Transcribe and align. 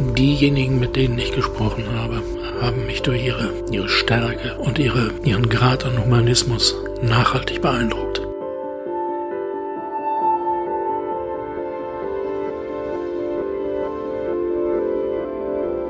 diejenigen, 0.00 0.78
mit 0.78 0.96
denen 0.96 1.18
ich 1.18 1.32
gesprochen 1.32 1.84
habe, 1.96 2.22
haben 2.60 2.86
mich 2.86 3.02
durch 3.02 3.24
ihre, 3.24 3.52
ihre 3.70 3.88
Stärke 3.88 4.56
und 4.58 4.78
ihre, 4.78 5.10
ihren 5.24 5.48
Grad 5.48 5.84
an 5.84 6.02
Humanismus 6.02 6.74
nachhaltig 7.02 7.60
beeindruckt. 7.60 8.22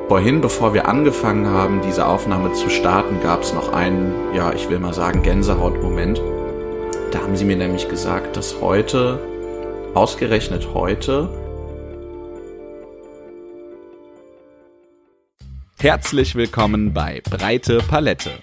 Vorhin, 0.09 0.41
bevor 0.41 0.75
wir 0.75 0.87
angefangen 0.87 1.47
haben, 1.47 1.81
diese 1.81 2.07
Aufnahme 2.07 2.53
zu 2.53 2.71
starten, 2.71 3.21
gab 3.23 3.43
es 3.43 3.53
noch 3.53 3.73
einen, 3.73 4.35
ja, 4.35 4.53
ich 4.53 4.69
will 4.71 4.79
mal 4.79 4.95
sagen, 4.95 5.23
Gänsehautmoment. 5.23 6.21
Da 7.11 7.21
haben 7.21 7.37
sie 7.37 7.45
mir 7.45 7.57
nämlich 7.57 7.89
gesagt, 7.89 8.37
dass 8.37 8.61
heute, 8.61 9.19
ausgerechnet 9.95 10.69
heute, 10.75 11.29
Herzlich 15.85 16.35
willkommen 16.35 16.95
bei 16.95 17.21
Breite 17.29 17.77
Palette. 17.77 18.43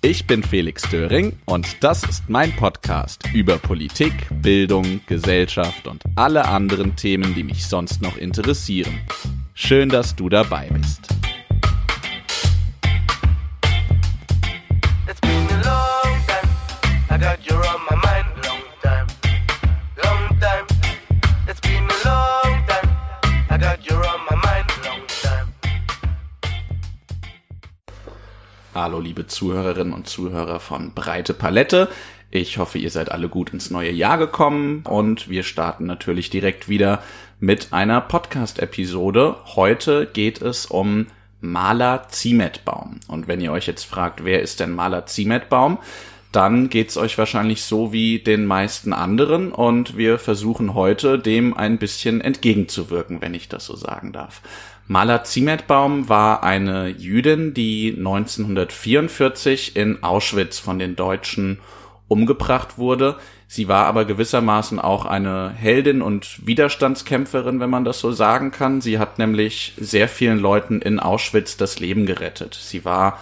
Ich 0.00 0.26
bin 0.26 0.42
Felix 0.42 0.88
Döring 0.88 1.38
und 1.44 1.84
das 1.84 2.02
ist 2.02 2.30
mein 2.30 2.56
Podcast 2.56 3.28
über 3.34 3.58
Politik, 3.58 4.14
Bildung, 4.30 5.02
Gesellschaft 5.04 5.86
und 5.86 6.02
alle 6.16 6.46
anderen 6.46 6.96
Themen, 6.96 7.34
die 7.34 7.44
mich 7.44 7.66
sonst 7.66 8.00
noch 8.00 8.16
interessieren. 8.16 9.00
Schön, 9.52 9.90
dass 9.90 10.16
du 10.16 10.30
dabei 10.30 10.70
bist. 10.70 11.08
Hallo 28.98 29.06
liebe 29.06 29.28
Zuhörerinnen 29.28 29.92
und 29.92 30.08
Zuhörer 30.08 30.58
von 30.58 30.92
Breite 30.92 31.32
Palette. 31.32 31.86
Ich 32.32 32.58
hoffe, 32.58 32.78
ihr 32.78 32.90
seid 32.90 33.12
alle 33.12 33.28
gut 33.28 33.50
ins 33.50 33.70
neue 33.70 33.92
Jahr 33.92 34.18
gekommen 34.18 34.82
und 34.82 35.28
wir 35.28 35.44
starten 35.44 35.86
natürlich 35.86 36.30
direkt 36.30 36.68
wieder 36.68 37.00
mit 37.38 37.72
einer 37.72 38.00
Podcast-Episode. 38.00 39.36
Heute 39.54 40.06
geht 40.12 40.42
es 40.42 40.66
um 40.66 41.06
Maler 41.40 42.08
Ziemetbaum. 42.08 42.98
Und 43.06 43.28
wenn 43.28 43.40
ihr 43.40 43.52
euch 43.52 43.68
jetzt 43.68 43.84
fragt, 43.84 44.24
wer 44.24 44.42
ist 44.42 44.58
denn 44.58 44.74
Maler 44.74 45.06
Ziemetbaum, 45.06 45.78
dann 46.32 46.68
geht's 46.68 46.96
euch 46.96 47.16
wahrscheinlich 47.18 47.62
so 47.62 47.92
wie 47.92 48.18
den 48.18 48.46
meisten 48.46 48.92
anderen 48.92 49.52
und 49.52 49.96
wir 49.96 50.18
versuchen 50.18 50.74
heute 50.74 51.20
dem 51.20 51.56
ein 51.56 51.78
bisschen 51.78 52.20
entgegenzuwirken, 52.20 53.22
wenn 53.22 53.34
ich 53.34 53.48
das 53.48 53.64
so 53.64 53.76
sagen 53.76 54.12
darf. 54.12 54.42
Mala 54.90 55.22
Ziemetbaum 55.22 56.08
war 56.08 56.42
eine 56.42 56.88
Jüdin, 56.88 57.52
die 57.52 57.94
1944 57.96 59.76
in 59.76 60.02
Auschwitz 60.02 60.58
von 60.58 60.78
den 60.78 60.96
Deutschen 60.96 61.58
umgebracht 62.08 62.78
wurde. 62.78 63.16
Sie 63.46 63.68
war 63.68 63.84
aber 63.84 64.06
gewissermaßen 64.06 64.78
auch 64.78 65.04
eine 65.04 65.50
Heldin 65.50 66.00
und 66.00 66.46
Widerstandskämpferin, 66.46 67.60
wenn 67.60 67.68
man 67.68 67.84
das 67.84 68.00
so 68.00 68.12
sagen 68.12 68.50
kann. 68.50 68.80
Sie 68.80 68.98
hat 68.98 69.18
nämlich 69.18 69.74
sehr 69.76 70.08
vielen 70.08 70.38
Leuten 70.38 70.80
in 70.80 71.00
Auschwitz 71.00 71.58
das 71.58 71.78
Leben 71.80 72.06
gerettet. 72.06 72.54
Sie 72.54 72.86
war 72.86 73.18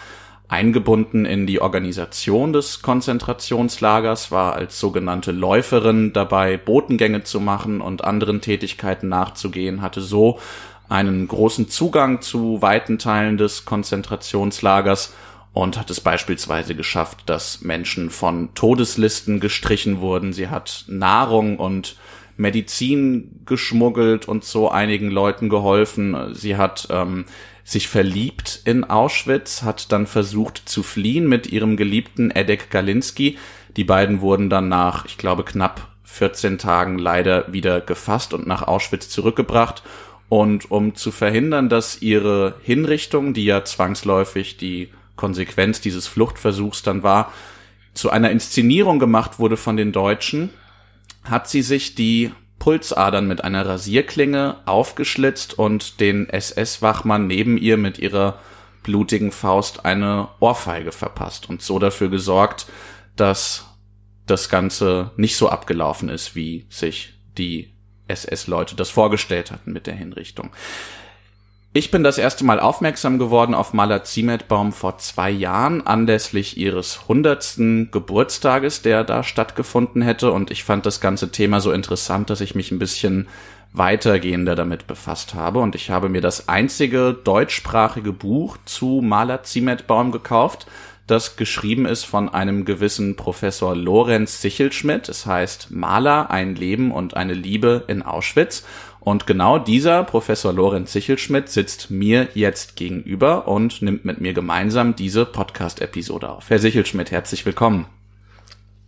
eingebunden 0.48 1.24
in 1.24 1.48
die 1.48 1.60
Organisation 1.60 2.52
des 2.52 2.82
Konzentrationslagers, 2.82 4.30
war 4.30 4.54
als 4.54 4.78
sogenannte 4.78 5.32
Läuferin 5.32 6.12
dabei, 6.12 6.56
Botengänge 6.56 7.24
zu 7.24 7.40
machen 7.40 7.80
und 7.80 8.04
anderen 8.04 8.40
Tätigkeiten 8.40 9.08
nachzugehen, 9.08 9.82
hatte 9.82 10.00
so 10.00 10.38
einen 10.88 11.26
großen 11.28 11.68
Zugang 11.68 12.20
zu 12.20 12.62
weiten 12.62 12.98
Teilen 12.98 13.36
des 13.36 13.64
Konzentrationslagers 13.64 15.14
und 15.52 15.78
hat 15.78 15.90
es 15.90 16.00
beispielsweise 16.00 16.74
geschafft, 16.74 17.22
dass 17.26 17.62
Menschen 17.62 18.10
von 18.10 18.54
Todeslisten 18.54 19.40
gestrichen 19.40 20.00
wurden. 20.00 20.32
Sie 20.32 20.48
hat 20.48 20.84
Nahrung 20.86 21.58
und 21.58 21.96
Medizin 22.36 23.40
geschmuggelt 23.46 24.28
und 24.28 24.44
so 24.44 24.70
einigen 24.70 25.10
Leuten 25.10 25.48
geholfen. 25.48 26.34
Sie 26.34 26.56
hat 26.56 26.88
ähm, 26.90 27.24
sich 27.64 27.88
verliebt 27.88 28.60
in 28.64 28.84
Auschwitz, 28.84 29.62
hat 29.62 29.90
dann 29.92 30.06
versucht 30.06 30.68
zu 30.68 30.82
fliehen 30.82 31.28
mit 31.28 31.46
ihrem 31.46 31.76
geliebten 31.76 32.30
Edek 32.30 32.70
Galinski. 32.70 33.38
Die 33.76 33.84
beiden 33.84 34.20
wurden 34.20 34.50
dann 34.50 34.68
nach, 34.68 35.06
ich 35.06 35.18
glaube, 35.18 35.44
knapp 35.44 35.88
14 36.04 36.58
Tagen 36.58 36.98
leider 36.98 37.52
wieder 37.52 37.80
gefasst 37.80 38.32
und 38.34 38.46
nach 38.46 38.62
Auschwitz 38.62 39.08
zurückgebracht. 39.08 39.82
Und 40.28 40.70
um 40.70 40.94
zu 40.94 41.12
verhindern, 41.12 41.68
dass 41.68 42.02
ihre 42.02 42.56
Hinrichtung, 42.62 43.32
die 43.32 43.44
ja 43.44 43.64
zwangsläufig 43.64 44.56
die 44.56 44.90
Konsequenz 45.14 45.80
dieses 45.80 46.06
Fluchtversuchs 46.06 46.82
dann 46.82 47.02
war, 47.02 47.32
zu 47.94 48.10
einer 48.10 48.30
Inszenierung 48.30 48.98
gemacht 48.98 49.38
wurde 49.38 49.56
von 49.56 49.76
den 49.76 49.92
Deutschen, 49.92 50.50
hat 51.24 51.48
sie 51.48 51.62
sich 51.62 51.94
die 51.94 52.32
Pulsadern 52.58 53.26
mit 53.26 53.44
einer 53.44 53.66
Rasierklinge 53.66 54.56
aufgeschlitzt 54.66 55.58
und 55.58 56.00
den 56.00 56.28
SS-Wachmann 56.28 57.26
neben 57.26 57.56
ihr 57.58 57.76
mit 57.76 57.98
ihrer 57.98 58.38
blutigen 58.82 59.32
Faust 59.32 59.84
eine 59.84 60.28
Ohrfeige 60.40 60.92
verpasst 60.92 61.48
und 61.48 61.62
so 61.62 61.78
dafür 61.78 62.08
gesorgt, 62.08 62.66
dass 63.16 63.66
das 64.26 64.48
Ganze 64.48 65.12
nicht 65.16 65.36
so 65.36 65.48
abgelaufen 65.48 66.08
ist, 66.08 66.34
wie 66.34 66.66
sich 66.68 67.14
die 67.38 67.75
SS-Leute 68.08 68.76
das 68.76 68.90
vorgestellt 68.90 69.50
hatten 69.50 69.72
mit 69.72 69.86
der 69.86 69.94
Hinrichtung. 69.94 70.50
Ich 71.76 71.90
bin 71.90 72.02
das 72.02 72.16
erste 72.16 72.42
Mal 72.42 72.58
aufmerksam 72.58 73.18
geworden 73.18 73.54
auf 73.54 73.74
Maler 73.74 74.02
Ziemetbaum 74.02 74.72
vor 74.72 74.96
zwei 74.96 75.30
Jahren 75.30 75.86
anlässlich 75.86 76.56
ihres 76.56 77.06
hundertsten 77.06 77.90
Geburtstages, 77.90 78.80
der 78.80 79.04
da 79.04 79.22
stattgefunden 79.22 80.00
hätte. 80.00 80.32
Und 80.32 80.50
ich 80.50 80.64
fand 80.64 80.86
das 80.86 81.02
ganze 81.02 81.30
Thema 81.32 81.60
so 81.60 81.72
interessant, 81.72 82.30
dass 82.30 82.40
ich 82.40 82.54
mich 82.54 82.70
ein 82.70 82.78
bisschen 82.78 83.28
weitergehender 83.74 84.54
damit 84.54 84.86
befasst 84.86 85.34
habe. 85.34 85.58
Und 85.58 85.74
ich 85.74 85.90
habe 85.90 86.08
mir 86.08 86.22
das 86.22 86.48
einzige 86.48 87.12
deutschsprachige 87.12 88.14
Buch 88.14 88.56
zu 88.64 89.02
Maler 89.04 89.42
Ziemetbaum 89.42 90.12
gekauft, 90.12 90.66
das 91.06 91.36
geschrieben 91.36 91.86
ist 91.86 92.04
von 92.04 92.28
einem 92.28 92.64
gewissen 92.64 93.14
Professor 93.14 93.76
Lorenz 93.76 94.40
Sichelschmidt. 94.40 95.08
Es 95.08 95.24
heißt 95.24 95.70
Maler, 95.70 96.30
ein 96.30 96.56
Leben 96.56 96.90
und 96.90 97.16
eine 97.16 97.34
Liebe 97.34 97.84
in 97.86 98.02
Auschwitz. 98.02 98.64
Und 98.98 99.24
genau 99.28 99.60
dieser 99.60 100.02
Professor 100.02 100.52
Lorenz 100.52 100.92
Sichelschmidt 100.92 101.48
sitzt 101.48 101.92
mir 101.92 102.28
jetzt 102.34 102.74
gegenüber 102.74 103.46
und 103.46 103.82
nimmt 103.82 104.04
mit 104.04 104.20
mir 104.20 104.32
gemeinsam 104.32 104.96
diese 104.96 105.24
Podcast-Episode 105.24 106.28
auf. 106.28 106.50
Herr 106.50 106.58
Sichelschmidt, 106.58 107.12
herzlich 107.12 107.46
willkommen. 107.46 107.86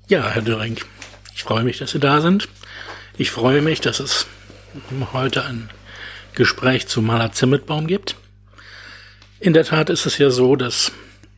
Ja, 0.08 0.28
Herr 0.28 0.42
Döring, 0.42 0.76
ich 1.36 1.44
freue 1.44 1.62
mich, 1.62 1.78
dass 1.78 1.92
Sie 1.92 2.00
da 2.00 2.20
sind. 2.20 2.48
Ich 3.16 3.30
freue 3.30 3.62
mich, 3.62 3.80
dass 3.80 4.00
es 4.00 4.26
heute 5.12 5.44
ein 5.44 5.70
Gespräch 6.34 6.88
zu 6.88 7.00
Maler 7.00 7.30
Zimmetbaum 7.30 7.86
gibt. 7.86 8.16
In 9.38 9.52
der 9.52 9.64
Tat 9.64 9.88
ist 9.88 10.04
es 10.04 10.18
ja 10.18 10.30
so, 10.30 10.56
dass 10.56 10.90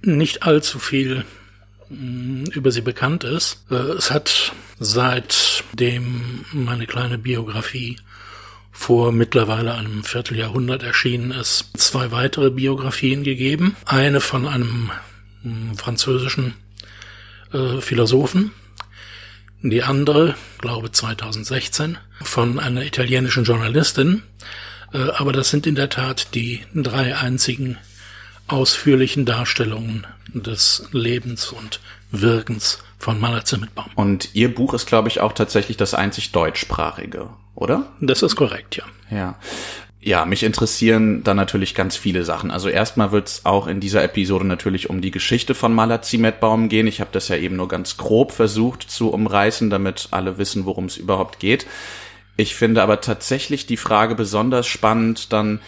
nicht 0.02 0.42
allzu 0.42 0.78
viel 0.78 1.24
mm, 1.88 2.44
über 2.52 2.70
sie 2.72 2.80
bekannt 2.80 3.24
ist. 3.24 3.64
Äh, 3.70 3.74
es 3.74 4.10
hat 4.10 4.52
seitdem 4.78 6.44
meine 6.52 6.86
kleine 6.86 7.18
Biografie 7.18 7.98
vor 8.72 9.12
mittlerweile 9.12 9.74
einem 9.74 10.04
Vierteljahrhundert 10.04 10.82
erschienen 10.82 11.32
ist, 11.32 11.76
zwei 11.76 12.12
weitere 12.12 12.50
Biografien 12.50 13.24
gegeben. 13.24 13.76
Eine 13.84 14.20
von 14.20 14.48
einem 14.48 14.90
mm, 15.42 15.74
französischen 15.74 16.54
äh, 17.52 17.80
Philosophen, 17.80 18.52
die 19.62 19.82
andere, 19.82 20.34
glaube 20.58 20.90
2016, 20.90 21.98
von 22.22 22.58
einer 22.58 22.82
italienischen 22.84 23.44
Journalistin. 23.44 24.22
Äh, 24.92 24.98
aber 24.98 25.32
das 25.32 25.50
sind 25.50 25.66
in 25.66 25.74
der 25.74 25.90
Tat 25.90 26.34
die 26.34 26.60
drei 26.74 27.16
einzigen 27.16 27.76
ausführlichen 28.52 29.24
Darstellungen 29.24 30.06
des 30.32 30.88
Lebens 30.92 31.50
und 31.50 31.80
Wirkens 32.10 32.82
von 32.98 33.20
Maler 33.20 33.44
Zimmetbaum. 33.44 33.86
Und 33.94 34.34
Ihr 34.34 34.54
Buch 34.54 34.74
ist, 34.74 34.86
glaube 34.86 35.08
ich, 35.08 35.20
auch 35.20 35.32
tatsächlich 35.32 35.76
das 35.76 35.94
einzig 35.94 36.32
deutschsprachige, 36.32 37.30
oder? 37.54 37.86
Das 38.00 38.22
ist 38.22 38.36
korrekt, 38.36 38.76
ja. 38.76 38.84
Ja. 39.10 39.36
Ja, 40.02 40.24
mich 40.24 40.42
interessieren 40.44 41.22
da 41.24 41.34
natürlich 41.34 41.74
ganz 41.74 41.94
viele 41.94 42.24
Sachen. 42.24 42.50
Also 42.50 42.70
erstmal 42.70 43.12
wird 43.12 43.28
es 43.28 43.44
auch 43.44 43.66
in 43.66 43.80
dieser 43.80 44.02
Episode 44.02 44.46
natürlich 44.46 44.88
um 44.88 45.02
die 45.02 45.10
Geschichte 45.10 45.54
von 45.54 45.74
Maler 45.74 46.00
Ziemetbaum 46.00 46.70
gehen. 46.70 46.86
Ich 46.86 47.00
habe 47.02 47.10
das 47.12 47.28
ja 47.28 47.36
eben 47.36 47.56
nur 47.56 47.68
ganz 47.68 47.98
grob 47.98 48.32
versucht 48.32 48.90
zu 48.90 49.12
umreißen, 49.12 49.68
damit 49.68 50.08
alle 50.10 50.38
wissen, 50.38 50.64
worum 50.64 50.86
es 50.86 50.96
überhaupt 50.96 51.38
geht. 51.38 51.66
Ich 52.38 52.54
finde 52.54 52.82
aber 52.82 53.02
tatsächlich 53.02 53.66
die 53.66 53.76
Frage 53.76 54.14
besonders 54.14 54.66
spannend, 54.66 55.34
dann 55.34 55.60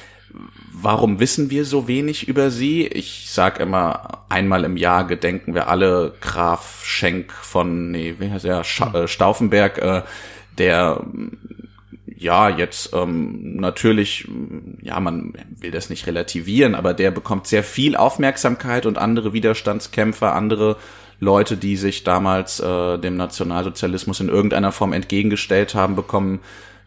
warum 0.72 1.20
wissen 1.20 1.50
wir 1.50 1.64
so 1.64 1.86
wenig 1.86 2.28
über 2.28 2.50
sie? 2.50 2.86
Ich 2.86 3.26
sag 3.28 3.60
immer, 3.60 4.24
einmal 4.28 4.64
im 4.64 4.76
Jahr 4.76 5.06
gedenken 5.06 5.54
wir 5.54 5.68
alle 5.68 6.14
Graf 6.20 6.82
Schenk 6.84 7.32
von, 7.32 7.90
nee, 7.90 8.14
wie 8.18 8.30
heißt 8.30 8.44
er, 8.44 8.64
Scha 8.64 8.92
äh, 8.94 9.08
Stauffenberg, 9.08 9.78
äh, 9.78 10.02
der 10.58 11.04
ja, 12.16 12.48
jetzt 12.48 12.92
ähm, 12.94 13.56
natürlich, 13.56 14.28
ja, 14.80 15.00
man 15.00 15.32
will 15.58 15.72
das 15.72 15.90
nicht 15.90 16.06
relativieren, 16.06 16.76
aber 16.76 16.94
der 16.94 17.10
bekommt 17.10 17.48
sehr 17.48 17.64
viel 17.64 17.96
Aufmerksamkeit 17.96 18.86
und 18.86 18.96
andere 18.96 19.32
Widerstandskämpfer, 19.32 20.32
andere 20.34 20.76
Leute, 21.18 21.56
die 21.56 21.76
sich 21.76 22.04
damals 22.04 22.60
äh, 22.60 22.98
dem 22.98 23.16
Nationalsozialismus 23.16 24.20
in 24.20 24.28
irgendeiner 24.28 24.70
Form 24.70 24.92
entgegengestellt 24.92 25.74
haben, 25.74 25.96
bekommen 25.96 26.40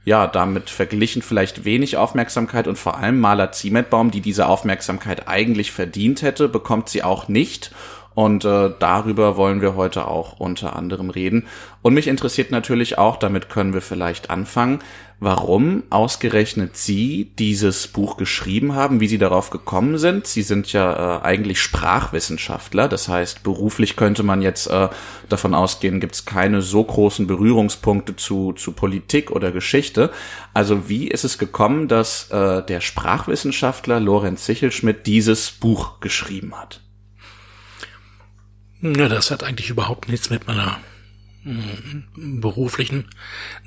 ja 0.06 0.28
damit 0.28 0.70
verglichen 0.70 1.22
vielleicht 1.22 1.66
wenig 1.66 1.98
Aufmerksamkeit 1.98 2.68
und 2.68 2.78
vor 2.78 2.98
allem 2.98 3.20
Maler 3.20 3.52
Ziemetbaum, 3.52 4.12
die 4.12 4.22
diese 4.22 4.48
Aufmerksamkeit 4.48 5.28
eigentlich 5.28 5.72
verdient 5.72 6.22
hätte, 6.22 6.48
bekommt 6.48 6.90
sie 6.90 7.04
auch 7.04 7.28
nicht. 7.28 7.72
Und 8.16 8.46
äh, 8.46 8.72
darüber 8.80 9.36
wollen 9.36 9.62
wir 9.62 9.76
heute 9.76 10.08
auch 10.08 10.40
unter 10.40 10.76
anderem 10.76 11.10
reden. 11.10 11.48
Und 11.82 11.94
mich 11.94 12.08
interessiert 12.08 12.50
natürlich 12.50 12.98
auch, 12.98 13.18
damit 13.18 13.50
können 13.50 13.74
wir 13.74 13.82
vielleicht 13.82 14.30
anfangen, 14.30 14.80
warum 15.20 15.84
ausgerechnet 15.90 16.78
Sie 16.78 17.32
dieses 17.38 17.88
Buch 17.88 18.16
geschrieben 18.16 18.74
haben, 18.74 19.02
wie 19.02 19.08
Sie 19.08 19.18
darauf 19.18 19.50
gekommen 19.50 19.98
sind. 19.98 20.28
Sie 20.28 20.44
sind 20.44 20.72
ja 20.72 21.18
äh, 21.18 21.24
eigentlich 21.24 21.60
Sprachwissenschaftler, 21.60 22.88
das 22.88 23.10
heißt, 23.10 23.44
beruflich 23.44 23.98
könnte 23.98 24.24
man 24.24 24.42
jetzt 24.42 24.68
äh, 24.68 24.88
davon 25.28 25.54
ausgehen, 25.54 26.00
gibt 26.00 26.16
es 26.16 26.26
keine 26.26 26.62
so 26.62 26.84
großen 26.84 27.28
Berührungspunkte 27.28 28.16
zu, 28.16 28.54
zu 28.54 28.72
Politik 28.72 29.32
oder 29.32 29.52
Geschichte. 29.52 30.10
Also 30.54 30.88
wie 30.88 31.10
ist 31.10 31.26
es 31.26 31.38
gekommen, 31.38 31.90
dass 31.90 32.30
äh, 32.32 32.64
der 32.64 32.80
Sprachwissenschaftler 32.80 34.00
Lorenz 34.00 34.46
Sichelschmidt 34.46 35.06
dieses 35.06 35.52
Buch 35.52 36.00
geschrieben 36.00 36.56
hat? 36.56 36.80
Ja, 38.94 39.10
das 39.10 39.32
hat 39.32 39.44
eigentlich 39.44 39.72
überhaupt 39.72 40.10
nichts 40.10 40.30
mit 40.30 40.46
meiner 40.46 40.80
mm, 41.44 42.40
beruflichen 42.40 43.06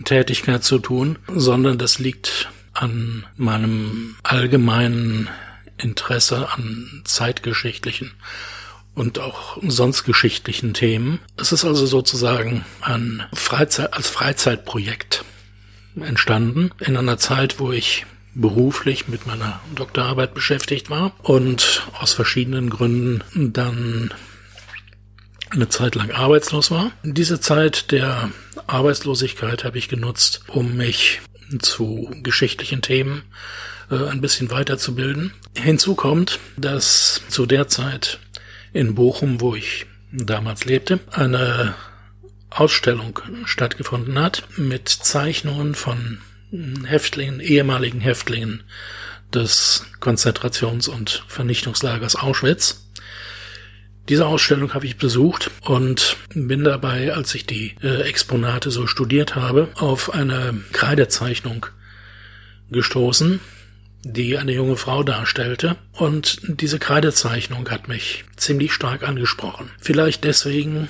Tätigkeit 0.04 0.62
zu 0.62 0.78
tun, 0.78 1.18
sondern 1.26 1.76
das 1.76 1.98
liegt 1.98 2.50
an 2.72 3.26
meinem 3.36 4.14
allgemeinen 4.22 5.28
Interesse 5.76 6.48
an 6.52 7.02
zeitgeschichtlichen 7.04 8.12
und 8.94 9.18
auch 9.18 9.58
sonst 9.66 10.04
geschichtlichen 10.04 10.72
Themen. 10.72 11.18
Es 11.36 11.50
ist 11.50 11.64
also 11.64 11.86
sozusagen 11.86 12.64
ein 12.80 13.24
Freizeit, 13.32 13.94
als 13.94 14.08
Freizeitprojekt 14.08 15.24
entstanden 15.96 16.70
in 16.78 16.96
einer 16.96 17.18
Zeit, 17.18 17.58
wo 17.58 17.72
ich 17.72 18.06
beruflich 18.34 19.08
mit 19.08 19.26
meiner 19.26 19.58
Doktorarbeit 19.74 20.32
beschäftigt 20.34 20.90
war 20.90 21.12
und 21.24 21.88
aus 21.98 22.12
verschiedenen 22.12 22.70
Gründen 22.70 23.52
dann 23.52 24.14
eine 25.50 25.68
Zeit 25.68 25.94
lang 25.94 26.10
arbeitslos 26.10 26.70
war. 26.70 26.90
Diese 27.02 27.40
Zeit 27.40 27.90
der 27.90 28.30
Arbeitslosigkeit 28.66 29.64
habe 29.64 29.78
ich 29.78 29.88
genutzt, 29.88 30.42
um 30.48 30.76
mich 30.76 31.20
zu 31.60 32.10
geschichtlichen 32.22 32.82
Themen 32.82 33.22
äh, 33.90 34.08
ein 34.08 34.20
bisschen 34.20 34.50
weiterzubilden. 34.50 35.32
Hinzu 35.56 35.94
kommt, 35.94 36.38
dass 36.56 37.22
zu 37.28 37.46
der 37.46 37.68
Zeit 37.68 38.18
in 38.72 38.94
Bochum, 38.94 39.40
wo 39.40 39.54
ich 39.54 39.86
damals 40.12 40.64
lebte, 40.64 41.00
eine 41.10 41.74
Ausstellung 42.50 43.20
stattgefunden 43.44 44.18
hat 44.18 44.44
mit 44.56 44.88
Zeichnungen 44.88 45.74
von 45.74 46.18
Häftlingen, 46.86 47.40
ehemaligen 47.40 48.00
Häftlingen 48.00 48.62
des 49.34 49.84
Konzentrations- 50.00 50.88
und 50.88 51.24
Vernichtungslagers 51.28 52.16
Auschwitz. 52.16 52.87
Diese 54.08 54.26
Ausstellung 54.26 54.72
habe 54.72 54.86
ich 54.86 54.96
besucht 54.96 55.50
und 55.62 56.16
bin 56.34 56.64
dabei, 56.64 57.12
als 57.12 57.34
ich 57.34 57.46
die 57.46 57.74
äh, 57.82 58.02
Exponate 58.02 58.70
so 58.70 58.86
studiert 58.86 59.36
habe, 59.36 59.68
auf 59.74 60.14
eine 60.14 60.58
Kreidezeichnung 60.72 61.66
gestoßen, 62.70 63.40
die 64.02 64.38
eine 64.38 64.52
junge 64.52 64.76
Frau 64.76 65.02
darstellte. 65.02 65.76
Und 65.92 66.40
diese 66.46 66.78
Kreidezeichnung 66.78 67.68
hat 67.68 67.88
mich 67.88 68.24
ziemlich 68.36 68.72
stark 68.72 69.06
angesprochen. 69.06 69.70
Vielleicht 69.78 70.24
deswegen, 70.24 70.88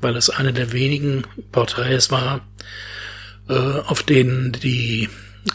weil 0.00 0.16
es 0.16 0.30
eine 0.30 0.52
der 0.52 0.72
wenigen 0.72 1.24
Porträts 1.50 2.12
war, 2.12 2.46
äh, 3.48 3.54
auf 3.54 4.04
denen 4.04 4.52
die 4.52 5.08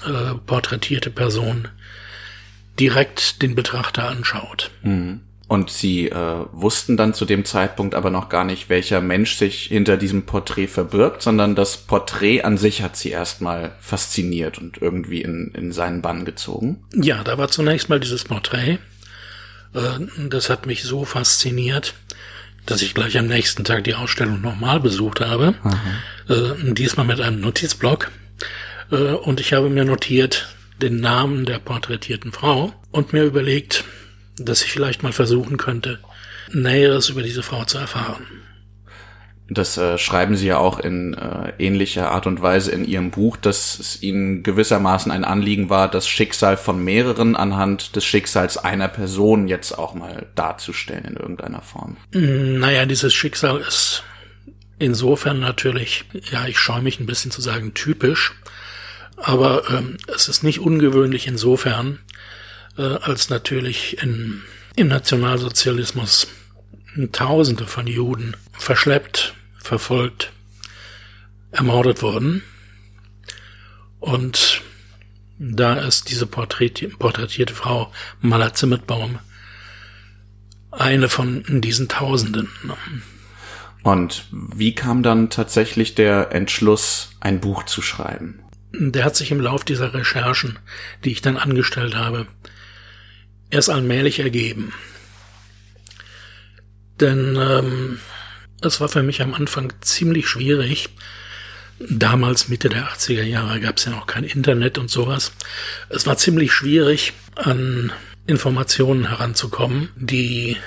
äh, 0.05 0.35
porträtierte 0.45 1.09
Person 1.09 1.69
direkt 2.79 3.41
den 3.41 3.55
Betrachter 3.55 4.09
anschaut. 4.09 4.71
Mhm. 4.83 5.21
Und 5.47 5.69
sie 5.69 6.09
äh, 6.09 6.45
wussten 6.51 6.97
dann 6.97 7.13
zu 7.13 7.23
dem 7.23 7.45
Zeitpunkt 7.45 7.95
aber 7.95 8.09
noch 8.09 8.27
gar 8.27 8.43
nicht, 8.43 8.67
welcher 8.67 8.99
Mensch 8.99 9.37
sich 9.37 9.63
hinter 9.63 9.95
diesem 9.95 10.25
Porträt 10.25 10.67
verbirgt, 10.67 11.21
sondern 11.21 11.55
das 11.55 11.77
Porträt 11.77 12.41
an 12.41 12.57
sich 12.57 12.81
hat 12.81 12.97
sie 12.97 13.11
erstmal 13.11 13.71
fasziniert 13.79 14.57
und 14.57 14.81
irgendwie 14.81 15.21
in, 15.21 15.53
in 15.55 15.71
seinen 15.71 16.01
Bann 16.01 16.25
gezogen. 16.25 16.83
Ja, 16.93 17.23
da 17.23 17.37
war 17.37 17.47
zunächst 17.47 17.87
mal 17.87 17.99
dieses 18.01 18.25
Porträt. 18.25 18.79
Äh, 19.73 20.27
das 20.27 20.49
hat 20.49 20.65
mich 20.65 20.83
so 20.83 21.05
fasziniert, 21.05 21.93
dass 22.65 22.81
ich 22.81 22.93
gleich 22.93 23.17
am 23.17 23.27
nächsten 23.27 23.63
Tag 23.63 23.85
die 23.85 23.95
Ausstellung 23.95 24.41
nochmal 24.41 24.81
besucht 24.81 25.21
habe. 25.21 25.55
Äh, 26.27 26.73
diesmal 26.73 27.05
mit 27.05 27.21
einem 27.21 27.39
Notizblock. 27.39 28.11
Äh, 28.91 28.95
und 28.95 29.39
ich 29.39 29.53
habe 29.53 29.69
mir 29.69 29.85
notiert 29.85 30.49
den 30.81 30.99
Namen 30.99 31.45
der 31.45 31.59
porträtierten 31.59 32.31
Frau 32.33 32.73
und 32.91 33.13
mir 33.13 33.23
überlegt, 33.23 33.85
dass 34.37 34.63
ich 34.63 34.71
vielleicht 34.71 35.03
mal 35.03 35.13
versuchen 35.13 35.57
könnte, 35.57 35.99
Näheres 36.51 37.09
über 37.09 37.23
diese 37.23 37.43
Frau 37.43 37.65
zu 37.65 37.77
erfahren. 37.77 38.25
Das 39.49 39.77
äh, 39.77 39.97
schreiben 39.97 40.35
Sie 40.35 40.47
ja 40.47 40.57
auch 40.57 40.79
in 40.79 41.13
äh, 41.13 41.53
ähnlicher 41.57 42.11
Art 42.11 42.27
und 42.27 42.41
Weise 42.41 42.71
in 42.71 42.83
Ihrem 42.83 43.11
Buch, 43.11 43.37
dass 43.37 43.79
es 43.79 44.03
Ihnen 44.03 44.43
gewissermaßen 44.43 45.09
ein 45.09 45.23
Anliegen 45.23 45.69
war, 45.69 45.89
das 45.89 46.07
Schicksal 46.07 46.57
von 46.57 46.83
mehreren 46.83 47.37
anhand 47.37 47.95
des 47.95 48.03
Schicksals 48.03 48.57
einer 48.57 48.89
Person 48.89 49.47
jetzt 49.47 49.77
auch 49.77 49.93
mal 49.93 50.27
darzustellen 50.35 51.05
in 51.05 51.15
irgendeiner 51.15 51.61
Form. 51.61 51.95
Mm, 52.13 52.59
naja, 52.59 52.85
dieses 52.85 53.13
Schicksal 53.13 53.61
ist 53.61 54.03
insofern 54.79 55.39
natürlich, 55.39 56.03
ja, 56.29 56.45
ich 56.45 56.59
scheue 56.59 56.81
mich 56.81 56.99
ein 56.99 57.05
bisschen 57.05 57.31
zu 57.31 57.41
sagen, 57.41 57.73
typisch, 57.73 58.33
aber 59.15 59.63
ähm, 59.69 59.97
es 60.13 60.27
ist 60.27 60.43
nicht 60.43 60.59
ungewöhnlich 60.59 61.25
insofern, 61.25 61.99
äh, 62.77 62.81
als 62.81 63.29
natürlich 63.29 64.01
in, 64.01 64.41
im 64.75 64.87
Nationalsozialismus 64.87 66.27
Tausende 67.11 67.67
von 67.67 67.85
Juden 67.85 68.35
verschleppt, 68.53 69.35
verfolgt, 69.59 70.31
ermordet 71.51 72.01
wurden. 72.01 72.41
Und 73.99 74.61
da 75.37 75.75
ist 75.75 76.09
diese 76.09 76.25
porträtierte 76.25 77.53
Frau 77.53 77.91
Mala 78.21 78.53
Zimmetbaum 78.53 79.19
eine 80.71 81.09
von 81.09 81.43
diesen 81.61 81.87
Tausenden. 81.87 82.49
Und 83.83 84.27
wie 84.31 84.73
kam 84.75 85.03
dann 85.03 85.29
tatsächlich 85.29 85.95
der 85.95 86.31
Entschluss, 86.31 87.11
ein 87.19 87.39
Buch 87.39 87.63
zu 87.63 87.81
schreiben? 87.81 88.39
Der 88.73 89.05
hat 89.05 89.15
sich 89.15 89.31
im 89.31 89.39
Lauf 89.39 89.63
dieser 89.63 89.93
Recherchen, 89.93 90.59
die 91.03 91.11
ich 91.11 91.21
dann 91.21 91.37
angestellt 91.37 91.95
habe, 91.95 92.27
erst 93.49 93.69
allmählich 93.69 94.19
ergeben. 94.19 94.73
Denn 96.99 97.37
ähm, 97.39 97.99
es 98.61 98.81
war 98.81 98.89
für 98.89 99.03
mich 99.03 99.21
am 99.21 99.33
Anfang 99.33 99.73
ziemlich 99.81 100.27
schwierig. 100.27 100.89
Damals, 101.79 102.49
Mitte 102.49 102.69
der 102.69 102.87
80er 102.89 103.23
Jahre, 103.23 103.59
gab 103.59 103.77
es 103.77 103.85
ja 103.85 103.91
noch 103.91 104.07
kein 104.07 104.23
Internet 104.23 104.79
und 104.79 104.89
sowas. 104.89 105.31
Es 105.89 106.07
war 106.07 106.17
ziemlich 106.17 106.51
schwierig, 106.51 107.13
an 107.35 107.91
Informationen 108.25 109.09
heranzukommen, 109.09 109.89
die 109.95 110.57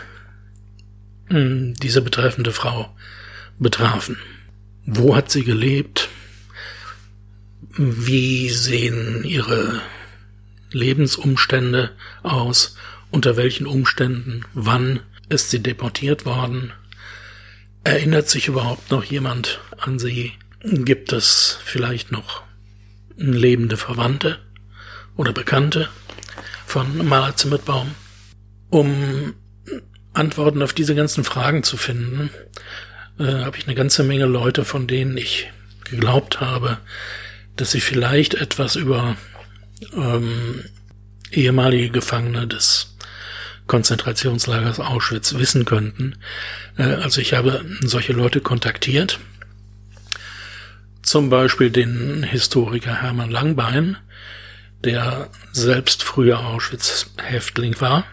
mh, 1.29 1.39
hm, 1.39 1.75
diese 1.75 2.01
betreffende 2.01 2.53
Frau 2.53 2.95
betrafen. 3.59 4.19
Wo 4.87 5.17
hat 5.17 5.31
sie 5.31 5.45
gelebt? 5.45 6.09
Wie 7.77 8.49
sehen 8.51 9.25
ihre 9.25 9.81
Lebensumstände 10.73 11.91
aus, 12.23 12.77
unter 13.11 13.37
welchen 13.37 13.67
Umständen, 13.67 14.45
wann 14.55 15.01
ist 15.29 15.51
sie 15.51 15.63
deportiert 15.63 16.25
worden, 16.25 16.73
erinnert 17.85 18.29
sich 18.29 18.49
überhaupt 18.49 18.91
noch 18.91 19.05
jemand 19.05 19.61
an 19.79 19.99
sie, 19.99 20.33
gibt 20.63 21.13
es 21.13 21.59
vielleicht 21.65 22.13
noch 22.13 22.43
lebende 23.17 23.77
Verwandte 23.77 24.39
oder 25.17 25.33
Bekannte 25.33 25.89
von 26.67 27.07
Maler 27.07 27.37
Zimmerbaum, 27.37 27.95
um 28.69 29.35
Antworten 30.13 30.63
auf 30.63 30.73
diese 30.73 30.95
ganzen 30.95 31.25
Fragen 31.25 31.63
zu 31.63 31.77
finden, 31.77 32.31
äh, 33.19 33.45
habe 33.45 33.57
ich 33.59 33.67
eine 33.67 33.75
ganze 33.75 34.03
Menge 34.03 34.27
Leute, 34.27 34.65
von 34.65 34.87
denen 34.87 35.17
ich 35.17 35.51
geglaubt 35.85 36.41
habe, 36.41 36.79
dass 37.57 37.73
sie 37.73 37.81
vielleicht 37.81 38.35
etwas 38.35 38.77
über 38.77 39.17
ähm, 39.95 40.65
ehemalige 41.31 41.91
Gefangene 41.91 42.47
des 42.47 42.97
Konzentrationslagers 43.67 44.81
Auschwitz 44.81 45.35
wissen 45.35 45.65
könnten. 45.65 46.17
Äh, 46.77 46.83
also 46.83 47.21
ich 47.21 47.35
habe 47.35 47.65
solche 47.83 48.13
Leute 48.13 48.41
kontaktiert. 48.41 49.21
Zum 51.03 51.31
Beispiel 51.31 51.71
den 51.71 52.23
Historiker 52.23 53.01
Hermann 53.01 53.31
Langbein, 53.31 53.97
der 54.85 55.31
selbst 55.53 56.03
früher 56.03 56.41
Auschwitz-Häftling 56.41 57.81
war 57.81 58.05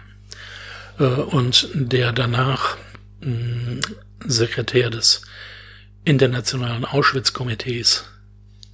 äh, 1.00 1.04
und 1.04 1.70
der 1.74 2.12
danach 2.12 2.78
mh, 3.22 3.32
mm, 3.32 3.82
Sekretär 4.26 4.90
des 4.90 5.22
Internationalen 6.04 6.86
Auschwitz-Komitees 6.86 8.06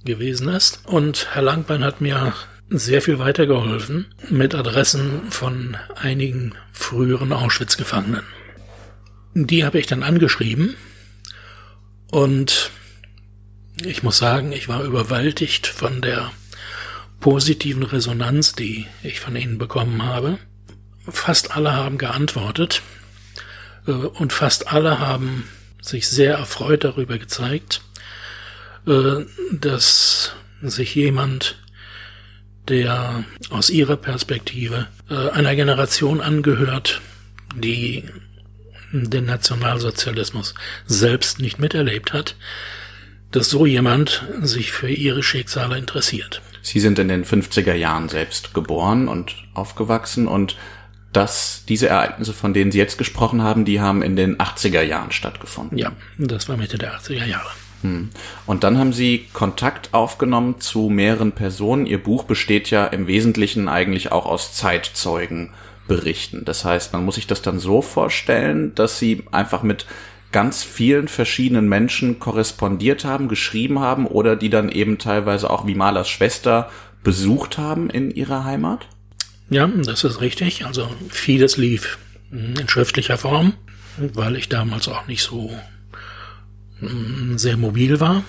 gewesen 0.04 0.48
ist. 0.48 0.80
Und 0.84 1.34
Herr 1.34 1.42
Langbein 1.42 1.84
hat 1.84 2.00
mir 2.00 2.34
sehr 2.78 3.02
viel 3.02 3.18
weitergeholfen 3.18 4.06
mit 4.30 4.54
Adressen 4.54 5.30
von 5.30 5.76
einigen 5.94 6.54
früheren 6.72 7.32
Auschwitz-Gefangenen. 7.32 8.24
Die 9.34 9.64
habe 9.64 9.78
ich 9.78 9.86
dann 9.86 10.02
angeschrieben 10.02 10.76
und 12.10 12.70
ich 13.84 14.02
muss 14.02 14.18
sagen, 14.18 14.52
ich 14.52 14.68
war 14.68 14.84
überwältigt 14.84 15.66
von 15.66 16.00
der 16.00 16.30
positiven 17.20 17.82
Resonanz, 17.82 18.52
die 18.52 18.86
ich 19.02 19.20
von 19.20 19.34
ihnen 19.34 19.58
bekommen 19.58 20.02
habe. 20.02 20.38
Fast 21.08 21.56
alle 21.56 21.72
haben 21.72 21.98
geantwortet 21.98 22.82
äh, 23.86 23.92
und 23.92 24.32
fast 24.32 24.72
alle 24.72 24.98
haben 24.98 25.48
sich 25.80 26.08
sehr 26.08 26.36
erfreut 26.36 26.84
darüber 26.84 27.18
gezeigt, 27.18 27.82
äh, 28.86 29.24
dass 29.52 30.32
sich 30.62 30.94
jemand, 30.94 31.58
der 32.68 33.24
aus 33.50 33.70
ihrer 33.70 33.96
Perspektive 33.96 34.86
äh, 35.10 35.30
einer 35.30 35.54
Generation 35.54 36.20
angehört, 36.20 37.00
die 37.54 38.04
den 38.92 39.26
Nationalsozialismus 39.26 40.54
selbst 40.86 41.40
nicht 41.40 41.58
miterlebt 41.58 42.12
hat, 42.12 42.36
dass 43.32 43.50
so 43.50 43.66
jemand 43.66 44.24
sich 44.40 44.70
für 44.70 44.88
ihre 44.88 45.22
Schicksale 45.22 45.76
interessiert. 45.76 46.40
Sie 46.62 46.80
sind 46.80 46.98
in 46.98 47.08
den 47.08 47.24
50er 47.24 47.74
Jahren 47.74 48.08
selbst 48.08 48.54
geboren 48.54 49.08
und 49.08 49.34
aufgewachsen 49.52 50.28
und 50.28 50.56
dass 51.12 51.64
diese 51.68 51.88
Ereignisse, 51.88 52.32
von 52.32 52.54
denen 52.54 52.72
Sie 52.72 52.78
jetzt 52.78 52.98
gesprochen 52.98 53.42
haben, 53.42 53.64
die 53.64 53.80
haben 53.80 54.02
in 54.02 54.16
den 54.16 54.38
80er 54.38 54.82
Jahren 54.82 55.12
stattgefunden. 55.12 55.78
Ja, 55.78 55.92
das 56.18 56.48
war 56.48 56.56
Mitte 56.56 56.78
der 56.78 56.98
80er 56.98 57.26
Jahre. 57.26 57.50
Hm. 57.84 58.08
Und 58.46 58.64
dann 58.64 58.78
haben 58.78 58.94
Sie 58.94 59.26
Kontakt 59.34 59.92
aufgenommen 59.92 60.58
zu 60.58 60.88
mehreren 60.88 61.32
Personen. 61.32 61.84
Ihr 61.84 62.02
Buch 62.02 62.24
besteht 62.24 62.70
ja 62.70 62.86
im 62.86 63.06
Wesentlichen 63.06 63.68
eigentlich 63.68 64.10
auch 64.10 64.24
aus 64.24 64.54
Zeitzeugen 64.54 65.50
berichten. 65.86 66.46
Das 66.46 66.64
heißt, 66.64 66.94
man 66.94 67.04
muss 67.04 67.16
sich 67.16 67.26
das 67.26 67.42
dann 67.42 67.58
so 67.58 67.82
vorstellen, 67.82 68.74
dass 68.74 68.98
sie 68.98 69.24
einfach 69.32 69.62
mit 69.62 69.84
ganz 70.32 70.64
vielen 70.64 71.08
verschiedenen 71.08 71.68
Menschen 71.68 72.18
korrespondiert 72.18 73.04
haben, 73.04 73.28
geschrieben 73.28 73.80
haben 73.80 74.06
oder 74.06 74.34
die 74.34 74.48
dann 74.48 74.70
eben 74.70 74.96
teilweise 74.96 75.50
auch 75.50 75.66
wie 75.66 75.74
Malers 75.74 76.08
Schwester 76.08 76.70
besucht 77.02 77.58
haben 77.58 77.90
in 77.90 78.10
ihrer 78.10 78.44
Heimat? 78.44 78.88
Ja, 79.50 79.66
das 79.66 80.04
ist 80.04 80.22
richtig. 80.22 80.64
Also 80.64 80.88
vieles 81.10 81.58
lief 81.58 81.98
in 82.32 82.66
schriftlicher 82.66 83.18
Form, 83.18 83.52
weil 83.98 84.36
ich 84.36 84.48
damals 84.48 84.88
auch 84.88 85.06
nicht 85.06 85.22
so 85.22 85.52
sehr 87.36 87.56
mobil 87.56 88.00
war. 88.00 88.24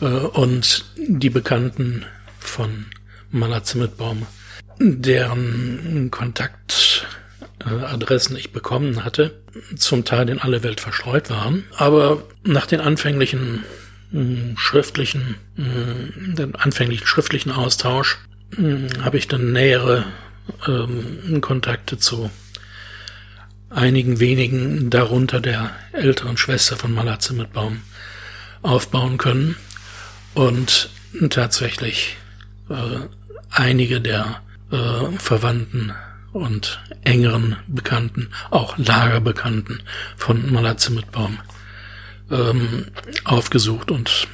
Äh, 0.00 0.04
und 0.04 0.84
die 0.96 1.30
Bekannten 1.30 2.04
von 2.38 2.86
Maler 3.30 3.64
Zimmetbaum 3.64 4.26
deren 4.80 6.10
Kontaktadressen 6.10 8.36
ich 8.36 8.52
bekommen 8.52 9.04
hatte, 9.04 9.38
zum 9.76 10.06
Teil 10.06 10.30
in 10.30 10.38
alle 10.38 10.62
Welt 10.62 10.80
verstreut 10.80 11.28
waren. 11.30 11.64
Aber 11.76 12.22
nach 12.44 12.66
den 12.66 12.80
anfänglichen 12.80 13.64
hm, 14.10 14.56
schriftlichen, 14.56 15.36
hm, 15.56 16.34
den 16.34 16.56
anfänglichen 16.56 17.06
schriftlichen 17.06 17.52
Austausch 17.52 18.18
habe 19.02 19.16
ich 19.16 19.28
dann 19.28 19.52
nähere 19.52 20.06
ähm, 20.66 21.40
Kontakte 21.40 21.98
zu 21.98 22.32
einigen 23.70 24.20
wenigen, 24.20 24.90
darunter 24.90 25.40
der 25.40 25.70
älteren 25.92 26.36
Schwester 26.36 26.76
von 26.76 26.92
Mala 26.92 27.18
Zimmetbaum, 27.18 27.82
aufbauen 28.62 29.16
können. 29.16 29.56
Und 30.34 30.90
tatsächlich 31.30 32.16
äh, 32.68 32.74
einige 33.50 34.00
der 34.00 34.42
äh, 34.70 35.18
Verwandten 35.18 35.92
und 36.32 36.80
engeren 37.02 37.56
Bekannten, 37.66 38.28
auch 38.50 38.78
Lagerbekannten 38.78 39.82
von 40.16 40.52
Malatze 40.52 40.92
Mitbaum 40.92 41.38
ähm, 42.30 42.86
aufgesucht 43.24 43.90
und 43.90 44.28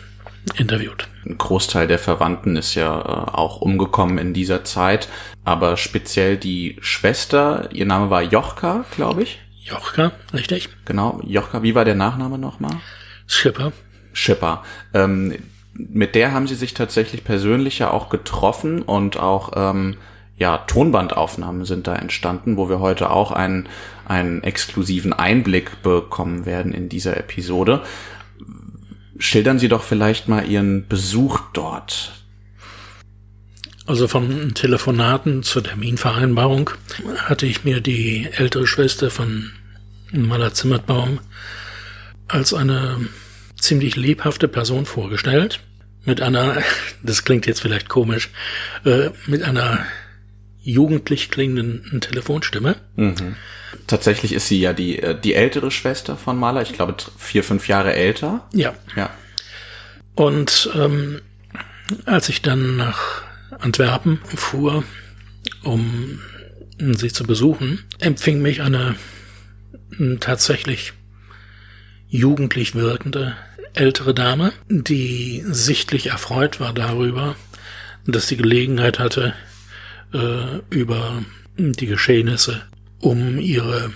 interviewt. 0.55 1.09
Ein 1.25 1.39
Großteil 1.39 1.87
der 1.87 1.99
Verwandten 1.99 2.57
ist 2.57 2.75
ja 2.75 3.01
äh, 3.01 3.05
auch 3.33 3.61
umgekommen 3.61 4.19
in 4.19 4.33
dieser 4.33 4.65
Zeit, 4.65 5.09
aber 5.45 5.77
speziell 5.77 6.37
die 6.37 6.77
Schwester, 6.81 7.69
ihr 7.73 7.87
Name 7.87 8.11
war 8.11 8.23
Jochka, 8.23 8.85
glaube 8.95 9.23
ich. 9.23 9.41
Jochka, 9.65 10.13
richtig. 10.33 10.69
Genau, 10.85 11.21
Jochka, 11.25 11.63
wie 11.63 11.75
war 11.75 11.85
der 11.85 11.97
Nachname 11.97 12.39
nochmal? 12.39 12.77
Schipper. 13.27 13.73
Schipper. 14.13 14.63
Ähm, 14.95 15.37
mit 15.75 16.15
der 16.15 16.33
haben 16.33 16.47
sie 16.47 16.55
sich 16.55 16.73
tatsächlich 16.75 17.25
persönlich 17.25 17.81
ja 17.81 17.91
auch 17.91 18.09
getroffen 18.09 18.83
und 18.83 19.19
auch 19.19 19.53
ähm, 19.57 19.97
ja, 20.39 20.59
Tonbandaufnahmen 20.59 21.65
sind 21.65 21.87
da 21.87 21.97
entstanden, 21.97 22.57
wo 22.57 22.69
wir 22.69 22.79
heute 22.81 23.11
auch 23.11 23.33
einen, 23.33 23.69
einen 24.07 24.43
exklusiven 24.43 25.13
Einblick 25.13 25.83
bekommen 25.83 26.45
werden 26.45 26.73
in 26.73 26.89
dieser 26.89 27.17
Episode. 27.17 27.83
Schildern 29.19 29.59
Sie 29.59 29.69
doch 29.69 29.83
vielleicht 29.83 30.29
mal 30.29 30.47
Ihren 30.47 30.87
Besuch 30.89 31.41
dort. 31.53 32.13
Also 33.87 34.09
von 34.09 34.53
Telefonaten 34.55 35.45
zur 35.45 35.63
Terminvereinbarung 35.63 36.71
hatte 37.19 37.47
ich 37.47 37.65
mir 37.65 37.81
die 37.81 38.29
ältere 38.33 38.67
Schwester 38.67 39.11
von 39.11 39.53
Maler 40.13 40.53
Zimmerbaum 40.55 41.21
als 42.27 42.53
eine 42.53 43.09
ziemlich 43.59 43.97
lebhafte 43.97 44.49
Person 44.49 44.87
vorgestellt. 44.87 45.61
Mit 46.05 46.21
einer, 46.21 46.57
das 47.03 47.25
klingt 47.25 47.47
jetzt 47.47 47.61
vielleicht 47.61 47.89
komisch, 47.89 48.31
äh, 48.85 49.11
mit 49.27 49.43
einer 49.43 49.87
jugendlich 50.63 51.31
klingenden 51.31 52.01
Telefonstimme. 52.01 52.77
Mhm. 52.97 53.37
Tatsächlich 53.87 54.33
ist 54.33 54.49
sie 54.49 54.61
ja 54.61 54.73
die, 54.73 54.99
äh, 54.99 55.19
die 55.19 55.35
ältere 55.35 55.71
Schwester 55.71 56.17
von 56.17 56.37
Maler, 56.39 56.63
ich 56.63 56.73
glaube 56.73 56.97
vier, 57.19 57.45
fünf 57.45 57.69
Jahre 57.69 57.95
älter. 57.95 58.49
Ja. 58.53 58.75
Ja. 58.97 59.11
Und 60.15 60.71
ähm, 60.75 61.21
als 62.05 62.29
ich 62.29 62.43
dann 62.43 62.77
nach 62.77 63.23
Antwerpen 63.59 64.19
fuhr, 64.35 64.83
um 65.63 66.21
sie 66.79 67.13
zu 67.13 67.25
besuchen, 67.25 67.85
empfing 68.01 68.43
mich 68.43 68.63
eine 68.63 68.97
tatsächlich 70.21 70.93
jugendlich 72.09 72.75
wirkende 72.75 73.37
ältere 73.75 74.15
Dame, 74.15 74.53
die 74.69 75.43
sichtlich 75.47 76.09
erfreut 76.09 76.61
war 76.61 76.73
darüber, 76.73 77.37
dass 78.07 78.29
sie 78.29 78.37
Gelegenheit 78.37 78.99
hatte, 78.99 79.35
äh, 80.13 80.59
über 80.71 81.23
die 81.57 81.87
Geschehnisse 81.87 82.63
um 83.01 83.39
ihre 83.39 83.93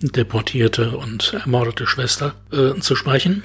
deportierte 0.00 0.96
und 0.96 1.32
ermordete 1.32 1.86
Schwester 1.86 2.34
äh, 2.52 2.78
zu 2.80 2.96
sprechen. 2.96 3.42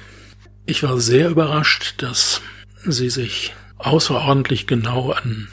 Ich 0.66 0.82
war 0.82 1.00
sehr 1.00 1.30
überrascht, 1.30 1.94
dass 1.98 2.42
sie 2.84 3.10
sich 3.10 3.54
außerordentlich 3.78 4.66
genau 4.66 5.12
an 5.12 5.48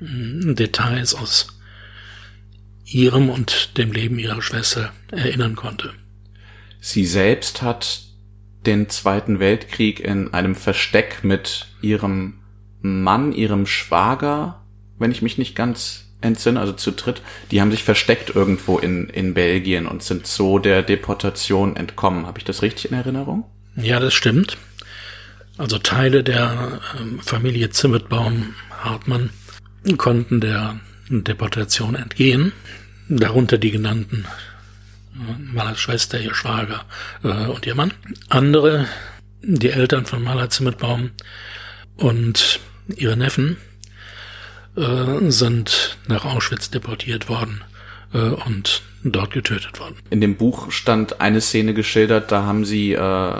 äh, 0.00 0.54
Details 0.54 1.14
aus 1.14 1.58
ihrem 2.84 3.28
und 3.28 3.76
dem 3.76 3.92
Leben 3.92 4.18
ihrer 4.18 4.40
Schwester 4.40 4.92
erinnern 5.10 5.56
konnte. 5.56 5.92
Sie 6.80 7.04
selbst 7.04 7.62
hat 7.62 8.02
den 8.64 8.88
Zweiten 8.88 9.40
Weltkrieg 9.40 10.00
in 10.00 10.32
einem 10.32 10.54
Versteck 10.54 11.24
mit 11.24 11.66
ihrem 11.82 12.40
Mann, 12.80 13.32
ihrem 13.32 13.66
Schwager 13.66 14.64
wenn 14.98 15.12
ich 15.12 15.22
mich 15.22 15.38
nicht 15.38 15.54
ganz 15.54 16.07
entsinne, 16.20 16.60
also 16.60 16.72
zu 16.72 16.92
dritt, 16.92 17.22
die 17.50 17.60
haben 17.60 17.70
sich 17.70 17.84
versteckt 17.84 18.34
irgendwo 18.34 18.78
in, 18.78 19.08
in 19.08 19.34
Belgien 19.34 19.86
und 19.86 20.02
sind 20.02 20.26
so 20.26 20.58
der 20.58 20.82
Deportation 20.82 21.76
entkommen. 21.76 22.26
Habe 22.26 22.38
ich 22.38 22.44
das 22.44 22.62
richtig 22.62 22.90
in 22.90 22.96
Erinnerung? 22.96 23.44
Ja, 23.76 24.00
das 24.00 24.14
stimmt. 24.14 24.58
Also 25.56 25.78
Teile 25.78 26.22
der 26.22 26.80
ähm, 27.00 27.20
Familie 27.20 27.70
Zimmetbaum 27.70 28.54
Hartmann 28.70 29.30
konnten 29.96 30.40
der 30.40 30.78
Deportation 31.08 31.94
entgehen, 31.94 32.52
darunter 33.08 33.58
die 33.58 33.70
genannten 33.70 34.24
äh, 35.14 35.52
Malers 35.52 35.80
Schwester, 35.80 36.20
ihr 36.20 36.34
Schwager 36.34 36.84
äh, 37.22 37.46
und 37.46 37.66
ihr 37.66 37.74
Mann. 37.74 37.92
Andere, 38.28 38.86
die 39.42 39.70
Eltern 39.70 40.06
von 40.06 40.22
Maler 40.22 40.50
Zimmetbaum 40.50 41.10
und 41.96 42.60
ihre 42.96 43.16
Neffen, 43.16 43.56
äh, 44.78 45.30
sind 45.30 45.98
nach 46.06 46.24
Auschwitz 46.24 46.70
deportiert 46.70 47.28
worden 47.28 47.64
äh, 48.12 48.18
und 48.18 48.82
dort 49.04 49.32
getötet 49.32 49.78
worden. 49.80 49.96
In 50.10 50.20
dem 50.20 50.36
Buch 50.36 50.70
stand 50.70 51.20
eine 51.20 51.40
Szene 51.40 51.74
geschildert, 51.74 52.32
da 52.32 52.44
haben 52.44 52.64
sie 52.64 52.92
äh, 52.92 53.32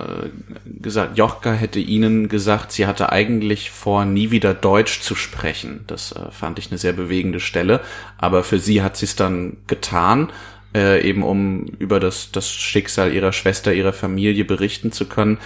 gesagt, 0.64 1.18
Jochka 1.18 1.52
hätte 1.52 1.80
ihnen 1.80 2.28
gesagt, 2.28 2.72
sie 2.72 2.86
hatte 2.86 3.10
eigentlich 3.12 3.70
vor, 3.70 4.04
nie 4.04 4.30
wieder 4.30 4.54
Deutsch 4.54 5.00
zu 5.00 5.14
sprechen. 5.14 5.80
Das 5.86 6.12
äh, 6.12 6.30
fand 6.30 6.58
ich 6.58 6.70
eine 6.70 6.78
sehr 6.78 6.92
bewegende 6.92 7.40
Stelle, 7.40 7.80
aber 8.18 8.44
für 8.44 8.58
sie 8.58 8.82
hat 8.82 8.96
sie 8.96 9.06
es 9.06 9.16
dann 9.16 9.56
getan, 9.66 10.30
äh, 10.74 11.06
eben 11.06 11.22
um 11.22 11.66
über 11.78 11.98
das, 11.98 12.30
das 12.30 12.50
Schicksal 12.50 13.12
ihrer 13.12 13.32
Schwester, 13.32 13.72
ihrer 13.72 13.92
Familie 13.92 14.44
berichten 14.44 14.92
zu 14.92 15.06
können. 15.06 15.38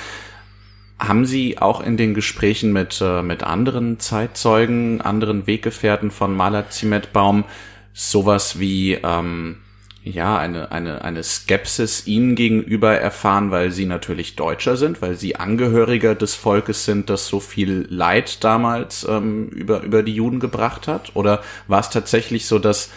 Haben 1.02 1.26
Sie 1.26 1.58
auch 1.58 1.80
in 1.80 1.96
den 1.96 2.14
Gesprächen 2.14 2.72
mit, 2.72 3.00
äh, 3.00 3.22
mit 3.22 3.42
anderen 3.42 3.98
Zeitzeugen, 3.98 5.00
anderen 5.00 5.48
Weggefährten 5.48 6.12
von 6.12 6.32
Maler 6.32 6.70
Zimetbaum 6.70 7.44
sowas 7.92 8.60
wie 8.60 8.94
ähm, 8.94 9.56
ja 10.04 10.38
eine 10.38 10.70
eine 10.70 11.02
eine 11.02 11.24
Skepsis 11.24 12.06
ihnen 12.06 12.36
gegenüber 12.36 12.96
erfahren, 12.96 13.50
weil 13.50 13.72
sie 13.72 13.84
natürlich 13.84 14.36
Deutscher 14.36 14.76
sind, 14.76 15.02
weil 15.02 15.16
sie 15.16 15.36
Angehöriger 15.36 16.14
des 16.14 16.36
Volkes 16.36 16.84
sind, 16.84 17.10
das 17.10 17.26
so 17.26 17.40
viel 17.40 17.86
Leid 17.90 18.44
damals 18.44 19.04
ähm, 19.08 19.48
über 19.48 19.82
über 19.82 20.04
die 20.04 20.14
Juden 20.14 20.38
gebracht 20.38 20.86
hat? 20.86 21.10
Oder 21.14 21.42
war 21.66 21.80
es 21.80 21.90
tatsächlich 21.90 22.46
so, 22.46 22.60
dass 22.60 22.90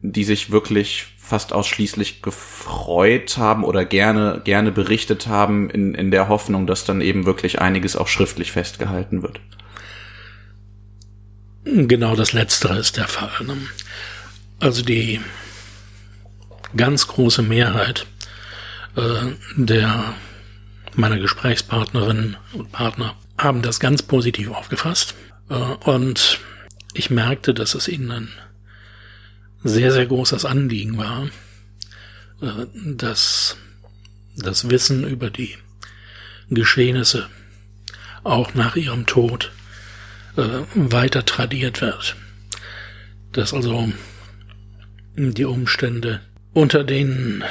die 0.00 0.24
sich 0.24 0.52
wirklich 0.52 1.06
fast 1.28 1.52
ausschließlich 1.52 2.22
gefreut 2.22 3.36
haben 3.36 3.64
oder 3.64 3.84
gerne 3.84 4.40
gerne 4.44 4.72
berichtet 4.72 5.26
haben 5.26 5.70
in 5.70 5.94
in 5.94 6.10
der 6.10 6.28
Hoffnung, 6.28 6.66
dass 6.66 6.84
dann 6.84 7.00
eben 7.00 7.26
wirklich 7.26 7.60
einiges 7.60 7.96
auch 7.96 8.08
schriftlich 8.08 8.52
festgehalten 8.52 9.22
wird? 9.22 9.40
Genau 11.64 12.16
das 12.16 12.32
Letztere 12.32 12.78
ist 12.78 12.96
der 12.96 13.08
Fall. 13.08 13.44
Ne? 13.46 13.56
Also 14.58 14.82
die 14.82 15.20
ganz 16.76 17.06
große 17.06 17.42
Mehrheit 17.42 18.06
äh, 18.96 19.32
der 19.56 20.14
meiner 20.94 21.18
Gesprächspartnerinnen 21.18 22.36
und 22.52 22.72
Partner 22.72 23.14
haben 23.38 23.62
das 23.62 23.80
ganz 23.80 24.02
positiv 24.02 24.50
aufgefasst. 24.50 25.14
Äh, 25.48 25.54
und 25.54 26.40
ich 26.94 27.10
merkte, 27.10 27.54
dass 27.54 27.74
es 27.74 27.86
ihnen 27.86 28.10
ein 28.10 28.28
sehr, 29.62 29.92
sehr 29.92 30.06
großes 30.06 30.44
Anliegen 30.44 30.98
war, 30.98 31.28
äh, 32.40 32.66
dass 32.74 33.56
das 34.36 34.70
Wissen 34.70 35.06
über 35.06 35.30
die 35.30 35.56
Geschehnisse 36.50 37.28
auch 38.24 38.54
nach 38.54 38.76
ihrem 38.76 39.06
Tod 39.06 39.52
äh, 40.36 40.42
weiter 40.74 41.24
tradiert 41.24 41.80
wird. 41.80 42.16
Dass 43.32 43.52
also 43.52 43.92
die 45.16 45.44
Umstände, 45.44 46.20
unter 46.52 46.84
denen 46.84 47.44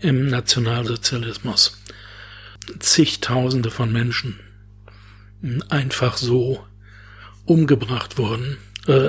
im 0.00 0.28
Nationalsozialismus 0.28 1.82
zigtausende 2.78 3.70
von 3.70 3.90
Menschen 3.90 4.38
einfach 5.70 6.18
so 6.18 6.64
umgebracht 7.46 8.18
wurden, 8.18 8.58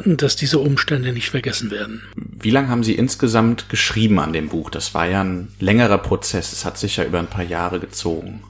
dass 0.05 0.35
diese 0.35 0.59
Umstände 0.59 1.13
nicht 1.13 1.29
vergessen 1.29 1.71
werden. 1.71 2.01
Wie 2.15 2.51
lange 2.51 2.67
haben 2.67 2.83
Sie 2.83 2.95
insgesamt 2.95 3.69
geschrieben 3.69 4.19
an 4.19 4.33
dem 4.33 4.49
Buch? 4.49 4.69
Das 4.69 4.93
war 4.93 5.07
ja 5.07 5.23
ein 5.23 5.47
längerer 5.59 5.99
Prozess. 5.99 6.51
Es 6.51 6.65
hat 6.65 6.77
sich 6.77 6.97
ja 6.97 7.05
über 7.05 7.19
ein 7.19 7.27
paar 7.27 7.45
Jahre 7.45 7.79
gezogen. 7.79 8.43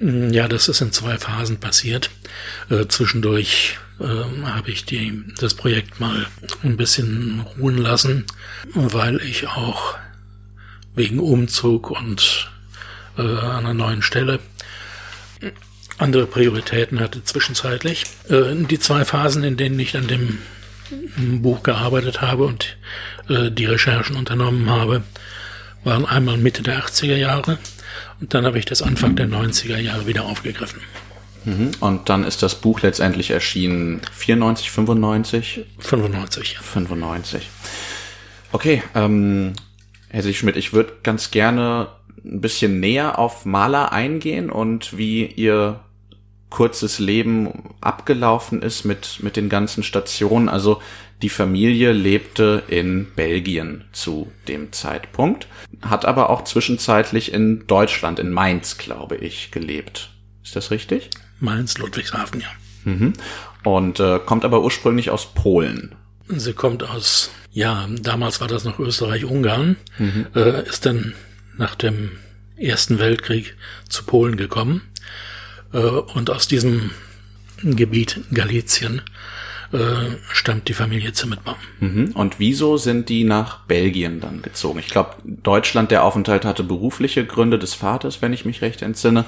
Ja, 0.00 0.46
das 0.48 0.68
ist 0.68 0.80
in 0.80 0.92
zwei 0.92 1.18
Phasen 1.18 1.58
passiert. 1.58 2.10
Äh, 2.70 2.86
zwischendurch 2.86 3.78
äh, 4.00 4.04
habe 4.04 4.70
ich 4.70 4.84
die, 4.84 5.22
das 5.38 5.54
Projekt 5.54 6.00
mal 6.00 6.26
ein 6.62 6.76
bisschen 6.76 7.44
ruhen 7.58 7.78
lassen, 7.78 8.24
weil 8.74 9.20
ich 9.20 9.48
auch 9.48 9.96
wegen 10.94 11.18
Umzug 11.18 11.90
und 11.90 12.50
äh, 13.18 13.22
einer 13.22 13.74
neuen 13.74 14.02
Stelle 14.02 14.40
andere 15.98 16.26
Prioritäten 16.26 17.00
hatte 17.00 17.22
zwischenzeitlich. 17.24 18.04
Äh, 18.28 18.54
die 18.54 18.78
zwei 18.78 19.04
Phasen, 19.04 19.44
in 19.44 19.56
denen 19.56 19.78
ich 19.78 19.96
an 19.96 20.08
dem 20.08 20.38
Buch 21.16 21.62
gearbeitet 21.62 22.20
habe 22.20 22.44
und 22.44 22.76
äh, 23.28 23.50
die 23.50 23.64
Recherchen 23.64 24.16
unternommen 24.16 24.68
habe, 24.70 25.02
waren 25.84 26.04
einmal 26.04 26.36
Mitte 26.36 26.62
der 26.62 26.82
80er 26.84 27.16
Jahre 27.16 27.58
und 28.20 28.34
dann 28.34 28.44
habe 28.44 28.58
ich 28.58 28.64
das 28.64 28.82
Anfang 28.82 29.16
der 29.16 29.26
90er 29.26 29.78
Jahre 29.78 30.06
wieder 30.06 30.24
aufgegriffen. 30.24 30.80
Mhm. 31.44 31.72
Und 31.80 32.08
dann 32.08 32.24
ist 32.24 32.42
das 32.42 32.54
Buch 32.54 32.82
letztendlich 32.82 33.30
erschienen 33.30 34.00
94, 34.12 34.70
95? 34.70 35.64
95, 35.78 36.52
ja. 36.54 36.60
95. 36.60 37.48
Okay, 38.52 38.82
ähm, 38.94 39.54
Herr 40.08 40.22
Schmidt, 40.32 40.56
ich 40.56 40.72
würde 40.72 40.92
ganz 41.02 41.30
gerne 41.30 41.88
ein 42.24 42.40
bisschen 42.40 42.80
näher 42.80 43.18
auf 43.18 43.44
Maler 43.44 43.92
eingehen 43.92 44.50
und 44.50 44.96
wie 44.96 45.26
Ihr 45.26 45.80
kurzes 46.52 46.98
Leben 46.98 47.74
abgelaufen 47.80 48.62
ist 48.62 48.84
mit, 48.84 49.22
mit 49.22 49.36
den 49.36 49.48
ganzen 49.48 49.82
Stationen. 49.82 50.48
Also 50.48 50.82
die 51.22 51.30
Familie 51.30 51.92
lebte 51.92 52.62
in 52.68 53.06
Belgien 53.16 53.84
zu 53.92 54.30
dem 54.48 54.72
Zeitpunkt, 54.72 55.46
hat 55.80 56.04
aber 56.04 56.30
auch 56.30 56.44
zwischenzeitlich 56.44 57.32
in 57.32 57.66
Deutschland, 57.66 58.18
in 58.18 58.30
Mainz, 58.30 58.76
glaube 58.76 59.16
ich, 59.16 59.50
gelebt. 59.50 60.10
Ist 60.44 60.54
das 60.54 60.70
richtig? 60.70 61.10
Mainz, 61.40 61.78
Ludwigshafen, 61.78 62.40
ja. 62.40 62.48
Mhm. 62.84 63.14
Und 63.64 64.00
äh, 64.00 64.18
kommt 64.24 64.44
aber 64.44 64.62
ursprünglich 64.62 65.10
aus 65.10 65.32
Polen. 65.34 65.94
Sie 66.28 66.52
kommt 66.52 66.82
aus, 66.82 67.30
ja, 67.52 67.88
damals 68.00 68.40
war 68.40 68.48
das 68.48 68.64
noch 68.64 68.78
Österreich-Ungarn, 68.78 69.76
mhm. 69.98 70.26
äh, 70.34 70.68
ist 70.68 70.86
dann 70.86 71.14
nach 71.56 71.74
dem 71.74 72.12
Ersten 72.56 72.98
Weltkrieg 72.98 73.56
zu 73.88 74.04
Polen 74.04 74.36
gekommen. 74.36 74.82
Äh, 75.72 75.78
und 75.78 76.30
aus 76.30 76.48
diesem 76.48 76.90
Gebiet 77.62 78.20
Galizien 78.32 79.02
äh, 79.72 80.16
stammt 80.32 80.68
die 80.68 80.74
Familie 80.74 81.12
Zimmermann. 81.12 81.56
Mhm. 81.80 82.12
Und 82.14 82.38
wieso 82.38 82.76
sind 82.76 83.08
die 83.08 83.24
nach 83.24 83.60
Belgien 83.60 84.20
dann 84.20 84.42
gezogen? 84.42 84.78
Ich 84.78 84.88
glaube, 84.88 85.16
Deutschland, 85.24 85.90
der 85.90 86.04
Aufenthalt 86.04 86.44
hatte 86.44 86.62
berufliche 86.62 87.24
Gründe 87.24 87.58
des 87.58 87.74
Vaters, 87.74 88.20
wenn 88.20 88.32
ich 88.32 88.44
mich 88.44 88.60
recht 88.62 88.82
entsinne. 88.82 89.24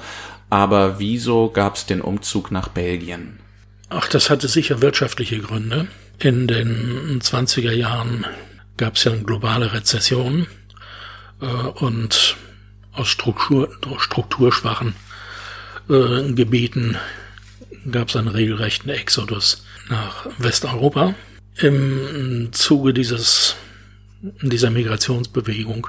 Aber 0.49 0.99
wieso 0.99 1.49
gab 1.49 1.75
es 1.75 1.85
den 1.85 2.01
Umzug 2.01 2.51
nach 2.51 2.67
Belgien? 2.67 3.39
Ach, 3.89 4.07
das 4.07 4.29
hatte 4.29 4.47
sicher 4.47 4.81
wirtschaftliche 4.81 5.39
Gründe. 5.39 5.87
In 6.19 6.47
den 6.47 7.21
20er 7.21 7.71
Jahren 7.71 8.25
gab 8.77 8.95
es 8.95 9.03
ja 9.03 9.13
eine 9.13 9.23
globale 9.23 9.73
Rezession 9.73 10.47
äh, 11.41 11.45
und 11.45 12.37
aus 12.93 13.07
Struktur, 13.07 13.69
strukturschwachen 13.97 14.95
äh, 15.89 16.31
Gebieten 16.33 16.97
gab 17.91 18.09
es 18.09 18.15
einen 18.15 18.27
regelrechten 18.27 18.89
Exodus 18.89 19.65
nach 19.89 20.27
Westeuropa. 20.37 21.13
Im 21.57 22.49
Zuge 22.51 22.93
dieses, 22.93 23.55
dieser 24.41 24.71
Migrationsbewegung 24.71 25.87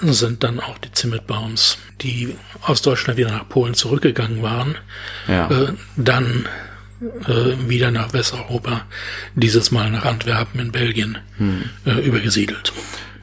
sind 0.00 0.44
dann 0.44 0.60
auch 0.60 0.78
die 0.78 0.92
Zimmetbaums, 0.92 1.78
die 2.00 2.34
aus 2.62 2.82
Deutschland 2.82 3.18
wieder 3.18 3.30
nach 3.30 3.48
Polen 3.48 3.74
zurückgegangen 3.74 4.42
waren, 4.42 4.76
ja. 5.28 5.50
äh, 5.50 5.72
dann 5.96 6.48
äh, 7.26 7.68
wieder 7.68 7.90
nach 7.90 8.12
Westeuropa, 8.12 8.86
dieses 9.34 9.70
Mal 9.70 9.90
nach 9.90 10.04
Antwerpen 10.04 10.60
in 10.60 10.72
Belgien 10.72 11.18
hm. 11.36 11.64
äh, 11.86 12.00
übergesiedelt. 12.00 12.72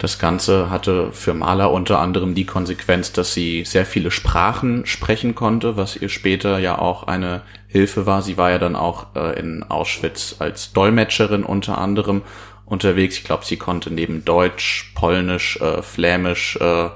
Das 0.01 0.17
Ganze 0.17 0.71
hatte 0.71 1.11
für 1.11 1.35
Maler 1.35 1.71
unter 1.71 1.99
anderem 1.99 2.33
die 2.33 2.47
Konsequenz, 2.47 3.13
dass 3.13 3.35
sie 3.35 3.65
sehr 3.65 3.85
viele 3.85 4.09
Sprachen 4.09 4.87
sprechen 4.87 5.35
konnte, 5.35 5.77
was 5.77 5.95
ihr 5.95 6.09
später 6.09 6.57
ja 6.57 6.79
auch 6.79 7.03
eine 7.03 7.43
Hilfe 7.67 8.07
war. 8.07 8.23
Sie 8.23 8.35
war 8.35 8.49
ja 8.49 8.57
dann 8.57 8.75
auch 8.75 9.15
äh, 9.15 9.39
in 9.39 9.61
Auschwitz 9.61 10.37
als 10.39 10.73
Dolmetscherin 10.73 11.43
unter 11.43 11.77
anderem 11.77 12.23
unterwegs. 12.65 13.15
Ich 13.17 13.25
glaube, 13.25 13.45
sie 13.45 13.57
konnte 13.57 13.93
neben 13.93 14.25
Deutsch, 14.25 14.91
Polnisch, 14.95 15.61
äh, 15.61 15.83
Flämisch, 15.83 16.55
äh, 16.55 16.89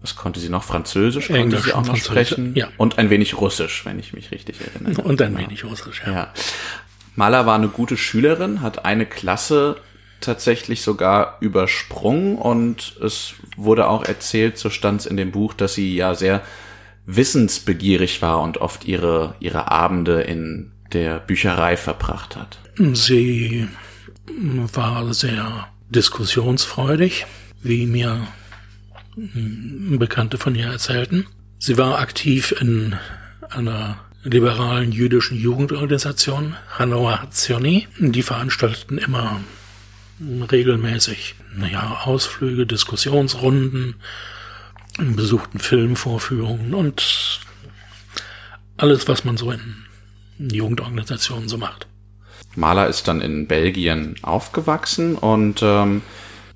was 0.00 0.14
konnte 0.14 0.38
sie 0.38 0.48
noch? 0.48 0.62
Französisch 0.62 1.26
konnte 1.26 1.40
Englisch 1.40 1.64
sie 1.64 1.72
auch 1.72 1.84
noch 1.84 1.96
sprechen. 1.96 2.54
Ja. 2.54 2.68
Und 2.76 2.96
ein 2.98 3.10
wenig 3.10 3.40
Russisch, 3.40 3.84
wenn 3.84 3.98
ich 3.98 4.12
mich 4.12 4.30
richtig 4.30 4.58
erinnere. 4.60 5.02
Und 5.02 5.20
ein 5.20 5.36
wenig 5.36 5.64
Russisch, 5.64 6.00
ja. 6.06 6.12
ja. 6.12 6.32
Mahler 7.16 7.44
war 7.44 7.56
eine 7.56 7.66
gute 7.66 7.96
Schülerin, 7.96 8.62
hat 8.62 8.84
eine 8.84 9.04
Klasse 9.04 9.78
tatsächlich 10.20 10.82
sogar 10.82 11.36
übersprungen 11.40 12.36
und 12.36 12.96
es 13.02 13.34
wurde 13.56 13.88
auch 13.88 14.04
erzählt, 14.04 14.58
so 14.58 14.70
stand 14.70 15.00
es 15.00 15.06
in 15.06 15.16
dem 15.16 15.32
Buch, 15.32 15.54
dass 15.54 15.74
sie 15.74 15.94
ja 15.94 16.14
sehr 16.14 16.42
wissensbegierig 17.06 18.22
war 18.22 18.40
und 18.40 18.58
oft 18.58 18.84
ihre, 18.84 19.34
ihre 19.40 19.70
Abende 19.70 20.22
in 20.22 20.72
der 20.92 21.20
Bücherei 21.20 21.76
verbracht 21.76 22.36
hat. 22.36 22.58
Sie 22.92 23.68
war 24.74 25.14
sehr 25.14 25.68
diskussionsfreudig, 25.90 27.26
wie 27.62 27.86
mir 27.86 28.26
Bekannte 29.16 30.36
von 30.36 30.54
ihr 30.54 30.66
erzählten. 30.66 31.26
Sie 31.58 31.78
war 31.78 31.98
aktiv 31.98 32.54
in 32.60 32.96
einer 33.48 33.98
liberalen 34.24 34.92
jüdischen 34.92 35.38
Jugendorganisation, 35.38 36.56
Hanauer 36.78 37.22
Hazioni. 37.22 37.86
Die 37.98 38.22
veranstalteten 38.22 38.98
immer 38.98 39.40
regelmäßig 40.20 41.34
naja, 41.56 42.02
Ausflüge, 42.04 42.66
Diskussionsrunden, 42.66 43.96
besuchten 44.98 45.58
Filmvorführungen 45.58 46.74
und 46.74 47.40
alles, 48.76 49.08
was 49.08 49.24
man 49.24 49.36
so 49.36 49.50
in 49.50 49.84
Jugendorganisationen 50.38 51.48
so 51.48 51.58
macht. 51.58 51.86
Mahler 52.54 52.88
ist 52.88 53.08
dann 53.08 53.20
in 53.20 53.46
Belgien 53.46 54.16
aufgewachsen 54.22 55.16
und 55.16 55.60
ähm, 55.62 56.02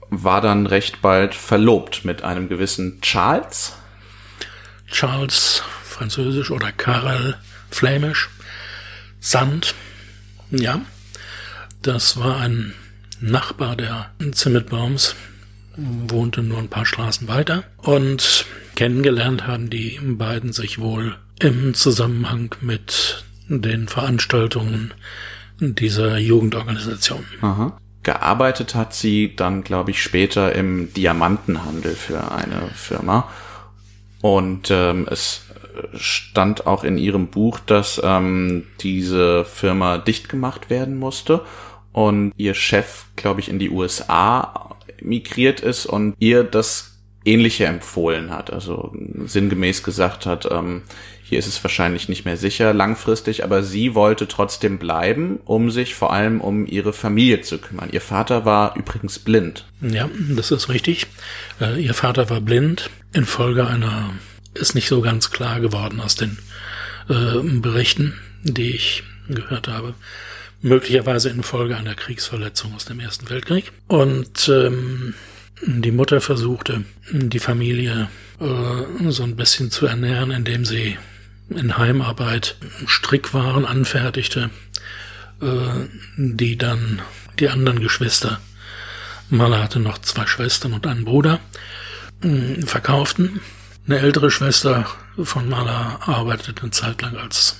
war 0.09 0.40
dann 0.40 0.66
recht 0.66 1.03
bald 1.03 1.35
verlobt 1.35 2.05
mit 2.05 2.23
einem 2.23 2.49
gewissen 2.49 3.01
Charles. 3.01 3.75
Charles, 4.90 5.62
französisch, 5.85 6.51
oder 6.51 6.73
Karel, 6.73 7.37
flämisch. 7.70 8.31
Sand, 9.20 9.75
ja. 10.51 10.81
Das 11.83 12.18
war 12.18 12.40
ein 12.40 12.75
Nachbar 13.21 13.77
der 13.77 14.11
Zimmetbaums, 14.33 15.15
wohnte 15.77 16.43
nur 16.43 16.59
ein 16.59 16.69
paar 16.69 16.87
Straßen 16.87 17.29
weiter. 17.29 17.65
Und 17.77 18.47
kennengelernt 18.77 19.47
haben 19.47 19.71
die 19.71 19.99
beiden 20.03 20.53
sich 20.53 20.79
wohl 20.79 21.17
im 21.39 21.75
Zusammenhang 21.75 22.55
mit 22.61 23.25
den 23.49 23.89
Veranstaltungen 23.89 24.95
dieser 25.59 26.19
Jugendorganisation. 26.19 27.25
Aha. 27.43 27.77
Gearbeitet 28.03 28.75
hat 28.75 28.95
sie 28.95 29.37
dann, 29.37 29.63
glaube 29.63 29.91
ich, 29.91 30.03
später 30.03 30.55
im 30.55 30.93
Diamantenhandel 30.95 31.95
für 31.95 32.33
eine 32.33 32.71
Firma. 32.75 33.29
Und 34.23 34.71
ähm, 34.71 35.07
es 35.11 35.43
stand 35.95 36.67
auch 36.67 36.85
in 36.85 36.97
ihrem 36.97 37.29
Buch, 37.29 37.59
dass 37.61 38.01
ähm, 38.03 38.65
diese 38.81 39.45
Firma 39.45 39.99
dicht 39.99 40.29
gemacht 40.29 40.71
werden 40.71 40.99
musste 40.99 41.43
und 41.92 42.33
ihr 42.37 42.55
Chef, 42.55 43.07
glaube 43.16 43.40
ich, 43.40 43.48
in 43.48 43.59
die 43.59 43.70
USA 43.70 44.76
migriert 45.00 45.61
ist 45.61 45.87
und 45.87 46.14
ihr 46.18 46.44
das 46.44 46.98
Ähnliche 47.24 47.66
empfohlen 47.66 48.31
hat. 48.31 48.53
Also 48.53 48.94
sinngemäß 49.24 49.83
gesagt 49.83 50.26
hat, 50.26 50.48
ähm, 50.50 50.83
hier 51.22 51.38
ist 51.38 51.46
es 51.46 51.62
wahrscheinlich 51.62 52.09
nicht 52.09 52.24
mehr 52.24 52.37
sicher 52.37 52.72
langfristig, 52.72 53.44
aber 53.44 53.62
sie 53.62 53.94
wollte 53.94 54.26
trotzdem 54.26 54.79
bleiben, 54.79 55.38
um 55.44 55.70
sich 55.70 55.94
vor 55.94 56.12
allem 56.12 56.40
um 56.40 56.66
ihre 56.66 56.92
Familie 56.92 57.42
zu 57.42 57.59
kümmern. 57.59 57.90
Ihr 57.92 58.00
Vater 58.00 58.44
war 58.44 58.74
übrigens 58.76 59.18
blind. 59.18 59.66
Ja, 59.81 60.09
das 60.31 60.50
ist 60.50 60.68
richtig. 60.68 61.07
Äh, 61.61 61.81
ihr 61.83 61.94
Vater 61.94 62.31
war 62.31 62.40
blind 62.40 62.90
infolge 63.12 63.66
einer, 63.66 64.14
ist 64.55 64.74
nicht 64.74 64.88
so 64.88 65.03
ganz 65.03 65.31
klar 65.31 65.61
geworden 65.61 66.00
aus 66.00 66.16
den 66.16 66.38
äh, 67.09 67.42
Berichten, 67.42 68.14
die 68.42 68.70
ich 68.70 69.05
gehört 69.29 69.68
habe 69.68 69.94
möglicherweise 70.62 71.31
infolge 71.31 71.77
einer 71.77 71.94
Kriegsverletzung 71.94 72.75
aus 72.75 72.85
dem 72.85 73.01
Ersten 73.01 73.31
Weltkrieg. 73.31 73.73
Und 73.88 74.49
ähm, 74.49 75.14
die 75.62 75.92
Mutter 75.92 76.20
versuchte, 76.20 76.85
die 77.12 77.38
Familie 77.38 78.09
äh, 78.40 79.11
so 79.11 79.23
ein 79.23 79.37
bisschen 79.37 79.70
zu 79.70 79.87
ernähren, 79.87 80.31
indem 80.31 80.64
sie 80.64 80.99
in 81.51 81.77
Heimarbeit 81.77 82.57
Strickwaren 82.87 83.64
anfertigte, 83.64 84.51
äh, 85.40 85.46
die 86.16 86.57
dann 86.57 87.01
die 87.38 87.49
anderen 87.49 87.81
Geschwister, 87.81 88.40
Mala 89.31 89.62
hatte 89.62 89.79
noch 89.79 89.99
zwei 89.99 90.27
Schwestern 90.27 90.73
und 90.73 90.87
einen 90.87 91.05
Bruder, 91.05 91.40
äh, 92.23 92.61
verkauften. 92.62 93.40
Eine 93.87 94.01
ältere 94.01 94.31
Schwester 94.31 94.87
von 95.23 95.49
Mala 95.49 96.01
arbeitete 96.05 96.62
eine 96.62 96.70
Zeit 96.70 97.01
lang 97.03 97.16
als 97.16 97.60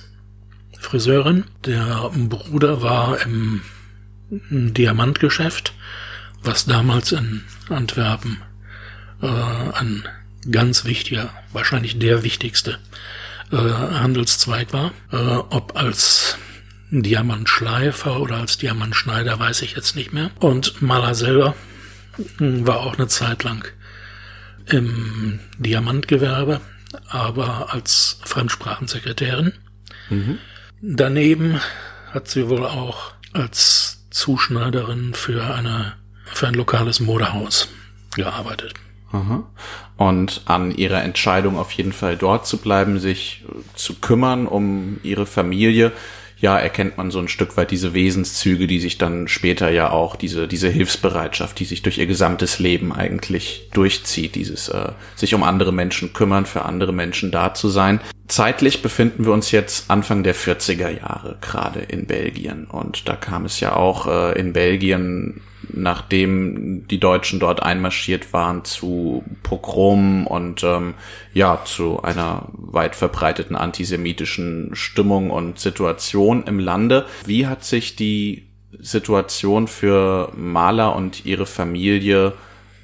Friseurin. 0.81 1.45
Der 1.65 2.11
Bruder 2.13 2.81
war 2.81 3.21
im 3.21 3.61
Diamantgeschäft, 4.29 5.73
was 6.43 6.65
damals 6.65 7.11
in 7.11 7.43
Antwerpen 7.69 8.41
äh, 9.21 9.27
ein 9.27 10.03
ganz 10.49 10.83
wichtiger, 10.85 11.29
wahrscheinlich 11.53 11.99
der 11.99 12.23
wichtigste 12.23 12.79
äh, 13.51 13.55
Handelszweig 13.55 14.73
war. 14.73 14.91
Äh, 15.11 15.17
ob 15.17 15.77
als 15.77 16.37
Diamantschleifer 16.89 18.19
oder 18.19 18.37
als 18.37 18.57
Diamantschneider 18.57 19.39
weiß 19.39 19.61
ich 19.61 19.75
jetzt 19.75 19.95
nicht 19.95 20.13
mehr. 20.13 20.31
Und 20.39 20.81
Maler 20.81 21.15
selber 21.15 21.55
war 22.39 22.81
auch 22.81 22.97
eine 22.97 23.07
Zeit 23.07 23.43
lang 23.43 23.65
im 24.65 25.39
Diamantgewerbe, 25.59 26.59
aber 27.07 27.73
als 27.73 28.19
Fremdsprachensekretärin. 28.23 29.53
Mhm. 30.09 30.39
Daneben 30.81 31.59
hat 32.11 32.27
sie 32.27 32.49
wohl 32.49 32.65
auch 32.65 33.13
als 33.33 34.05
Zuschneiderin 34.09 35.13
für 35.13 35.53
eine 35.53 35.93
für 36.25 36.47
ein 36.47 36.53
lokales 36.53 36.99
Modehaus 36.99 37.67
gearbeitet. 38.15 38.73
Aha. 39.11 39.43
Und 39.97 40.41
an 40.45 40.71
ihrer 40.71 41.03
Entscheidung 41.03 41.57
auf 41.57 41.71
jeden 41.73 41.93
Fall 41.93 42.17
dort 42.17 42.47
zu 42.47 42.57
bleiben, 42.57 42.99
sich 42.99 43.43
zu 43.75 43.95
kümmern 43.95 44.47
um 44.47 44.99
ihre 45.03 45.25
Familie, 45.25 45.91
ja, 46.41 46.57
erkennt 46.57 46.97
man 46.97 47.11
so 47.11 47.19
ein 47.19 47.27
Stück 47.27 47.55
weit 47.55 47.69
diese 47.69 47.93
Wesenszüge, 47.93 48.65
die 48.65 48.79
sich 48.79 48.97
dann 48.97 49.27
später 49.27 49.69
ja 49.69 49.91
auch, 49.91 50.15
diese, 50.15 50.47
diese 50.47 50.69
Hilfsbereitschaft, 50.69 51.59
die 51.59 51.65
sich 51.65 51.83
durch 51.83 51.99
ihr 51.99 52.07
gesamtes 52.07 52.57
Leben 52.57 52.91
eigentlich 52.91 53.69
durchzieht, 53.73 54.33
dieses 54.33 54.67
äh, 54.69 54.91
sich 55.15 55.35
um 55.35 55.43
andere 55.43 55.71
Menschen 55.71 56.13
kümmern, 56.13 56.47
für 56.47 56.65
andere 56.65 56.93
Menschen 56.93 57.31
da 57.31 57.53
zu 57.53 57.69
sein. 57.69 58.01
Zeitlich 58.27 58.81
befinden 58.81 59.25
wir 59.25 59.33
uns 59.33 59.51
jetzt 59.51 59.91
Anfang 59.91 60.23
der 60.23 60.35
40er 60.35 60.89
Jahre 60.89 61.37
gerade 61.41 61.81
in 61.81 62.07
Belgien 62.07 62.65
und 62.65 63.07
da 63.07 63.15
kam 63.15 63.45
es 63.45 63.59
ja 63.59 63.75
auch 63.75 64.07
äh, 64.07 64.39
in 64.39 64.53
Belgien 64.53 65.41
nachdem 65.69 66.87
die 66.87 66.99
Deutschen 66.99 67.39
dort 67.39 67.63
einmarschiert 67.63 68.33
waren, 68.33 68.65
zu 68.65 69.23
Pogromen 69.43 70.25
und 70.25 70.63
ähm, 70.63 70.93
ja, 71.33 71.61
zu 71.65 72.01
einer 72.01 72.49
weit 72.53 72.95
verbreiteten 72.95 73.55
antisemitischen 73.55 74.71
Stimmung 74.73 75.29
und 75.29 75.59
Situation 75.59 76.43
im 76.43 76.59
Lande. 76.59 77.05
Wie 77.25 77.47
hat 77.47 77.63
sich 77.63 77.95
die 77.95 78.47
Situation 78.79 79.67
für 79.67 80.31
Maler 80.35 80.95
und 80.95 81.25
ihre 81.25 81.45
Familie 81.45 82.33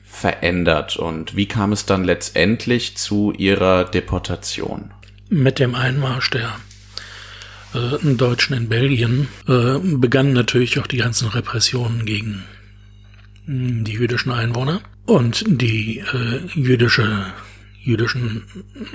verändert 0.04 0.98
und 0.98 1.36
wie 1.36 1.48
kam 1.48 1.72
es 1.72 1.86
dann 1.86 2.04
letztendlich 2.04 2.98
zu 2.98 3.34
ihrer 3.38 3.86
Deportation? 3.86 4.92
Mit 5.30 5.60
dem 5.60 5.76
Einmarsch 5.76 6.30
der 6.32 6.56
äh, 7.74 8.16
Deutschen 8.16 8.56
in 8.56 8.70
Belgien 8.70 9.28
äh, 9.48 9.78
begannen 9.80 10.34
natürlich 10.34 10.80
auch 10.80 10.88
die 10.88 10.98
ganzen 10.98 11.28
Repressionen 11.28 12.06
gegen 12.06 12.46
die 13.47 13.93
jüdischen 13.93 14.31
Einwohner 14.31 14.81
und 15.05 15.43
die 15.47 15.99
äh, 15.99 16.45
jüdische 16.53 17.33
jüdischen 17.81 18.43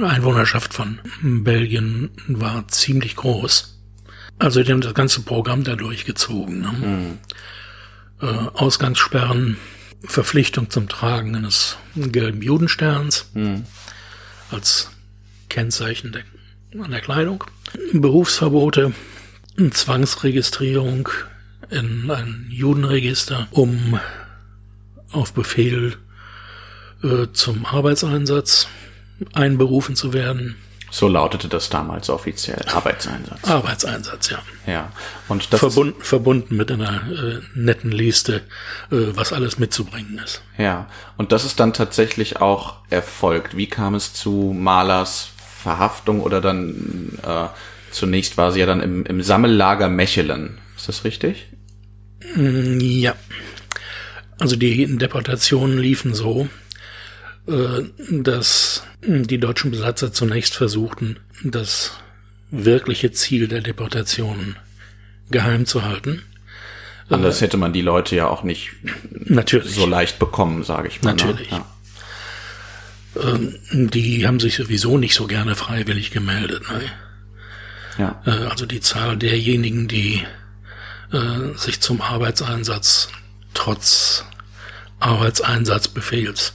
Einwohnerschaft 0.03 0.75
von 0.75 1.01
Belgien 1.23 2.11
war 2.29 2.69
ziemlich 2.69 3.17
groß. 3.17 3.81
Also 4.39 4.63
die 4.63 4.71
haben 4.71 4.83
das 4.83 4.93
ganze 4.93 5.23
Programm 5.23 5.65
da 5.65 5.77
durchgezogen. 5.77 6.61
Ne? 6.61 6.73
Mhm. 6.73 7.19
Äh, 8.21 8.27
Ausgangssperren, 8.27 9.57
Verpflichtung 10.05 10.69
zum 10.69 10.89
Tragen 10.91 11.35
eines 11.35 11.79
gelben 11.95 12.43
Judensterns 12.43 13.31
mhm. 13.33 13.65
als 14.51 14.91
Kennzeichen 15.49 16.13
der, 16.13 16.25
an 16.85 16.91
der 16.91 17.01
Kleidung, 17.01 17.45
Berufsverbote, 17.95 18.93
Zwangsregistrierung 19.71 21.09
in 21.71 22.11
ein 22.11 22.47
Judenregister, 22.51 23.49
um 23.53 23.99
auf 25.13 25.33
Befehl 25.33 25.97
äh, 27.03 27.27
zum 27.33 27.67
Arbeitseinsatz 27.67 28.69
einberufen 29.33 29.97
zu 29.97 30.13
werden. 30.13 30.57
So 30.91 31.09
lautete 31.09 31.49
das 31.49 31.71
damals 31.71 32.11
offiziell. 32.11 32.63
Arbeitseinsatz. 32.69 33.49
Arbeitseinsatz, 33.49 34.31
ja. 34.31 34.43
Ja. 34.67 34.93
Und 35.27 35.51
das 35.51 35.61
Verbund, 35.61 36.05
verbunden 36.05 36.57
mit 36.57 36.71
einer 36.71 37.01
äh, 37.11 37.41
netten 37.55 37.93
Liste, 37.93 38.43
äh, 38.91 38.97
was 39.15 39.33
alles 39.33 39.59
mitzubringen 39.59 40.21
ist. 40.23 40.43
Ja. 40.59 40.87
Und 41.17 41.33
das 41.33 41.47
ist 41.47 41.61
dann 41.61 41.73
tatsächlich 41.73 42.43
auch 42.43 42.77
erfolgt. 42.91 43.57
Wie 43.57 43.69
kam 43.69 43.95
es 43.95 44.13
zu 44.13 44.55
Malers 44.55 45.31
Verhaftung 45.63 46.21
oder 46.21 46.41
dann 46.41 47.19
äh, 47.23 47.47
zunächst 47.91 48.37
war 48.37 48.53
sie 48.53 48.61
ja 48.61 48.67
dann 48.67 48.83
im, 48.83 49.07
im 49.07 49.23
Sammellager 49.23 49.89
Mechelen. 49.89 50.59
Ist 50.77 50.89
das 50.89 51.05
richtig? 51.05 51.47
Mm, 52.35 52.81
ja. 52.81 53.15
Also 54.39 54.57
die 54.57 54.97
Deportationen 54.99 55.79
liefen 55.79 56.15
so, 56.15 56.49
äh, 57.47 57.83
dass 58.11 58.85
die 59.03 59.39
deutschen 59.39 59.71
Besatzer 59.71 60.13
zunächst 60.13 60.55
versuchten, 60.55 61.19
das 61.43 61.93
wirkliche 62.51 63.13
Ziel 63.13 63.49
der 63.49 63.61
Deportationen 63.61 64.57
geheim 65.31 65.67
zu 65.67 65.83
halten. 65.83 66.23
Anders 67.09 67.41
äh, 67.41 67.47
hätte 67.47 67.57
man 67.57 67.73
die 67.73 67.83
Leute 67.83 68.15
ja 68.15 68.29
auch 68.29 68.43
nicht 68.43 68.71
natürlich. 69.13 69.75
so 69.75 69.87
leicht 69.87 70.19
bekommen, 70.19 70.63
sage 70.63 70.89
ich 70.89 71.03
mal. 71.03 71.15
Ne? 71.15 71.25
Natürlich. 71.25 71.51
Ja. 71.51 71.67
Ähm, 73.17 73.59
die 73.91 74.27
haben 74.27 74.41
sich 74.41 74.57
sowieso 74.57 74.97
nicht 74.97 75.15
so 75.15 75.27
gerne 75.27 75.55
freiwillig 75.57 76.11
gemeldet. 76.11 76.63
Ne? 76.71 76.83
Ja. 77.99 78.23
Äh, 78.25 78.47
also 78.47 78.67
die 78.67 78.81
Zahl 78.81 79.17
derjenigen, 79.17 79.89
die 79.89 80.23
sich 81.57 81.83
zum 81.83 82.01
Arbeitseinsatz 82.01 83.11
trotz 83.55 84.25
Arbeitseinsatzbefehls 85.01 86.55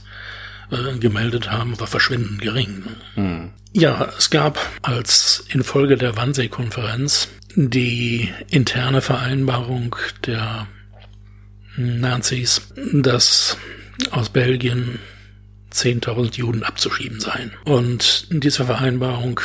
äh, 0.70 0.98
gemeldet 0.98 1.50
haben, 1.50 1.78
war 1.80 1.86
verschwindend 1.86 2.40
gering. 2.40 2.84
Hm. 3.14 3.50
Ja, 3.72 4.12
es 4.16 4.30
gab 4.30 4.58
als 4.82 5.44
infolge 5.48 5.96
der 5.96 6.16
Wannsee-Konferenz 6.16 7.28
die 7.54 8.32
interne 8.48 9.00
Vereinbarung 9.00 9.96
der 10.26 10.66
Nazis, 11.76 12.62
dass 12.92 13.56
aus 14.10 14.30
Belgien 14.30 14.98
10.000 15.72 16.36
Juden 16.36 16.62
abzuschieben 16.62 17.20
seien. 17.20 17.52
Und 17.64 18.26
diese 18.30 18.64
Vereinbarung 18.64 19.40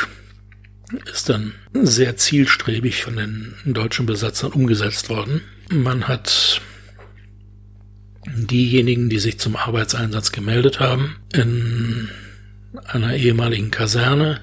ist 1.12 1.30
dann 1.30 1.54
sehr 1.74 2.18
zielstrebig 2.18 3.04
von 3.04 3.18
den 3.18 3.56
deutschen 3.66 4.06
Besatzern 4.06 4.52
umgesetzt 4.52 5.10
worden. 5.10 5.42
Man 5.70 6.08
hat 6.08 6.62
diejenigen, 8.26 9.10
die 9.10 9.20
sich 9.20 9.40
zum 9.40 9.56
Arbeitseinsatz 9.56 10.32
gemeldet 10.32 10.80
haben, 10.80 11.18
in 11.34 12.10
einer 12.86 13.16
ehemaligen 13.16 13.72
Kaserne, 13.72 14.42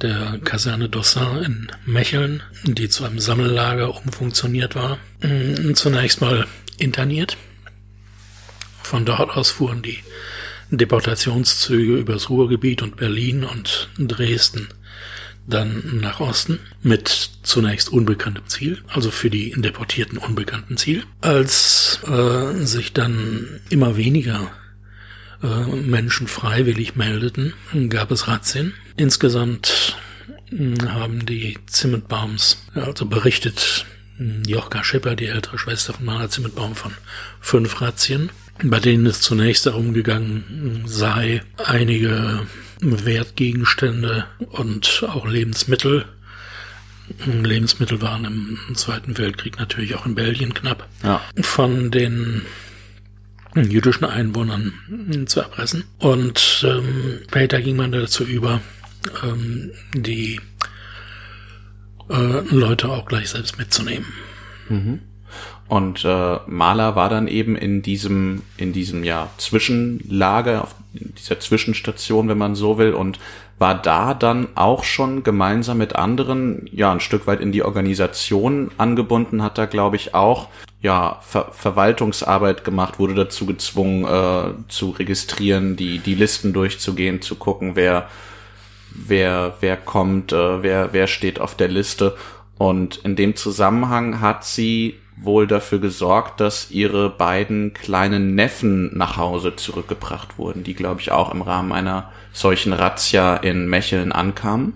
der 0.00 0.38
Kaserne 0.44 0.88
Dossin 0.88 1.42
in 1.44 1.72
Mecheln, 1.84 2.42
die 2.64 2.88
zu 2.88 3.04
einem 3.04 3.18
Sammellager 3.18 3.94
umfunktioniert 3.94 4.74
war, 4.74 4.98
zunächst 5.74 6.20
mal 6.20 6.46
interniert. 6.78 7.36
Von 8.82 9.04
dort 9.04 9.36
aus 9.36 9.50
fuhren 9.50 9.82
die 9.82 9.98
Deportationszüge 10.70 11.96
übers 11.96 12.30
Ruhrgebiet 12.30 12.82
und 12.82 12.96
Berlin 12.96 13.44
und 13.44 13.90
Dresden 13.98 14.68
dann 15.46 16.00
nach 16.00 16.20
Osten 16.20 16.60
mit 16.82 17.30
zunächst 17.42 17.88
unbekanntem 17.88 18.46
Ziel, 18.46 18.78
also 18.88 19.10
für 19.10 19.30
die 19.30 19.52
Deportierten 19.56 20.18
unbekannten 20.18 20.76
Ziel. 20.76 21.04
Als 21.20 22.00
äh, 22.06 22.64
sich 22.64 22.92
dann 22.92 23.60
immer 23.68 23.96
weniger 23.96 24.50
äh, 25.42 25.66
Menschen 25.76 26.28
freiwillig 26.28 26.96
meldeten, 26.96 27.54
gab 27.88 28.10
es 28.10 28.28
Razzien. 28.28 28.74
Insgesamt 28.96 29.96
hm, 30.50 30.92
haben 30.92 31.26
die 31.26 31.58
Zimmetbaums, 31.66 32.66
also 32.74 33.06
berichtet 33.06 33.86
hm, 34.18 34.42
Jochka 34.46 34.84
Schipper, 34.84 35.16
die 35.16 35.26
ältere 35.26 35.58
Schwester 35.58 35.94
von 35.94 36.04
Maler 36.04 36.30
Zimmetbaum, 36.30 36.74
von 36.74 36.92
fünf 37.40 37.80
Razzien, 37.80 38.30
bei 38.62 38.78
denen 38.78 39.06
es 39.06 39.20
zunächst 39.22 39.66
darum 39.66 39.94
gegangen 39.94 40.82
sei, 40.86 41.42
einige 41.56 42.46
Wertgegenstände 42.82 44.26
und 44.50 45.04
auch 45.08 45.26
Lebensmittel. 45.26 46.06
Lebensmittel 47.26 48.00
waren 48.00 48.24
im 48.24 48.76
Zweiten 48.76 49.18
Weltkrieg 49.18 49.58
natürlich 49.58 49.96
auch 49.96 50.06
in 50.06 50.14
Belgien 50.14 50.54
knapp. 50.54 50.88
Ja. 51.02 51.20
Von 51.40 51.90
den 51.90 52.42
jüdischen 53.56 54.04
Einwohnern 54.04 54.72
zu 55.26 55.40
erpressen. 55.40 55.84
Und 55.98 56.64
ähm, 56.66 57.20
später 57.28 57.60
ging 57.60 57.76
man 57.76 57.90
dazu 57.90 58.24
über, 58.24 58.60
ähm, 59.24 59.72
die 59.94 60.40
äh, 62.08 62.40
Leute 62.54 62.88
auch 62.88 63.06
gleich 63.06 63.30
selbst 63.30 63.58
mitzunehmen. 63.58 64.06
Mhm. 64.68 65.00
Und 65.70 66.04
äh, 66.04 66.38
Mahler 66.48 66.96
war 66.96 67.08
dann 67.08 67.28
eben 67.28 67.54
in 67.54 67.80
diesem, 67.80 68.42
in 68.56 68.72
diesem 68.72 69.04
ja 69.04 69.28
Zwischenlager, 69.36 70.64
auf 70.64 70.74
dieser 70.92 71.38
Zwischenstation, 71.38 72.28
wenn 72.28 72.38
man 72.38 72.56
so 72.56 72.76
will, 72.76 72.92
und 72.92 73.20
war 73.60 73.80
da 73.80 74.14
dann 74.14 74.48
auch 74.56 74.82
schon 74.82 75.22
gemeinsam 75.22 75.78
mit 75.78 75.94
anderen, 75.94 76.68
ja, 76.72 76.90
ein 76.90 76.98
Stück 76.98 77.28
weit 77.28 77.40
in 77.40 77.52
die 77.52 77.62
Organisation 77.62 78.72
angebunden, 78.78 79.44
hat 79.44 79.58
da, 79.58 79.66
glaube 79.66 79.94
ich, 79.94 80.12
auch 80.12 80.48
ja, 80.82 81.20
Ver 81.22 81.52
Verwaltungsarbeit 81.52 82.64
gemacht, 82.64 82.98
wurde 82.98 83.14
dazu 83.14 83.46
gezwungen, 83.46 84.04
äh, 84.06 84.54
zu 84.66 84.90
registrieren, 84.90 85.76
die, 85.76 86.00
die 86.00 86.16
Listen 86.16 86.52
durchzugehen, 86.52 87.22
zu 87.22 87.36
gucken, 87.36 87.76
wer, 87.76 88.08
wer, 88.90 89.54
wer 89.60 89.76
kommt, 89.76 90.32
äh, 90.32 90.64
wer, 90.64 90.92
wer 90.92 91.06
steht 91.06 91.40
auf 91.40 91.54
der 91.54 91.68
Liste. 91.68 92.16
Und 92.58 92.96
in 93.04 93.14
dem 93.14 93.36
Zusammenhang 93.36 94.20
hat 94.20 94.44
sie 94.44 94.96
wohl 95.22 95.46
dafür 95.46 95.78
gesorgt, 95.78 96.40
dass 96.40 96.70
ihre 96.70 97.10
beiden 97.10 97.74
kleinen 97.74 98.34
Neffen 98.34 98.96
nach 98.96 99.16
Hause 99.16 99.56
zurückgebracht 99.56 100.38
wurden, 100.38 100.64
die, 100.64 100.74
glaube 100.74 101.00
ich, 101.00 101.10
auch 101.10 101.32
im 101.32 101.42
Rahmen 101.42 101.72
einer 101.72 102.10
solchen 102.32 102.72
Razzia 102.72 103.36
in 103.36 103.66
Mecheln 103.66 104.12
ankamen. 104.12 104.74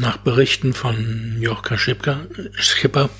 Nach 0.00 0.16
Berichten 0.16 0.72
von 0.72 1.36
Jochka 1.40 1.78
Schipper, 1.78 2.20
Schipper 2.52 3.10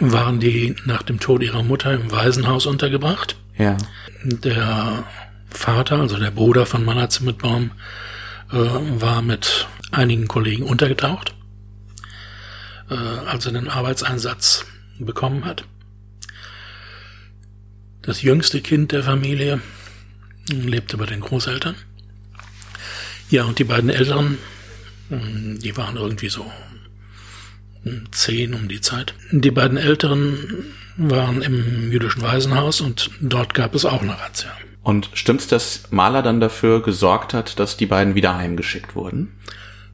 waren 0.00 0.40
die 0.40 0.76
nach 0.84 1.02
dem 1.02 1.20
Tod 1.20 1.42
ihrer 1.42 1.62
Mutter 1.62 1.94
im 1.94 2.10
Waisenhaus 2.10 2.66
untergebracht. 2.66 3.36
Ja. 3.56 3.76
Der 4.24 5.04
Vater, 5.50 6.00
also 6.00 6.18
der 6.18 6.30
Bruder 6.30 6.66
von 6.66 6.84
Manna 6.84 7.08
Zimmetbaum, 7.08 7.70
äh, 8.52 8.56
war 8.56 9.22
mit 9.22 9.68
einigen 9.90 10.28
Kollegen 10.28 10.64
untergetaucht, 10.64 11.34
äh, 12.90 12.94
als 12.94 13.46
er 13.46 13.52
den 13.52 13.68
Arbeitseinsatz 13.68 14.66
bekommen 14.98 15.44
hat 15.44 15.64
das 18.08 18.22
jüngste 18.22 18.62
Kind 18.62 18.92
der 18.92 19.02
Familie, 19.02 19.60
lebte 20.50 20.96
bei 20.96 21.04
den 21.04 21.20
Großeltern. 21.20 21.74
Ja, 23.28 23.44
und 23.44 23.58
die 23.58 23.64
beiden 23.64 23.90
Eltern, 23.90 24.38
hm, 25.10 25.58
die 25.58 25.76
waren 25.76 25.96
irgendwie 25.96 26.30
so 26.30 26.50
zehn 28.10 28.54
um 28.54 28.66
die 28.66 28.80
Zeit. 28.80 29.12
Die 29.30 29.50
beiden 29.50 29.76
Älteren 29.76 30.64
waren 30.96 31.42
im 31.42 31.92
jüdischen 31.92 32.22
Waisenhaus 32.22 32.80
und 32.80 33.10
dort 33.20 33.52
gab 33.52 33.74
es 33.74 33.84
auch 33.84 34.00
eine 34.00 34.18
Razzia. 34.18 34.52
Und 34.82 35.10
stimmt's, 35.12 35.46
dass 35.46 35.82
Mahler 35.90 36.22
dann 36.22 36.40
dafür 36.40 36.82
gesorgt 36.82 37.34
hat, 37.34 37.58
dass 37.58 37.76
die 37.76 37.84
beiden 37.84 38.14
wieder 38.14 38.38
heimgeschickt 38.38 38.96
wurden? 38.96 39.34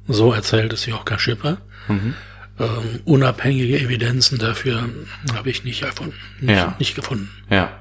So 0.06 0.32
erzählt 0.32 0.72
es 0.72 0.86
Jochka 0.86 1.18
Schipper. 1.18 1.58
Mhm. 1.88 2.14
Ähm, 2.60 3.00
unabhängige 3.06 3.80
Evidenzen 3.80 4.38
dafür 4.38 4.88
habe 5.34 5.50
ich 5.50 5.64
nicht 5.64 5.82
erfunden, 5.82 6.14
nicht, 6.38 6.54
ja. 6.54 6.76
nicht 6.78 6.94
gefunden. 6.94 7.28
Ja. 7.50 7.80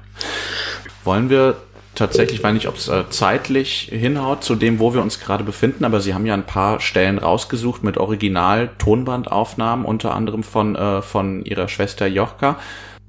Wollen 1.04 1.30
wir 1.30 1.56
tatsächlich, 1.94 2.38
ich 2.38 2.44
weiß 2.44 2.54
nicht, 2.54 2.68
ob 2.68 2.76
es 2.76 2.88
äh, 2.88 3.04
zeitlich 3.10 3.88
hinhaut 3.90 4.42
zu 4.44 4.54
dem, 4.54 4.78
wo 4.78 4.94
wir 4.94 5.02
uns 5.02 5.20
gerade 5.20 5.44
befinden, 5.44 5.84
aber 5.84 6.00
Sie 6.00 6.14
haben 6.14 6.26
ja 6.26 6.34
ein 6.34 6.46
paar 6.46 6.80
Stellen 6.80 7.18
rausgesucht 7.18 7.82
mit 7.84 7.98
Original-Tonbandaufnahmen, 7.98 9.84
unter 9.84 10.14
anderem 10.14 10.42
von, 10.42 10.76
äh, 10.76 11.02
von 11.02 11.44
Ihrer 11.44 11.68
Schwester 11.68 12.06
Jochka. 12.06 12.58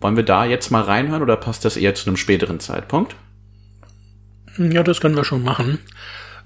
Wollen 0.01 0.15
wir 0.15 0.23
da 0.23 0.45
jetzt 0.45 0.71
mal 0.71 0.83
reinhören 0.83 1.21
oder 1.23 1.35
passt 1.35 1.65
das 1.65 1.77
eher 1.77 1.95
zu 1.95 2.07
einem 2.07 2.17
späteren 2.17 2.59
Zeitpunkt? 2.59 3.15
Ja, 4.57 4.83
das 4.83 5.01
können 5.01 5.15
wir 5.15 5.25
schon 5.25 5.43
machen. 5.43 5.79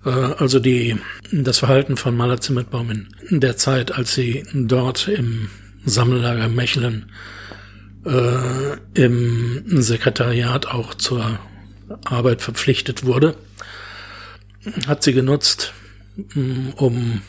Äh, 0.06 0.10
also 0.10 0.60
die, 0.60 0.98
das 1.32 1.60
Verhalten 1.60 1.98
von 1.98 2.15
Maler 2.15 2.39
Zimmerbaum 2.41 3.08
in 3.30 3.39
der 3.39 3.58
Zeit, 3.58 3.91
als 3.91 4.13
sie 4.13 4.45
dort 4.54 5.08
im 5.08 5.50
Sammellager 5.86 6.48
Mechelen 6.48 7.12
äh, 8.06 8.78
im 8.94 9.82
Sekretariat 9.82 10.68
auch 10.68 10.94
zur 10.94 11.40
Arbeit 12.06 12.42
verpflichtet 12.42 13.06
wurde, 13.06 13.36
hat 14.88 15.04
sie 15.04 15.14
genutzt, 15.14 15.74
mm, 16.34 16.70
um 16.76 17.22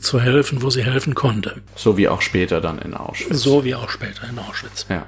zu 0.00 0.20
helfen, 0.20 0.62
wo 0.62 0.70
sie 0.70 0.84
helfen 0.84 1.14
konnte. 1.14 1.62
So 1.76 1.96
wie 1.96 2.08
auch 2.08 2.20
später 2.20 2.60
dann 2.60 2.78
in 2.78 2.94
Auschwitz. 2.94 3.42
So 3.42 3.64
wie 3.64 3.74
auch 3.74 3.88
später 3.88 4.28
in 4.28 4.38
Auschwitz. 4.38 4.86
Ja. 4.88 5.06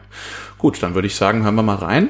Gut, 0.58 0.82
dann 0.82 0.94
würde 0.94 1.06
ich 1.06 1.16
sagen, 1.16 1.44
hören 1.44 1.54
wir 1.54 1.62
mal 1.62 1.76
rein. 1.76 2.08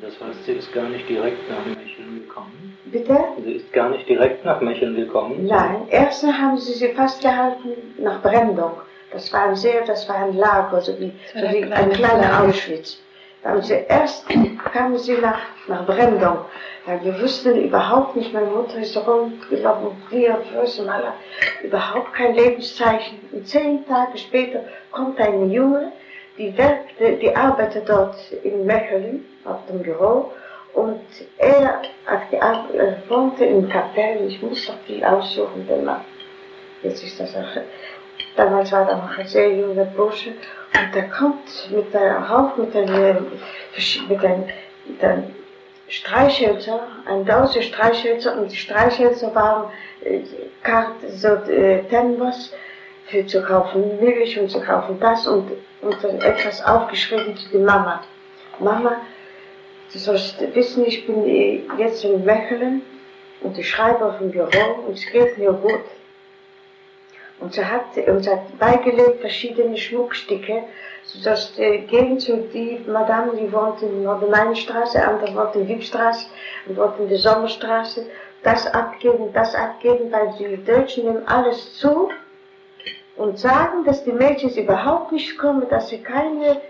Das 0.00 0.14
heißt, 0.20 0.38
sie 0.46 0.52
ist 0.52 0.72
gar 0.72 0.88
nicht 0.88 1.08
direkt? 1.08 1.47
Bitte? 2.92 3.18
Sie 3.44 3.52
ist 3.52 3.72
gar 3.72 3.90
nicht 3.90 4.08
direkt 4.08 4.44
nach 4.44 4.60
Mecheln 4.60 4.96
gekommen? 4.96 5.46
Nein, 5.46 5.86
erst 5.90 6.24
haben 6.24 6.58
sie 6.58 6.72
sie 6.72 6.88
festgehalten 6.88 7.70
nach 7.98 8.22
Brandung. 8.22 8.72
Das 9.12 9.32
war 9.32 9.48
ein 9.48 9.56
sehr, 9.56 9.84
das 9.84 10.08
war 10.08 10.16
ein 10.16 10.36
Lager, 10.36 10.80
so 10.80 10.98
wie, 10.98 11.12
so 11.34 11.40
wie 11.40 11.64
ein 11.64 11.90
kleiner 11.90 12.42
Auschwitz. 12.42 12.98
Da 13.42 13.50
haben 13.50 13.62
sie 13.62 13.78
erst 13.88 14.26
kamen 14.72 14.98
sie 14.98 15.16
nach, 15.18 15.40
nach 15.66 15.86
Brandung. 15.86 16.38
Ja, 16.86 17.02
wir 17.02 17.20
wussten 17.20 17.56
überhaupt 17.56 18.16
nicht, 18.16 18.32
meine 18.32 18.46
Mutter 18.46 18.78
ist 18.78 18.96
rumgelaufen, 18.96 19.90
wir 20.10 20.38
wissen 20.60 20.88
alle, 20.88 21.12
überhaupt 21.62 22.12
kein 22.14 22.34
Lebenszeichen. 22.34 23.18
Und 23.32 23.46
zehn 23.46 23.86
Tage 23.86 24.18
später 24.18 24.60
kommt 24.90 25.20
ein 25.20 25.50
Junge, 25.50 25.92
die, 26.38 26.56
wirkte, 26.56 27.16
die 27.20 27.34
arbeitet 27.34 27.88
dort 27.88 28.16
in 28.42 28.64
Mechelen 28.64 29.24
auf 29.44 29.58
dem 29.68 29.82
Büro 29.82 30.32
und 30.74 31.00
er, 31.38 31.82
er 32.06 33.02
wohnte 33.08 33.44
in 33.44 33.68
Kapellen, 33.68 34.28
ich 34.28 34.40
muss 34.42 34.66
doch 34.66 34.78
viel 34.86 35.04
aussuchen, 35.04 35.66
denn 35.66 35.88
jetzt 36.82 37.02
ist 37.02 37.18
das 37.18 37.34
auch, 37.34 37.62
damals 38.36 38.70
war 38.72 38.88
er 38.88 38.96
noch 38.96 39.18
ein 39.18 39.26
sehr 39.26 39.54
junger 39.54 39.84
Bursche. 39.84 40.30
Und 40.74 40.94
der 40.94 41.08
kommt 41.08 41.70
mit 41.70 41.92
der 41.92 42.28
Hauch, 42.28 42.56
mit 42.56 42.74
einem, 42.76 43.26
mit 44.08 44.24
einem, 44.24 44.44
mit 44.86 45.04
einem 45.04 45.34
Streichhölzer, 45.88 46.80
ein 47.06 47.24
Dose 47.24 47.62
Streichhölzer. 47.62 48.38
Und 48.38 48.52
die 48.52 48.56
Streichhölzer 48.56 49.34
waren 49.34 49.70
äh, 50.02 50.20
so 51.08 51.28
äh, 51.28 51.82
Tenbos 51.84 52.52
für 53.06 53.26
zu 53.26 53.42
kaufen 53.42 53.98
Milch 53.98 54.38
und 54.38 54.50
zu 54.50 54.60
kaufen. 54.60 55.00
Das 55.00 55.26
und, 55.26 55.50
und 55.80 56.04
dann 56.04 56.20
etwas 56.20 56.64
aufgeschrieben 56.64 57.36
zu 57.36 57.48
der 57.50 57.60
Mama. 57.60 58.02
Mama, 58.60 58.98
du 59.92 59.98
sollst 59.98 60.40
wissen, 60.54 60.84
ich 60.86 61.06
bin 61.06 61.24
jetzt 61.78 62.04
in 62.04 62.24
Mechelen 62.24 62.82
und 63.40 63.58
ich 63.58 63.68
schreibe 63.68 64.04
auf 64.04 64.18
dem 64.18 64.30
Büro 64.30 64.84
und 64.86 64.94
es 64.94 65.06
geht 65.10 65.38
mir 65.38 65.52
gut. 65.52 65.84
Und 67.40 67.54
sie 67.54 67.64
hat 67.64 67.96
uns 68.08 68.28
hat 68.28 68.58
beigelegt 68.58 69.20
verschiedene 69.20 69.76
Schmuckstücke, 69.76 70.64
sodass 71.04 71.56
äh, 71.58 71.78
gehen 71.78 72.18
zu 72.18 72.36
die 72.52 72.80
Madame, 72.86 73.36
die 73.36 73.52
wohnt 73.52 73.80
in 73.80 74.02
der 74.02 74.12
Nordrhein-Straße, 74.12 75.00
andere 75.06 75.34
wohnt 75.36 75.54
in 75.54 75.68
Wiebstraße 75.68 76.26
und 76.66 76.76
wohnt 76.76 76.98
in 76.98 77.08
der 77.08 77.18
Sommerstraße, 77.18 78.06
das 78.42 78.66
abgeben, 78.66 79.32
das 79.32 79.54
abgeben, 79.54 80.10
weil 80.10 80.34
die 80.38 80.64
Deutschen 80.64 81.04
nehmen 81.04 81.28
alles 81.28 81.78
zu 81.78 82.10
und 83.16 83.38
sagen, 83.38 83.84
dass 83.84 84.02
die 84.04 84.12
Mädchen 84.12 84.50
überhaupt 84.56 85.12
nicht 85.12 85.38
kommen, 85.38 85.68
dass 85.68 85.88
sie 85.88 86.02
keine 86.02 86.60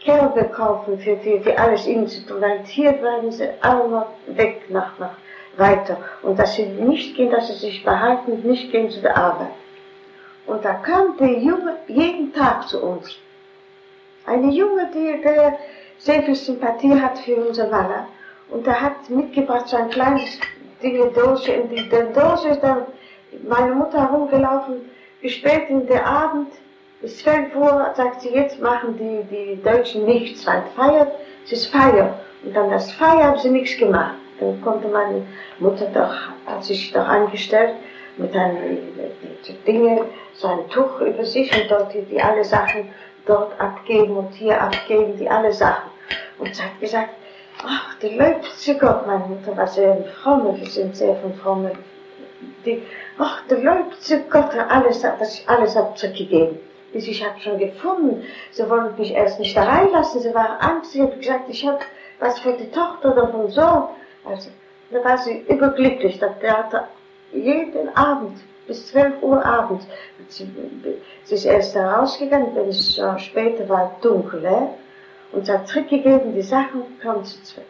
Kerbe 0.00 0.44
kaufen, 0.44 0.98
für 0.98 1.16
die, 1.16 1.40
für 1.40 1.58
alles 1.58 1.86
ihnen 1.86 2.06
zu 2.06 2.24
tun, 2.26 2.40
weil 2.40 2.64
hier 2.64 3.02
werden 3.02 3.32
sie 3.32 3.48
alle 3.60 4.06
weg 4.28 4.62
nach, 4.68 4.98
nach 4.98 5.16
weiter 5.56 5.98
und 6.22 6.38
dass 6.38 6.54
sie 6.54 6.66
nicht 6.66 7.16
gehen, 7.16 7.30
dass 7.30 7.48
sie 7.48 7.66
sich 7.66 7.84
behalten, 7.84 8.40
nicht 8.42 8.70
gehen 8.70 8.90
zu 8.90 9.00
der 9.00 9.16
Arbeit. 9.16 9.52
Und 10.46 10.64
da 10.64 10.74
kam 10.74 11.16
der 11.18 11.38
Junge 11.38 11.76
jeden 11.88 12.32
Tag 12.32 12.68
zu 12.68 12.82
uns. 12.82 13.18
Eine 14.24 14.50
Junge, 14.50 14.88
die, 14.94 15.20
der 15.22 15.58
sehr 15.98 16.22
viel 16.22 16.34
Sympathie 16.34 17.00
hat 17.00 17.18
für 17.18 17.36
unser 17.36 17.70
Waller. 17.70 18.06
Und 18.50 18.66
er 18.66 18.80
hat 18.80 19.10
mitgebracht 19.10 19.68
so 19.68 19.76
ein 19.76 19.90
kleines 19.90 20.38
Ding, 20.82 21.12
Dose. 21.12 21.52
In 21.52 21.68
die, 21.68 21.88
der 21.88 22.04
Dose 22.04 22.48
ist 22.48 22.62
dann 22.62 22.86
meine 23.46 23.74
Mutter 23.74 24.00
herumgelaufen, 24.00 24.90
bis 25.20 25.32
spät 25.32 25.68
in 25.68 25.86
der 25.86 26.06
Abend, 26.06 26.48
bis 27.00 27.18
12 27.18 27.54
Uhr, 27.54 27.92
sagt 27.94 28.22
sie, 28.22 28.30
jetzt 28.30 28.60
machen 28.60 28.98
die, 28.98 29.22
die 29.34 29.62
Deutschen 29.62 30.04
nichts, 30.04 30.46
weil 30.46 30.62
feiert, 30.74 31.12
es 31.44 31.52
ist 31.52 31.66
Feier. 31.66 32.18
Und 32.42 32.54
dann 32.54 32.70
das 32.70 32.90
Feier 32.92 33.24
haben 33.24 33.38
sie 33.38 33.50
nichts 33.50 33.78
gemacht. 33.78 34.16
Dann 34.40 34.60
konnte 34.62 34.88
meine 34.88 35.26
Mutter 35.58 35.86
doch, 35.92 36.14
hat 36.46 36.64
sich 36.64 36.92
doch 36.92 37.06
angestellt, 37.06 37.74
mit 38.16 38.34
einem, 38.34 38.78
die 39.46 39.52
Dinge, 39.64 40.06
so 40.34 40.48
ein 40.48 40.68
Tuch 40.70 41.00
über 41.00 41.24
sich 41.24 41.52
und 41.52 41.70
dort 41.70 41.94
die, 41.94 42.02
die 42.02 42.20
alle 42.20 42.44
Sachen 42.44 42.88
dort 43.26 43.58
abgeben 43.60 44.16
und 44.16 44.32
hier 44.34 44.60
abgeben, 44.60 45.16
die 45.16 45.28
alle 45.28 45.52
Sachen. 45.52 45.90
Und 46.38 46.54
sie 46.54 46.62
hat 46.62 46.80
gesagt, 46.80 47.10
ach, 47.64 47.94
der 48.00 48.12
Leute 48.12 48.48
zu 48.56 48.76
Gott, 48.76 49.06
meine 49.06 49.24
Mutter 49.26 49.56
war 49.56 49.66
sehr 49.66 50.04
fromme, 50.22 50.56
wir 50.58 50.66
sind 50.66 50.96
sehr 50.96 51.14
von 51.16 51.34
frommen, 51.34 51.72
die, 52.64 52.82
ach, 53.18 53.42
der 53.48 53.58
Leute 53.58 53.98
zu 54.00 54.18
Gott, 54.24 54.50
alles, 54.68 55.02
das 55.02 55.42
alles 55.46 55.76
hab 55.76 55.96
zurückgegeben. 55.96 56.58
Bis 56.92 57.06
ich 57.06 57.24
habe 57.24 57.38
schon 57.40 57.58
gefunden, 57.58 58.24
sie 58.50 58.68
wollten 58.68 58.98
mich 58.98 59.12
erst 59.12 59.38
nicht 59.38 59.56
da 59.56 59.64
reinlassen, 59.64 60.20
sie 60.20 60.34
waren 60.34 60.58
Angst, 60.60 60.92
sie 60.92 61.02
hat 61.02 61.18
gesagt, 61.18 61.48
ich 61.48 61.66
habe 61.66 61.80
was 62.18 62.38
für 62.40 62.52
die 62.52 62.70
Tochter 62.70 63.12
oder 63.12 63.28
vom 63.28 63.50
Sohn. 63.50 63.88
Also, 64.24 64.50
da 64.90 65.04
war 65.04 65.18
sie 65.18 65.44
überglücklich, 65.48 66.18
der 66.18 66.38
Theater 66.40 66.88
jeden 67.32 67.94
Abend 67.94 68.38
bis 68.66 68.86
12 68.88 69.22
Uhr 69.22 69.44
abends. 69.44 69.86
Sie, 70.28 70.48
sie 71.24 71.34
ist 71.34 71.44
erst 71.44 71.74
da 71.74 71.96
rausgegangen, 71.96 72.54
wenn 72.54 72.68
es 72.68 72.96
schon 72.96 73.18
später 73.18 73.68
war 73.68 73.96
dunkel, 74.00 74.44
äh? 74.44 74.68
und 75.32 75.46
sie 75.46 75.52
hat 75.52 75.68
zurückgegeben, 75.68 76.34
die 76.34 76.42
Sachen 76.42 76.82
kommen 77.02 77.24
zu 77.24 77.42
zwölf. 77.42 77.66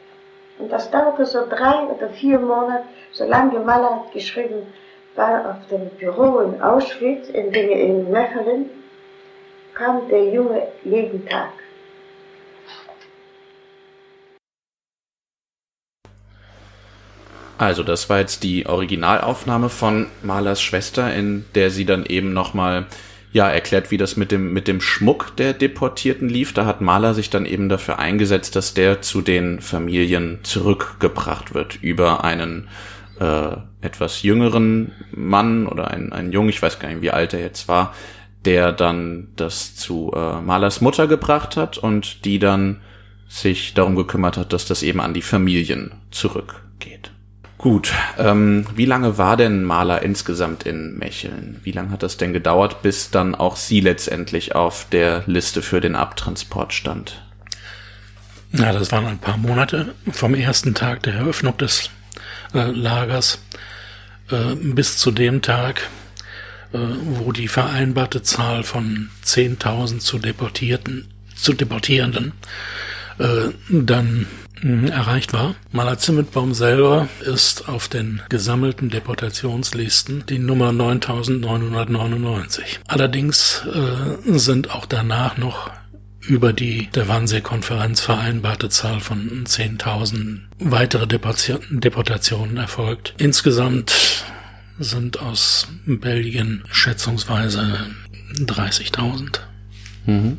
Und 0.59 0.73
das 0.73 0.91
dauerte 0.91 1.25
so 1.25 1.47
drei 1.49 1.85
oder 1.85 2.09
vier 2.11 2.39
Monate, 2.39 2.85
solange 3.13 3.61
Maler 3.61 3.97
hat 3.97 4.13
geschrieben, 4.13 4.67
war 5.15 5.51
auf 5.51 5.69
dem 5.69 5.89
Büro 5.99 6.41
in 6.41 6.61
Auschwitz, 6.61 7.29
in, 7.29 7.53
in 7.53 8.11
Mechelen, 8.11 8.71
kam 9.79 10.09
der 10.09 10.33
Junge 10.33 10.63
jeden 10.85 11.25
Tag. 11.27 11.53
Also, 17.59 17.83
das 17.83 18.09
war 18.09 18.21
jetzt 18.21 18.45
die 18.45 18.67
Originalaufnahme 18.67 19.69
von 19.69 20.07
Malers 20.23 20.61
Schwester, 20.61 21.13
in 21.13 21.45
der 21.55 21.71
sie 21.71 21.85
dann 21.85 22.07
eben 22.07 22.33
nochmal 22.33 22.87
ja, 23.33 23.49
erklärt, 23.49 23.91
wie 23.91 23.97
das 23.97 24.17
mit 24.17 24.31
dem, 24.31 24.53
mit 24.53 24.69
dem 24.69 24.81
Schmuck 24.81 25.37
der 25.37 25.53
Deportierten 25.55 26.29
lief. 26.29 26.55
Da 26.55 26.67
hat 26.67 26.81
Maler 26.81 27.15
sich 27.15 27.31
dann 27.31 27.47
eben 27.47 27.69
dafür 27.69 27.99
eingesetzt, 27.99 28.57
dass 28.57 28.75
der 28.75 29.03
zu 29.03 29.23
den 29.23 29.61
Familien 29.61 30.39
zurückgebracht 30.45 31.53
wird 31.53 31.83
über 31.83 32.25
einen 32.25 32.69
äh, 33.21 33.57
etwas 33.81 34.23
jüngeren 34.23 34.93
Mann 35.11 35.67
oder 35.67 35.91
einen, 35.91 36.13
einen 36.13 36.33
Jungen, 36.33 36.49
ich 36.49 36.63
weiß 36.63 36.79
gar 36.79 36.89
nicht, 36.89 37.03
wie 37.03 37.11
alt 37.11 37.35
er 37.35 37.41
jetzt 37.41 37.67
war, 37.67 37.93
der 38.49 38.73
dann 38.73 39.29
das 39.37 39.77
zu 39.77 40.11
äh, 40.17 40.41
Malers 40.41 40.81
Mutter 40.81 41.07
gebracht 41.07 41.59
hat 41.59 41.77
und 41.77 42.25
die 42.25 42.39
dann 42.39 42.81
sich 43.29 43.75
darum 43.75 43.95
gekümmert 43.95 44.39
hat, 44.39 44.55
dass 44.55 44.65
das 44.65 44.83
eben 44.83 45.03
an 45.03 45.13
die 45.13 45.21
Familien 45.21 45.93
zurückgeht. 46.11 47.11
Gut, 47.59 47.93
ähm, 48.17 48.65
wie 48.75 48.87
lange 48.87 49.19
war 49.19 49.37
denn 49.37 49.65
Maler 49.65 50.01
insgesamt 50.01 50.63
in 50.63 50.97
Mecheln? 50.97 51.61
Wie 51.63 51.73
lange 51.73 51.91
hat 51.91 52.03
das 52.03 52.17
denn 52.17 52.33
gedauert, 52.33 52.81
bis 52.81 53.11
dann 53.11 53.35
auch 53.35 53.57
sie 53.57 53.81
letztendlich 53.81 54.55
auf 54.55 54.87
der 54.91 55.25
Liste 55.27 55.61
für 55.61 55.83
den 55.83 55.95
Abtransport 55.95 56.73
stand? 56.73 57.21
Ja, 58.53 58.73
das 58.73 58.91
waren 58.93 59.05
ein 59.05 59.19
paar 59.19 59.37
Monate 59.37 59.95
vom 60.11 60.35
ersten 60.35 60.73
Tag 60.73 61.03
der 61.03 61.13
Eröffnung 61.13 61.55
des 61.59 61.91
äh, 62.55 62.71
Lagers 62.71 63.43
äh, 64.31 64.55
bis 64.55 64.97
zu 64.97 65.11
dem 65.11 65.43
Tag, 65.43 65.91
wo 66.73 67.33
die 67.33 67.49
vereinbarte 67.49 68.23
Zahl 68.23 68.63
von 68.63 69.11
10.000 69.25 69.99
zu 69.99 70.19
Deportierten, 70.19 71.09
zu 71.37 71.53
Deportierenden 71.53 72.33
äh, 73.19 73.51
dann 73.71 74.27
Mhm, 74.63 74.89
erreicht 74.89 75.33
war. 75.33 75.55
Maler 75.73 75.99
Zimmetbaum 75.99 76.55
selber 76.55 77.09
ist 77.21 77.69
auf 77.69 77.89
den 77.89 78.23
gesammelten 78.29 78.91
Deportationslisten 78.91 80.25
die 80.27 80.39
Nummer 80.39 80.71
9999. 80.73 82.81
Allerdings 82.87 83.67
äh, 83.67 84.39
sind 84.39 84.71
auch 84.71 84.87
danach 84.87 85.37
noch 85.37 85.71
über 86.21 86.53
die 86.53 86.89
der 86.95 87.09
Wannsee-Konferenz 87.09 88.01
vereinbarte 88.01 88.69
Zahl 88.69 89.01
von 89.01 89.45
10.000 89.47 90.41
weitere 90.59 91.07
Deportationen 91.07 92.57
erfolgt. 92.57 93.15
Insgesamt 93.19 94.25
sind 94.79 95.21
aus 95.21 95.69
Belgien 95.87 96.65
schätzungsweise 96.71 97.87
30.000. 98.37 99.41
Mhm 100.07 100.39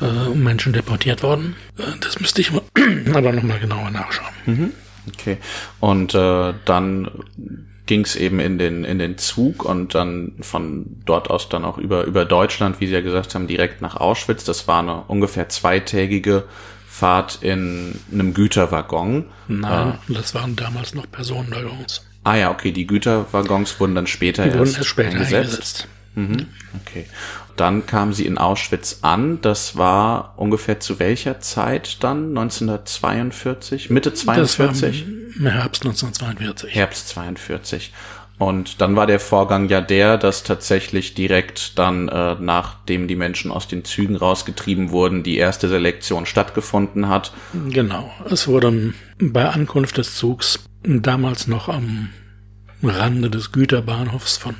äh, 0.00 0.34
Menschen 0.34 0.72
deportiert 0.72 1.22
worden. 1.22 1.56
Äh, 1.78 1.82
das 2.00 2.20
müsste 2.20 2.40
ich 2.40 2.50
aber 3.14 3.32
nochmal 3.32 3.60
genauer 3.60 3.90
nachschauen. 3.90 4.34
Mhm. 4.46 4.72
Okay. 5.08 5.38
Und 5.80 6.14
äh, 6.14 6.54
dann 6.64 7.10
ging 7.86 8.02
es 8.02 8.14
eben 8.16 8.38
in 8.38 8.58
den 8.58 8.84
in 8.84 8.98
den 8.98 9.18
Zug 9.18 9.64
und 9.64 9.94
dann 9.94 10.34
von 10.40 10.86
dort 11.04 11.28
aus 11.28 11.48
dann 11.48 11.64
auch 11.64 11.76
über 11.78 12.04
über 12.04 12.24
Deutschland, 12.24 12.80
wie 12.80 12.86
Sie 12.86 12.92
ja 12.92 13.00
gesagt 13.00 13.34
haben, 13.34 13.46
direkt 13.46 13.82
nach 13.82 13.96
Auschwitz. 13.96 14.44
Das 14.44 14.68
war 14.68 14.80
eine 14.80 15.02
ungefähr 15.02 15.48
zweitägige 15.48 16.44
Fahrt 16.88 17.38
in 17.40 17.98
einem 18.12 18.34
Güterwaggon. 18.34 19.26
Nein, 19.48 19.98
äh, 20.08 20.12
das 20.12 20.34
waren 20.34 20.54
damals 20.54 20.94
noch 20.94 21.10
Personenwaggons. 21.10 22.06
Ah 22.24 22.36
ja, 22.36 22.50
okay, 22.50 22.72
die 22.72 22.86
Güterwaggons 22.86 23.80
wurden 23.80 23.94
dann 23.94 24.06
später 24.06 24.44
die 24.44 24.58
wurden 24.58 24.74
erst 24.74 24.86
später 24.86 25.10
eingesetzt. 25.10 25.88
Mhm. 26.14 26.46
Okay. 26.82 27.06
Dann 27.56 27.86
kam 27.86 28.12
sie 28.12 28.26
in 28.26 28.38
Auschwitz 28.38 29.00
an. 29.02 29.40
Das 29.42 29.76
war 29.76 30.34
ungefähr 30.36 30.80
zu 30.80 30.98
welcher 30.98 31.40
Zeit 31.40 32.02
dann? 32.02 32.28
1942? 32.30 33.90
Mitte 33.90 34.14
42? 34.14 35.04
Das 35.04 35.38
war 35.38 35.46
im 35.46 35.46
Herbst 35.46 35.82
1942. 35.82 36.74
Herbst 36.74 37.08
42. 37.08 37.92
Und 38.38 38.80
dann 38.80 38.96
war 38.96 39.06
der 39.06 39.20
Vorgang 39.20 39.68
ja 39.68 39.82
der, 39.82 40.16
dass 40.16 40.42
tatsächlich 40.42 41.12
direkt 41.12 41.78
dann, 41.78 42.08
äh, 42.08 42.36
nachdem 42.40 43.06
die 43.06 43.16
Menschen 43.16 43.52
aus 43.52 43.68
den 43.68 43.84
Zügen 43.84 44.16
rausgetrieben 44.16 44.90
wurden, 44.90 45.22
die 45.22 45.36
erste 45.36 45.68
Selektion 45.68 46.24
stattgefunden 46.24 47.08
hat. 47.08 47.34
Genau. 47.68 48.10
Es 48.30 48.48
wurde 48.48 48.94
bei 49.18 49.46
Ankunft 49.50 49.98
des 49.98 50.14
Zugs 50.14 50.58
damals 50.82 51.46
noch 51.46 51.68
am 51.68 52.08
Rande 52.82 53.30
des 53.30 53.52
Güterbahnhofs 53.52 54.36
von 54.38 54.56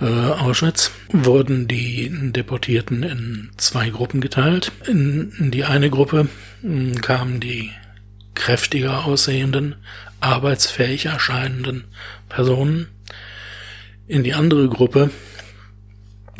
äh, 0.00 0.04
Auschwitz 0.04 0.92
wurden 1.10 1.66
die 1.66 2.08
Deportierten 2.32 3.02
in 3.02 3.50
zwei 3.56 3.90
Gruppen 3.90 4.20
geteilt. 4.20 4.70
In, 4.86 5.50
die 5.50 5.64
eine 5.64 5.90
Gruppe 5.90 6.28
hm, 6.60 7.00
kamen 7.00 7.40
die 7.40 7.70
kräftiger 8.34 9.04
aussehenden, 9.04 9.74
arbeitsfähig 10.20 11.06
erscheinenden 11.06 11.84
Personen. 12.28 12.86
In 14.06 14.22
die 14.22 14.34
andere 14.34 14.68
Gruppe 14.68 15.10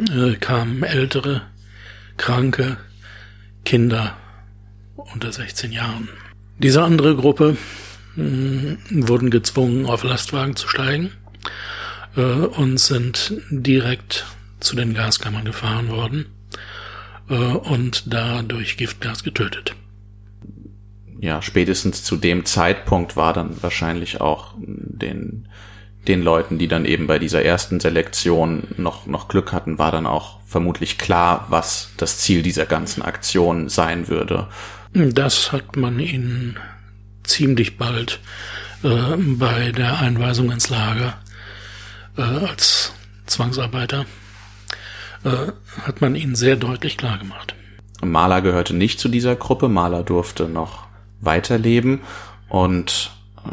äh, 0.08 0.34
kamen 0.36 0.84
ältere, 0.84 1.42
kranke 2.16 2.76
Kinder 3.64 4.16
unter 4.94 5.32
16 5.32 5.72
Jahren. 5.72 6.08
Diese 6.58 6.82
andere 6.84 7.16
Gruppe 7.16 7.56
wurden 8.18 9.30
gezwungen, 9.30 9.86
auf 9.86 10.02
Lastwagen 10.02 10.56
zu 10.56 10.68
steigen 10.68 11.12
äh, 12.16 12.22
und 12.22 12.78
sind 12.78 13.32
direkt 13.50 14.26
zu 14.60 14.76
den 14.76 14.94
Gaskammern 14.94 15.44
gefahren 15.44 15.88
worden 15.88 16.26
äh, 17.28 17.34
und 17.34 18.12
da 18.12 18.42
durch 18.42 18.76
Giftgas 18.76 19.22
getötet. 19.22 19.74
Ja, 21.20 21.42
spätestens 21.42 22.04
zu 22.04 22.16
dem 22.16 22.44
Zeitpunkt 22.44 23.16
war 23.16 23.32
dann 23.32 23.60
wahrscheinlich 23.62 24.20
auch 24.20 24.54
den, 24.58 25.48
den 26.06 26.22
Leuten, 26.22 26.58
die 26.58 26.68
dann 26.68 26.84
eben 26.84 27.06
bei 27.06 27.18
dieser 27.18 27.42
ersten 27.42 27.80
Selektion 27.80 28.68
noch, 28.76 29.06
noch 29.06 29.28
Glück 29.28 29.52
hatten, 29.52 29.78
war 29.78 29.90
dann 29.90 30.06
auch 30.06 30.38
vermutlich 30.46 30.96
klar, 30.96 31.46
was 31.50 31.90
das 31.96 32.18
Ziel 32.18 32.42
dieser 32.42 32.66
ganzen 32.66 33.02
Aktion 33.02 33.68
sein 33.68 34.08
würde. 34.08 34.48
Das 34.94 35.52
hat 35.52 35.76
man 35.76 35.98
ihnen 35.98 36.56
ziemlich 37.28 37.76
bald 37.76 38.20
äh, 38.82 39.16
bei 39.16 39.72
der 39.72 39.98
Einweisung 40.00 40.50
ins 40.50 40.70
Lager 40.70 41.18
äh, 42.16 42.22
als 42.22 42.92
Zwangsarbeiter 43.26 44.06
äh, 45.24 45.52
hat 45.82 46.00
man 46.00 46.14
ihnen 46.14 46.34
sehr 46.34 46.56
deutlich 46.56 46.96
klar 46.96 47.18
gemacht. 47.18 47.54
Maler 48.00 48.42
gehörte 48.42 48.74
nicht 48.74 49.00
zu 49.00 49.08
dieser 49.08 49.36
Gruppe. 49.36 49.68
Maler 49.68 50.02
durfte 50.02 50.48
noch 50.48 50.86
weiterleben 51.20 52.00
und 52.48 53.10
äh, 53.44 53.50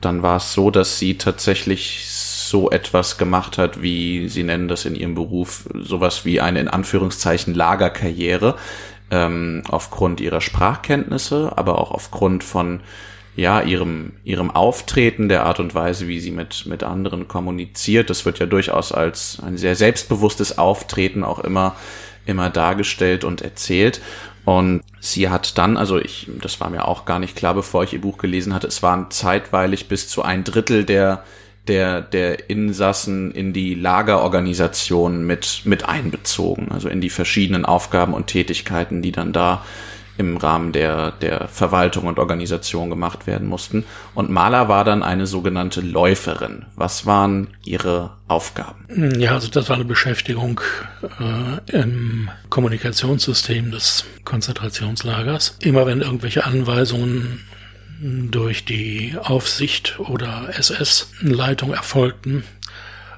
dann 0.00 0.22
war 0.22 0.38
es 0.38 0.52
so, 0.52 0.70
dass 0.70 0.98
sie 0.98 1.18
tatsächlich 1.18 2.06
so 2.08 2.70
etwas 2.70 3.18
gemacht 3.18 3.58
hat, 3.58 3.82
wie 3.82 4.28
sie 4.28 4.42
nennen 4.42 4.66
das 4.66 4.84
in 4.84 4.96
ihrem 4.96 5.14
Beruf, 5.14 5.68
sowas 5.74 6.24
wie 6.24 6.40
eine 6.40 6.58
in 6.58 6.68
Anführungszeichen 6.68 7.54
Lagerkarriere, 7.54 8.56
ähm, 9.10 9.62
aufgrund 9.68 10.20
ihrer 10.20 10.40
Sprachkenntnisse, 10.40 11.52
aber 11.56 11.78
auch 11.78 11.90
aufgrund 11.90 12.44
von 12.44 12.80
ja, 13.36 13.60
ihrem, 13.60 14.12
ihrem 14.24 14.50
Auftreten, 14.50 15.28
der 15.28 15.46
Art 15.46 15.60
und 15.60 15.74
Weise, 15.74 16.08
wie 16.08 16.20
sie 16.20 16.30
mit, 16.30 16.66
mit 16.66 16.82
anderen 16.82 17.28
kommuniziert. 17.28 18.10
Das 18.10 18.26
wird 18.26 18.38
ja 18.38 18.46
durchaus 18.46 18.92
als 18.92 19.40
ein 19.44 19.56
sehr 19.56 19.76
selbstbewusstes 19.76 20.58
Auftreten 20.58 21.24
auch 21.24 21.38
immer, 21.38 21.76
immer 22.26 22.50
dargestellt 22.50 23.24
und 23.24 23.40
erzählt. 23.40 24.00
Und 24.44 24.82
sie 25.00 25.28
hat 25.28 25.58
dann, 25.58 25.76
also 25.76 25.98
ich, 25.98 26.28
das 26.40 26.60
war 26.60 26.70
mir 26.70 26.86
auch 26.88 27.04
gar 27.04 27.18
nicht 27.18 27.36
klar, 27.36 27.54
bevor 27.54 27.84
ich 27.84 27.92
ihr 27.92 28.00
Buch 28.00 28.18
gelesen 28.18 28.52
hatte, 28.52 28.66
es 28.66 28.82
waren 28.82 29.10
zeitweilig 29.10 29.88
bis 29.88 30.08
zu 30.08 30.22
ein 30.22 30.44
Drittel 30.44 30.84
der, 30.84 31.24
der, 31.68 32.00
der 32.00 32.50
Insassen 32.50 33.32
in 33.32 33.52
die 33.52 33.74
Lagerorganisation 33.74 35.24
mit, 35.24 35.62
mit 35.64 35.88
einbezogen, 35.88 36.70
also 36.70 36.88
in 36.88 37.00
die 37.00 37.10
verschiedenen 37.10 37.64
Aufgaben 37.64 38.14
und 38.14 38.26
Tätigkeiten, 38.26 39.02
die 39.02 39.12
dann 39.12 39.32
da 39.32 39.64
im 40.20 40.36
Rahmen 40.36 40.72
der, 40.72 41.12
der 41.12 41.48
Verwaltung 41.48 42.06
und 42.06 42.18
Organisation 42.18 42.90
gemacht 42.90 43.26
werden 43.26 43.48
mussten. 43.48 43.84
Und 44.14 44.28
Maler 44.30 44.68
war 44.68 44.84
dann 44.84 45.02
eine 45.02 45.26
sogenannte 45.26 45.80
Läuferin. 45.80 46.66
Was 46.76 47.06
waren 47.06 47.48
ihre 47.64 48.10
Aufgaben? 48.28 49.18
Ja, 49.18 49.32
also 49.32 49.48
das 49.48 49.70
war 49.70 49.76
eine 49.76 49.86
Beschäftigung 49.86 50.60
äh, 51.02 51.72
im 51.74 52.28
Kommunikationssystem 52.50 53.70
des 53.70 54.04
Konzentrationslagers. 54.24 55.56
Immer 55.60 55.86
wenn 55.86 56.02
irgendwelche 56.02 56.44
Anweisungen 56.44 57.40
durch 58.00 58.64
die 58.64 59.14
Aufsicht 59.22 59.98
oder 59.98 60.48
SS-Leitung 60.56 61.72
erfolgten, 61.72 62.44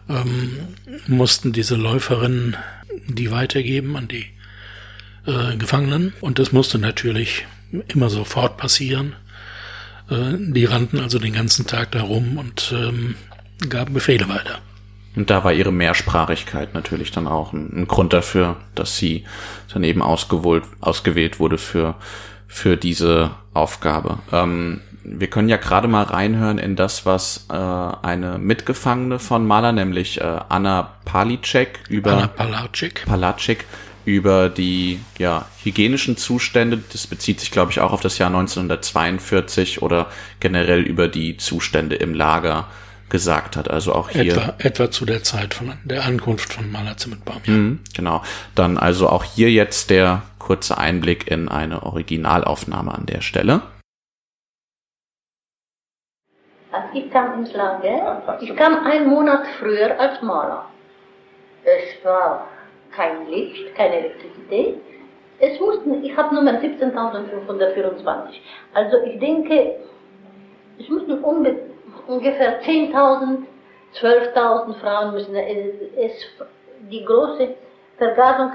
ähm, 0.08 0.58
mussten 1.06 1.52
diese 1.52 1.76
Läuferinnen 1.76 2.56
die 3.06 3.30
weitergeben 3.30 3.96
an 3.96 4.08
die 4.08 4.26
äh, 5.26 5.56
Gefangenen. 5.56 6.12
Und 6.20 6.38
das 6.38 6.52
musste 6.52 6.78
natürlich 6.78 7.46
immer 7.88 8.10
sofort 8.10 8.56
passieren. 8.56 9.14
Äh, 10.10 10.34
die 10.38 10.64
rannten 10.64 11.00
also 11.00 11.18
den 11.18 11.32
ganzen 11.32 11.66
Tag 11.66 11.92
da 11.92 12.02
rum 12.02 12.36
und 12.36 12.74
ähm, 12.76 13.14
gaben 13.68 13.94
Befehle 13.94 14.28
weiter. 14.28 14.58
Und 15.14 15.30
da 15.30 15.44
war 15.44 15.52
ihre 15.52 15.72
Mehrsprachigkeit 15.72 16.74
natürlich 16.74 17.10
dann 17.10 17.28
auch 17.28 17.52
ein, 17.52 17.70
ein 17.82 17.86
Grund 17.86 18.12
dafür, 18.12 18.56
dass 18.74 18.96
sie 18.96 19.24
dann 19.72 19.84
eben 19.84 20.02
ausgewählt, 20.02 21.38
wurde 21.38 21.58
für, 21.58 21.96
für 22.48 22.76
diese 22.76 23.32
Aufgabe. 23.54 24.18
Ähm, 24.32 24.80
wir 25.04 25.28
können 25.28 25.48
ja 25.48 25.56
gerade 25.56 25.88
mal 25.88 26.04
reinhören 26.04 26.58
in 26.58 26.76
das, 26.76 27.04
was 27.04 27.46
äh, 27.50 27.54
eine 27.54 28.38
Mitgefangene 28.38 29.18
von 29.18 29.46
Maler, 29.46 29.72
nämlich 29.72 30.20
äh, 30.20 30.40
Anna 30.48 30.94
Palicek 31.04 31.80
über 31.88 32.12
Anna 32.12 32.26
Palacek. 32.28 33.04
Palacek 33.06 33.64
über 34.04 34.48
die 34.48 35.00
ja, 35.18 35.46
hygienischen 35.62 36.16
Zustände, 36.16 36.82
das 36.92 37.06
bezieht 37.06 37.40
sich, 37.40 37.50
glaube 37.50 37.70
ich, 37.70 37.80
auch 37.80 37.92
auf 37.92 38.00
das 38.00 38.18
Jahr 38.18 38.28
1942 38.30 39.82
oder 39.82 40.08
generell 40.40 40.80
über 40.80 41.08
die 41.08 41.36
Zustände 41.36 41.96
im 41.96 42.14
Lager 42.14 42.66
gesagt 43.08 43.56
hat. 43.56 43.70
Also 43.70 43.94
auch 43.94 44.08
hier. 44.08 44.32
Etwa, 44.32 44.54
etwa 44.58 44.90
zu 44.90 45.04
der 45.04 45.22
Zeit 45.22 45.54
von 45.54 45.74
der 45.84 46.04
Ankunft 46.04 46.52
von 46.52 46.72
Maler 46.72 46.96
Zimmerbaum. 46.96 47.42
Ja. 47.44 47.52
Mhm, 47.52 47.80
genau. 47.94 48.22
Dann 48.54 48.78
also 48.78 49.08
auch 49.08 49.22
hier 49.22 49.50
jetzt 49.50 49.90
der 49.90 50.22
kurze 50.42 50.76
Einblick 50.76 51.30
in 51.30 51.48
eine 51.48 51.82
Originalaufnahme 51.84 52.92
an 52.92 53.06
der 53.06 53.20
Stelle. 53.20 53.62
Als 56.72 56.86
ich 56.94 57.10
kam 57.10 57.38
ins 57.38 57.52
Lager, 57.52 58.38
ich 58.40 58.54
kam 58.56 58.84
einen 58.84 59.08
Monat 59.08 59.46
früher 59.58 59.98
als 60.00 60.20
Maler. 60.22 60.64
Es 61.64 62.04
war 62.04 62.48
kein 62.90 63.28
Licht, 63.28 63.74
keine 63.76 63.96
Elektrizität. 63.98 64.80
Es 65.38 65.60
mussten, 65.60 66.02
ich 66.02 66.16
habe 66.16 66.34
Nummer 66.34 66.52
17.524. 66.52 68.40
Also 68.74 68.96
ich 69.04 69.18
denke, 69.20 69.76
es 70.78 70.88
mussten 70.88 71.22
unge 71.22 71.56
ungefähr 72.06 72.62
10.000, 72.62 73.44
12.000 74.00 74.74
Frauen 74.80 75.12
müssen. 75.12 75.36
Es, 75.36 75.74
es, 75.96 76.12
die 76.90 77.04
große 77.04 77.54
Vergasung 78.04 78.52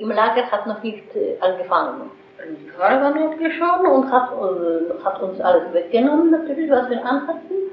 im 0.00 0.10
Lager 0.10 0.50
hat 0.50 0.66
noch 0.66 0.82
nicht 0.82 1.14
äh, 1.16 1.36
angefangen. 1.40 2.10
Die 2.44 2.68
Karl 2.70 3.00
war 3.00 3.14
notgeschoben 3.14 3.86
und 3.86 4.10
hat, 4.10 4.30
äh, 4.32 5.04
hat 5.04 5.22
uns 5.22 5.40
alles 5.40 5.72
weggenommen, 5.72 6.30
natürlich, 6.30 6.70
was 6.70 6.90
wir 6.90 7.04
anhatten. 7.04 7.70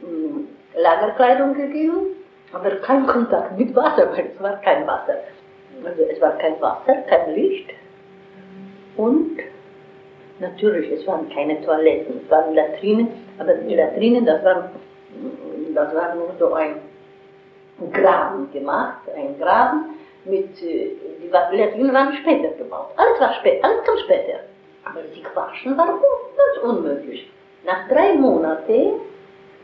Hm, 0.00 0.48
Lagerkleidung 0.76 1.54
gegeben 1.54 2.14
aber 2.54 2.70
kein 2.76 3.06
Kontakt 3.06 3.58
mit 3.58 3.74
Wasser, 3.74 4.10
weil 4.12 4.30
es 4.34 4.42
war 4.42 4.56
kein 4.60 4.86
Wasser. 4.86 5.16
Also 5.84 6.02
es 6.02 6.20
war 6.20 6.38
kein 6.38 6.60
Wasser, 6.60 6.94
kein 7.08 7.34
Licht 7.34 7.70
und 8.96 9.38
natürlich, 10.38 10.90
es 10.92 11.06
waren 11.06 11.28
keine 11.30 11.60
Toiletten, 11.62 12.20
es 12.24 12.30
waren 12.30 12.54
Latrinen, 12.54 13.08
aber 13.38 13.54
die 13.54 13.74
Latrinen, 13.74 14.24
das 14.24 14.44
war, 14.44 14.70
das 15.74 15.94
war 15.94 16.14
nur 16.14 16.30
so 16.38 16.54
ein 16.54 16.76
Graben 17.92 18.50
gemacht, 18.52 19.00
ein 19.16 19.38
Graben 19.38 19.96
mit, 20.24 20.62
äh, 20.62 20.90
die 21.22 21.28
Latrinen 21.28 21.92
waren 21.92 22.14
später 22.16 22.48
gebaut, 22.56 22.88
alles 22.96 23.20
war 23.20 23.34
später, 23.34 23.66
alles 23.66 23.84
kam 23.84 23.98
später. 23.98 24.40
Aber 24.84 25.00
die 25.14 25.22
Quaschen 25.22 25.76
waren 25.76 26.00
ganz 26.36 26.58
unmöglich. 26.62 27.30
Nach 27.64 27.88
drei 27.88 28.14
Monaten, 28.14 29.00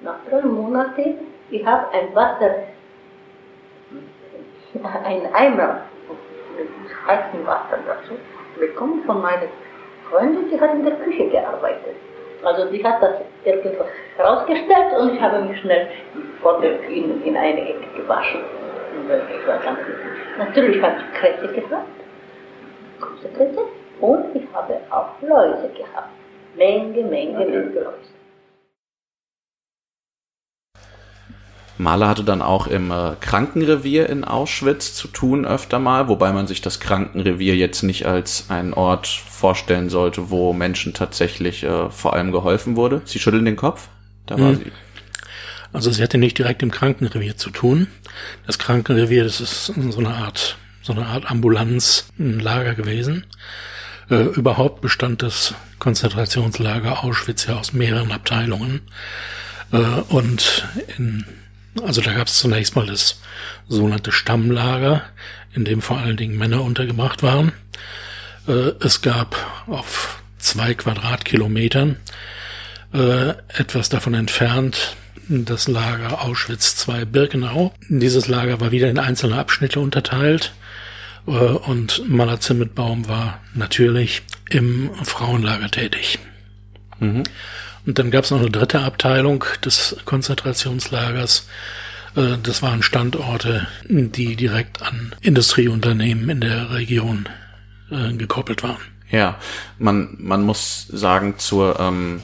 nach 0.03 0.17
drei 0.29 0.41
Monaten, 0.43 1.19
ich 1.51 1.65
habe 1.65 1.93
ein 1.93 2.15
Wasser 2.15 2.55
ein 5.05 5.35
Eimer 5.35 5.83
mit 6.57 6.69
heißem 7.07 7.47
Wasser 7.47 7.79
dazu 7.87 8.15
bekommen 8.59 9.03
von 9.05 9.21
meiner 9.21 9.49
Freundin, 10.11 10.51
die 10.51 10.61
hat 10.61 10.75
in 10.75 10.85
der 10.85 10.95
Küche 10.97 11.29
gearbeitet. 11.29 11.97
Also 12.43 12.71
die 12.71 12.83
hat 12.83 13.03
das 13.03 13.17
irgendwo 13.45 13.85
herausgestellt 14.17 14.93
und 14.99 15.15
ich 15.15 15.21
habe 15.21 15.43
mich 15.43 15.61
schnell 15.61 15.89
in, 16.89 17.23
in 17.23 17.37
eine 17.37 17.69
Ecke 17.69 17.87
gewaschen. 17.97 18.41
Ich 19.09 19.47
war 19.47 19.59
ganz 19.59 19.79
Natürlich 20.39 20.83
habe 20.83 20.97
ich 20.97 21.19
Krätze 21.19 21.49
gehabt, 21.49 21.89
große 23.01 23.29
Krätze, 23.35 23.61
und 24.01 24.25
ich 24.35 24.43
habe 24.55 24.79
auch 24.91 25.21
Läuse 25.23 25.69
gehabt. 25.71 26.11
Menge, 26.57 27.03
Menge, 27.05 27.39
Menge 27.39 27.63
Läuse. 27.75 28.11
Mahler 31.81 32.09
hatte 32.09 32.25
dann 32.25 32.43
auch 32.43 32.67
im 32.67 32.91
äh, 32.91 33.13
Krankenrevier 33.21 34.09
in 34.11 34.25
Auschwitz 34.25 34.95
zu 34.95 35.09
tun 35.09 35.47
öfter 35.47 35.79
mal, 35.79 36.09
wobei 36.09 36.31
man 36.33 36.47
sich 36.47 36.61
das 36.61 36.79
Krankenrevier 36.79 37.57
jetzt 37.57 37.83
nicht 37.83 38.07
als 38.07 38.51
einen 38.51 38.75
Ort 38.75 39.07
vorstellen 39.07 39.89
sollte, 39.89 40.31
wo 40.31 40.53
Menschen 40.53 40.93
tatsächlich 40.93 41.65
äh, 41.65 41.89
vor 41.89 42.13
allem 42.13 42.33
geholfen 42.33 42.77
wurde. 42.77 43.01
Sie 43.07 43.19
schütteln 43.19 43.47
den 43.47 43.57
Kopf. 43.57 43.89
Da 44.27 44.39
war 44.39 44.51
hm. 44.51 44.57
sie. 44.57 44.73
Also 45.73 45.91
sie 45.91 46.03
hatte 46.03 46.19
nicht 46.19 46.39
direkt 46.39 46.63
im 46.63 46.71
Krankenrevier 46.71 47.37
zu 47.37 47.51
tun. 47.51 47.87
Das 48.47 48.59
Krankenrevier, 48.59 49.25
das 49.25 49.41
ist 49.41 49.67
so 49.67 49.99
eine 49.99 50.15
Art, 50.15 50.59
so 50.83 50.93
eine 50.93 51.07
Art 51.07 51.31
Ambulanz, 51.31 52.07
ein 52.19 52.41
Lager 52.41 52.75
gewesen. 52.75 53.25
Äh, 54.11 54.23
überhaupt 54.23 54.81
bestand 54.81 55.23
das 55.23 55.55
Konzentrationslager 55.79 57.05
Auschwitz 57.05 57.47
ja 57.47 57.57
aus 57.57 57.73
mehreren 57.73 58.13
Abteilungen. 58.13 58.81
Äh, 59.73 59.79
und 60.09 60.69
in 60.97 61.25
also 61.83 62.01
da 62.01 62.13
gab 62.13 62.27
es 62.27 62.39
zunächst 62.39 62.75
mal 62.75 62.87
das 62.87 63.21
sogenannte 63.69 64.13
Stammlager, 64.13 65.03
in 65.53 65.65
dem 65.65 65.83
vor 65.83 65.99
allen 65.99 66.17
Dingen 66.17 66.37
Männer 66.37 66.63
untergebracht 66.63 67.23
waren. 67.23 67.53
Äh, 68.49 68.73
es 68.81 69.03
gab 69.03 69.37
auf 69.67 70.23
zwei 70.39 70.75
Quadratkilometern 70.75 71.97
äh, 72.93 73.31
etwas 73.49 73.89
davon 73.89 74.15
entfernt 74.15 74.97
das 75.31 75.69
Lager 75.69 76.23
Auschwitz 76.23 76.87
II 76.89 77.05
Birkenau. 77.05 77.73
Dieses 77.89 78.27
Lager 78.27 78.61
war 78.61 78.73
wieder 78.73 78.91
in 78.91 78.99
einzelne 78.99 79.39
Abschnitte 79.39 79.79
unterteilt 79.79 80.53
äh, 81.27 81.31
und 81.31 82.09
Maler 82.09 82.41
Zimmetbaum 82.41 83.09
war 83.09 83.41
natürlich 83.55 84.23
im 84.51 84.91
Frauenlager 85.05 85.71
tätig. 85.71 86.19
Mhm. 86.99 87.23
Und 87.87 87.99
dann 87.99 88.11
gab 88.11 88.25
es 88.25 88.31
noch 88.31 88.41
eine 88.41 88.51
dritte 88.51 88.81
Abteilung 88.81 89.45
des 89.65 89.97
Konzentrationslagers. 90.05 91.49
Äh, 92.17 92.37
das 92.43 92.61
waren 92.63 92.83
Standorte, 92.83 93.69
die 93.89 94.35
direkt 94.35 94.83
an 94.83 95.15
Industrieunternehmen 95.21 96.29
in 96.29 96.41
der 96.41 96.73
Region 96.73 97.29
äh, 97.91 98.13
gekoppelt 98.15 98.65
waren. 98.65 98.83
Ja, 99.11 99.39
man, 99.79 100.17
man 100.19 100.43
muss 100.43 100.87
sagen, 100.89 101.39
zur, 101.39 101.79
ähm, 101.81 102.23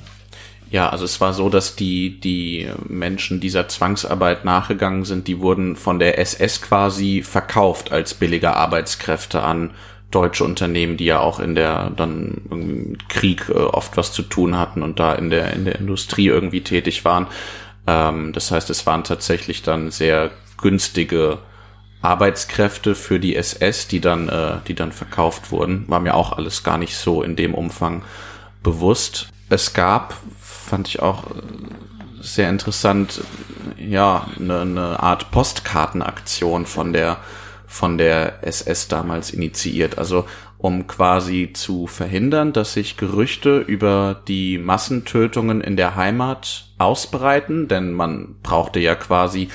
ja, 0.77 0.91
also 0.91 1.07
es 1.07 1.23
war 1.23 1.33
so, 1.33 1.49
dass 1.49 1.75
die, 1.75 2.21
die 2.21 2.69
Menschen 2.87 3.41
dieser 3.41 3.67
Zwangsarbeit 3.67 4.45
nachgegangen 4.45 5.07
sind, 5.07 5.27
die 5.27 5.41
wurden 5.41 5.75
von 5.75 5.99
der 5.99 6.19
SS 6.19 6.61
quasi 6.61 7.23
verkauft 7.23 7.93
als 7.93 8.13
billige 8.13 8.55
Arbeitskräfte 8.55 9.43
an 9.43 9.71
deutsche 10.11 10.45
Unternehmen, 10.45 10.99
die 10.99 11.07
ja 11.07 11.21
auch 11.21 11.41
in 11.41 11.55
der 11.55 11.89
dann 11.97 12.99
Krieg 13.09 13.49
äh, 13.49 13.55
oft 13.55 13.97
was 13.97 14.13
zu 14.13 14.21
tun 14.21 14.59
hatten 14.59 14.83
und 14.83 15.01
da 15.01 15.15
in 15.15 15.31
der 15.31 15.55
in 15.55 15.65
der 15.65 15.77
Industrie 15.77 16.27
irgendwie 16.27 16.61
tätig 16.61 17.07
waren. 17.07 17.27
Ähm, 17.87 18.35
das 18.35 18.51
heißt, 18.51 18.69
es 18.69 18.85
waren 18.85 19.03
tatsächlich 19.03 19.63
dann 19.63 19.91
sehr 19.91 20.31
günstige 20.59 21.39
Arbeitskräfte 22.03 22.95
für 22.95 23.19
die 23.19 23.35
SS, 23.35 23.89
die 23.89 24.03
dann 24.03 24.29
äh, 24.29 24.59
die 24.69 24.75
dann 24.75 24.93
verkauft 24.93 25.51
wurden. 25.53 25.87
War 25.89 26.01
mir 26.01 26.15
auch 26.15 26.33
alles 26.33 26.65
gar 26.65 26.77
nicht 26.77 26.99
so 26.99 27.23
in 27.23 27.35
dem 27.35 27.55
Umfang 27.55 28.03
bewusst. 28.63 29.29
Es 29.49 29.73
gab, 29.73 30.15
fand 30.67 30.89
ich 30.89 31.01
auch 31.01 31.25
äh, 31.31 31.41
sehr 32.21 32.51
interessant, 32.51 33.23
ja, 33.79 34.27
eine, 34.39 34.61
eine 34.61 35.01
Art 35.01 35.31
Postkartenaktion 35.31 36.67
von 36.67 36.93
der 36.93 37.19
von 37.67 37.99
der 37.99 38.47
SS 38.47 38.89
damals 38.89 39.31
initiiert. 39.31 39.99
Also 39.99 40.25
um 40.59 40.87
quasi 40.87 41.51
zu 41.53 41.87
verhindern, 41.87 42.53
dass 42.53 42.73
sich 42.73 42.97
Gerüchte 42.97 43.59
über 43.59 44.23
die 44.27 44.59
Massentötungen 44.59 45.61
in 45.61 45.77
der 45.77 45.97
Heimat 45.97 46.69
ausbreiten, 46.79 47.69
denn 47.69 47.93
man 47.93 48.37
brauchte 48.43 48.81
ja 48.81 48.95
quasi, 48.95 49.49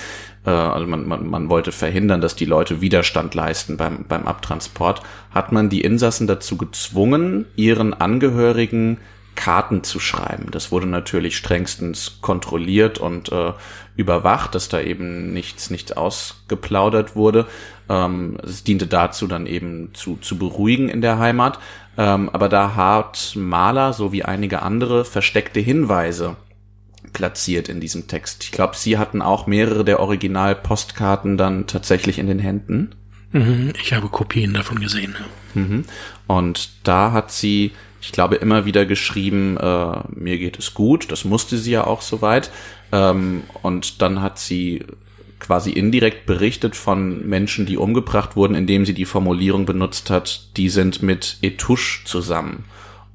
äh, 0.46 0.52
also 0.52 0.86
man, 0.86 1.08
man, 1.08 1.28
man 1.28 1.50
wollte 1.50 1.72
verhindern, 1.72 2.22
dass 2.22 2.36
die 2.36 2.46
Leute 2.46 2.82
Widerstand 2.82 3.34
leisten 3.34 3.78
beim, 3.78 4.06
beim 4.08 4.28
Abtransport, 4.28 5.02
hat 5.32 5.52
man 5.52 5.70
die 5.70 5.82
Insassen 5.82 6.28
dazu 6.28 6.56
gezwungen, 6.58 7.46
ihren 7.56 7.94
Angehörigen 7.94 9.00
Karten 9.36 9.84
zu 9.84 10.00
schreiben. 10.00 10.48
Das 10.52 10.72
wurde 10.72 10.88
natürlich 10.88 11.38
strengstens 11.38 12.20
kontrolliert 12.22 13.00
und 13.00 13.32
äh, 13.32 13.54
überwacht, 13.96 14.56
dass 14.56 14.70
da 14.70 14.82
eben 14.82 15.34
nichts, 15.34 15.70
nichts 15.70 15.92
ausgeplaudert 15.92 17.16
wurde. 17.16 17.48
Ähm, 17.90 18.38
es 18.44 18.64
diente 18.64 18.88
dazu, 18.88 19.28
dann 19.28 19.46
eben 19.46 19.94
zu, 19.94 20.18
zu 20.18 20.38
beruhigen 20.38 20.90
in 20.90 21.02
der 21.02 21.20
Heimat. 21.20 21.60
Ähm, 21.98 22.30
aber 22.30 22.50
da 22.50 22.76
hat 22.76 23.34
Maler, 23.36 23.94
so 23.94 24.12
wie 24.12 24.24
einige 24.24 24.62
andere, 24.62 25.06
versteckte 25.06 25.60
Hinweise 25.60 26.36
platziert 27.14 27.68
in 27.68 27.82
diesem 27.82 28.08
Text. 28.08 28.44
Ich 28.44 28.52
glaube, 28.52 28.76
Sie 28.76 28.98
hatten 28.98 29.22
auch 29.22 29.48
mehrere 29.48 29.84
der 29.84 30.00
Original-Postkarten 30.00 31.38
dann 31.38 31.68
tatsächlich 31.68 32.20
in 32.20 32.28
den 32.28 32.40
Händen. 32.40 32.96
Mhm, 33.32 33.74
ich 33.82 33.94
habe 33.94 34.08
Kopien 34.10 34.54
davon 34.54 34.80
gesehen. 34.80 35.16
Mhm. 35.54 35.86
Und 36.28 36.70
da 36.84 37.12
hat 37.12 37.32
sie 37.32 37.72
ich 38.02 38.12
glaube, 38.12 38.36
immer 38.36 38.66
wieder 38.66 38.86
geschrieben, 38.86 39.58
äh, 39.58 40.00
mir 40.10 40.38
geht 40.38 40.58
es 40.58 40.74
gut. 40.74 41.12
Das 41.12 41.24
musste 41.24 41.58
sie 41.58 41.72
ja 41.72 41.86
auch 41.86 42.02
soweit. 42.02 42.52
Ähm, 42.92 43.44
und 43.62 44.02
dann 44.02 44.22
hat 44.22 44.40
sie 44.40 44.84
quasi 45.40 45.72
indirekt 45.72 46.26
berichtet 46.26 46.76
von 46.76 47.28
Menschen, 47.28 47.66
die 47.66 47.78
umgebracht 47.78 48.36
wurden, 48.36 48.56
indem 48.56 48.86
sie 48.86 48.94
die 48.94 49.06
Formulierung 49.06 49.66
benutzt 49.66 50.10
hat, 50.10 50.58
die 50.58 50.70
sind 50.70 51.02
mit 51.02 51.38
Etouche 51.42 52.06
zusammen. 52.06 52.66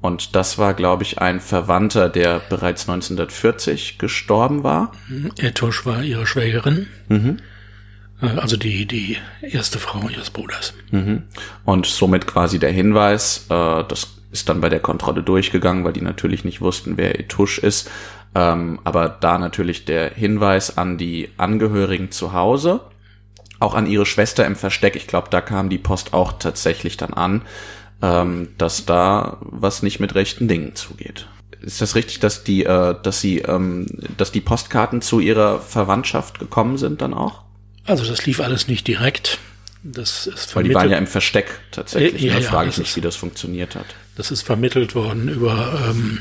Und 0.01 0.35
das 0.35 0.57
war, 0.57 0.73
glaube 0.73 1.03
ich, 1.03 1.19
ein 1.19 1.39
Verwandter, 1.39 2.09
der 2.09 2.39
bereits 2.39 2.87
1940 2.87 3.97
gestorben 3.97 4.63
war. 4.63 4.91
Etouche 5.37 5.85
war 5.85 6.03
ihre 6.03 6.27
Schwägerin. 6.27 6.87
Mhm. 7.09 7.39
Äh, 8.21 8.27
also 8.27 8.57
die, 8.57 8.85
die 8.85 9.17
erste 9.41 9.79
Frau 9.79 10.07
ihres 10.09 10.29
Bruders. 10.29 10.73
Mhm. 10.91 11.23
Und 11.65 11.85
somit 11.85 12.27
quasi 12.27 12.59
der 12.59 12.71
Hinweis, 12.71 13.47
äh, 13.49 13.83
das 13.87 14.16
ist 14.31 14.49
dann 14.49 14.61
bei 14.61 14.69
der 14.69 14.79
Kontrolle 14.79 15.23
durchgegangen, 15.23 15.83
weil 15.83 15.93
die 15.93 16.01
natürlich 16.01 16.43
nicht 16.43 16.61
wussten, 16.61 16.97
wer 16.97 17.19
Etusch 17.19 17.59
ist. 17.59 17.89
Ähm, 18.35 18.79
aber 18.83 19.09
da 19.09 19.37
natürlich 19.37 19.85
der 19.85 20.11
Hinweis 20.11 20.77
an 20.77 20.97
die 20.97 21.29
Angehörigen 21.37 22.11
zu 22.11 22.33
Hause, 22.33 22.81
auch 23.59 23.73
an 23.73 23.87
ihre 23.87 24.05
Schwester 24.05 24.45
im 24.45 24.55
Versteck. 24.55 24.95
Ich 24.95 25.07
glaube, 25.07 25.29
da 25.31 25.41
kam 25.41 25.69
die 25.69 25.77
Post 25.77 26.13
auch 26.13 26.33
tatsächlich 26.33 26.97
dann 26.97 27.13
an, 27.13 27.41
ähm, 28.01 28.49
dass 28.57 28.85
da 28.85 29.37
was 29.41 29.81
nicht 29.81 29.99
mit 29.99 30.13
rechten 30.13 30.47
Dingen 30.47 30.75
zugeht. 30.75 31.27
Ist 31.61 31.81
das 31.81 31.95
richtig, 31.95 32.19
dass 32.19 32.43
die, 32.43 32.65
äh, 32.65 32.95
dass 33.01 33.19
sie, 33.19 33.39
ähm, 33.39 33.87
dass 34.17 34.31
die 34.31 34.41
Postkarten 34.41 35.01
zu 35.01 35.19
ihrer 35.19 35.59
Verwandtschaft 35.59 36.39
gekommen 36.39 36.77
sind 36.77 37.01
dann 37.01 37.13
auch? 37.13 37.43
Also 37.85 38.05
das 38.05 38.25
lief 38.25 38.39
alles 38.41 38.67
nicht 38.67 38.87
direkt. 38.87 39.39
Das 39.83 40.27
ist 40.27 40.55
Weil 40.55 40.65
die 40.65 40.73
waren 40.73 40.89
ja 40.89 40.97
im 40.97 41.07
Versteck 41.07 41.47
tatsächlich. 41.71 42.23
Äh, 42.23 42.27
ja, 42.27 42.33
da 42.33 42.39
ja, 42.39 42.49
frage 42.49 42.69
ich 42.69 42.77
mich, 42.77 42.95
wie 42.95 43.01
das 43.01 43.15
funktioniert 43.15 43.75
hat. 43.75 43.85
Das 44.17 44.31
ist 44.31 44.41
vermittelt 44.41 44.95
worden 44.95 45.29
über 45.29 45.89
ähm, 45.89 46.19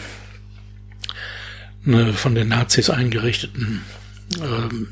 eine 1.87 2.13
von 2.13 2.35
den 2.35 2.49
Nazis 2.49 2.91
eingerichteten 2.91 3.81
ähm, 4.39 4.89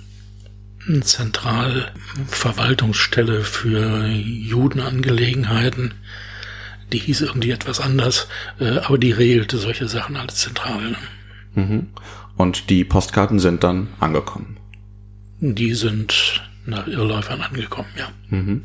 Zentralverwaltungsstelle 1.03 3.45
für 3.45 4.07
Judenangelegenheiten. 4.07 5.93
Die 6.93 6.99
hieß 6.99 7.21
irgendwie 7.21 7.51
etwas 7.51 7.81
anders, 7.81 8.27
äh, 8.59 8.79
aber 8.79 8.97
die 8.97 9.13
regelte 9.13 9.59
solche 9.59 9.87
Sachen 9.87 10.17
als 10.17 10.37
zentral. 10.37 10.93
Ne? 10.93 10.97
Mhm. 11.55 11.89
Und 12.39 12.71
die 12.71 12.85
Postkarten 12.85 13.39
sind 13.39 13.65
dann 13.65 13.89
angekommen. 14.01 14.57
Die 15.41 15.75
sind 15.75 16.41
nach 16.65 16.87
Irrläufern 16.87 17.43
angekommen, 17.43 17.91
ja. 17.99 18.09
Mhm. 18.31 18.63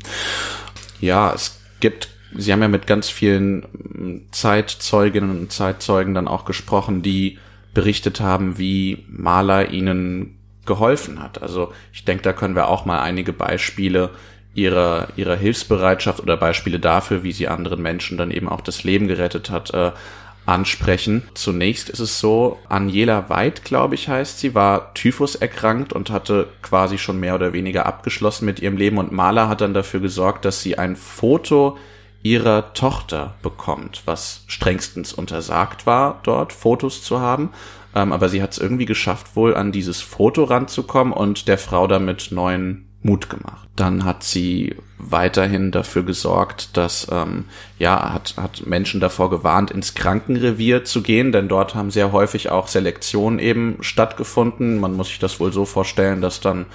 Ja, 1.00 1.34
es 1.34 1.60
gibt 1.80 2.08
Sie 2.36 2.52
haben 2.52 2.62
ja 2.62 2.68
mit 2.68 2.86
ganz 2.86 3.08
vielen 3.08 3.66
hm, 3.72 4.22
Zeitzeuginnen 4.30 5.30
und 5.30 5.52
Zeitzeugen 5.52 6.14
dann 6.14 6.28
auch 6.28 6.44
gesprochen, 6.44 7.02
die 7.02 7.38
berichtet 7.74 8.20
haben, 8.20 8.58
wie 8.58 9.04
Maler 9.08 9.70
ihnen 9.70 10.38
geholfen 10.66 11.22
hat. 11.22 11.42
Also 11.42 11.72
ich 11.92 12.04
denke, 12.04 12.22
da 12.22 12.32
können 12.32 12.54
wir 12.54 12.68
auch 12.68 12.84
mal 12.84 13.00
einige 13.00 13.32
Beispiele 13.32 14.10
ihrer, 14.54 15.08
ihrer 15.16 15.36
Hilfsbereitschaft 15.36 16.20
oder 16.20 16.36
Beispiele 16.36 16.80
dafür, 16.80 17.22
wie 17.22 17.32
sie 17.32 17.48
anderen 17.48 17.82
Menschen 17.82 18.18
dann 18.18 18.30
eben 18.30 18.48
auch 18.48 18.60
das 18.60 18.84
Leben 18.84 19.08
gerettet 19.08 19.50
hat, 19.50 19.72
äh, 19.72 19.92
ansprechen. 20.46 21.22
Zunächst 21.34 21.88
ist 21.90 22.00
es 22.00 22.18
so, 22.18 22.58
Angela 22.68 23.28
Weid, 23.28 23.64
glaube 23.64 23.94
ich, 23.94 24.08
heißt 24.08 24.40
sie, 24.40 24.54
war 24.54 24.92
Typhus 24.94 25.36
erkrankt 25.36 25.92
und 25.92 26.10
hatte 26.10 26.48
quasi 26.62 26.98
schon 26.98 27.20
mehr 27.20 27.34
oder 27.34 27.52
weniger 27.52 27.86
abgeschlossen 27.86 28.46
mit 28.46 28.60
ihrem 28.60 28.76
Leben 28.76 28.98
und 28.98 29.12
Maler 29.12 29.48
hat 29.48 29.60
dann 29.60 29.74
dafür 29.74 30.00
gesorgt, 30.00 30.44
dass 30.44 30.62
sie 30.62 30.78
ein 30.78 30.96
Foto 30.96 31.78
ihrer 32.22 32.74
Tochter 32.74 33.34
bekommt, 33.42 34.02
was 34.04 34.44
strengstens 34.46 35.12
untersagt 35.12 35.86
war, 35.86 36.20
dort 36.22 36.52
Fotos 36.52 37.02
zu 37.02 37.20
haben. 37.20 37.50
Ähm, 37.94 38.12
aber 38.12 38.28
sie 38.28 38.42
hat 38.42 38.52
es 38.52 38.58
irgendwie 38.58 38.86
geschafft, 38.86 39.34
wohl 39.34 39.56
an 39.56 39.72
dieses 39.72 40.00
Foto 40.00 40.44
ranzukommen 40.44 41.12
und 41.12 41.48
der 41.48 41.58
Frau 41.58 41.86
damit 41.86 42.28
neuen 42.30 42.86
Mut 43.02 43.30
gemacht. 43.30 43.68
Dann 43.76 44.04
hat 44.04 44.22
sie 44.22 44.76
weiterhin 44.98 45.70
dafür 45.70 46.02
gesorgt, 46.02 46.76
dass 46.76 47.06
ähm, 47.10 47.46
ja 47.78 48.12
hat 48.12 48.34
hat 48.36 48.66
Menschen 48.66 49.00
davor 49.00 49.30
gewarnt, 49.30 49.70
ins 49.70 49.94
Krankenrevier 49.94 50.84
zu 50.84 51.02
gehen, 51.02 51.32
denn 51.32 51.48
dort 51.48 51.74
haben 51.74 51.90
sehr 51.90 52.12
häufig 52.12 52.50
auch 52.50 52.68
Selektionen 52.68 53.38
eben 53.38 53.78
stattgefunden. 53.80 54.78
Man 54.78 54.94
muss 54.94 55.08
sich 55.08 55.18
das 55.18 55.40
wohl 55.40 55.52
so 55.52 55.64
vorstellen, 55.64 56.20
dass 56.20 56.40
dann 56.40 56.66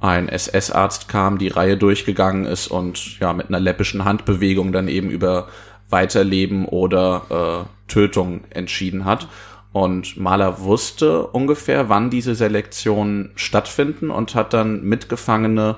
ein 0.00 0.28
SS-Arzt 0.28 1.08
kam, 1.08 1.38
die 1.38 1.48
Reihe 1.48 1.76
durchgegangen 1.76 2.46
ist 2.46 2.68
und 2.68 3.18
ja 3.18 3.32
mit 3.32 3.48
einer 3.48 3.60
läppischen 3.60 4.04
Handbewegung 4.04 4.72
dann 4.72 4.88
eben 4.88 5.10
über 5.10 5.48
Weiterleben 5.90 6.66
oder 6.66 7.66
äh, 7.68 7.90
Tötung 7.92 8.44
entschieden 8.50 9.04
hat. 9.04 9.28
Und 9.72 10.16
Mahler 10.16 10.60
wusste 10.60 11.26
ungefähr, 11.26 11.88
wann 11.88 12.10
diese 12.10 12.34
Selektionen 12.34 13.30
stattfinden 13.34 14.10
und 14.10 14.34
hat 14.34 14.52
dann 14.52 14.82
Mitgefangene 14.82 15.76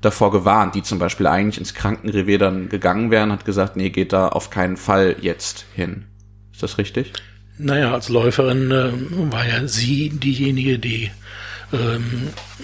davor 0.00 0.32
gewarnt, 0.32 0.74
die 0.74 0.82
zum 0.82 0.98
Beispiel 0.98 1.26
eigentlich 1.26 1.58
ins 1.58 1.74
Krankenrevier 1.74 2.38
dann 2.38 2.68
gegangen 2.68 3.10
wären, 3.10 3.32
hat 3.32 3.44
gesagt, 3.44 3.76
nee, 3.76 3.90
geht 3.90 4.12
da 4.12 4.28
auf 4.28 4.50
keinen 4.50 4.76
Fall 4.76 5.16
jetzt 5.20 5.64
hin. 5.74 6.04
Ist 6.52 6.62
das 6.62 6.78
richtig? 6.78 7.12
Naja, 7.58 7.92
als 7.92 8.08
Läuferin 8.08 8.70
äh, 8.70 8.92
war 9.32 9.46
ja 9.46 9.66
sie 9.66 10.10
diejenige, 10.10 10.78
die 10.78 11.10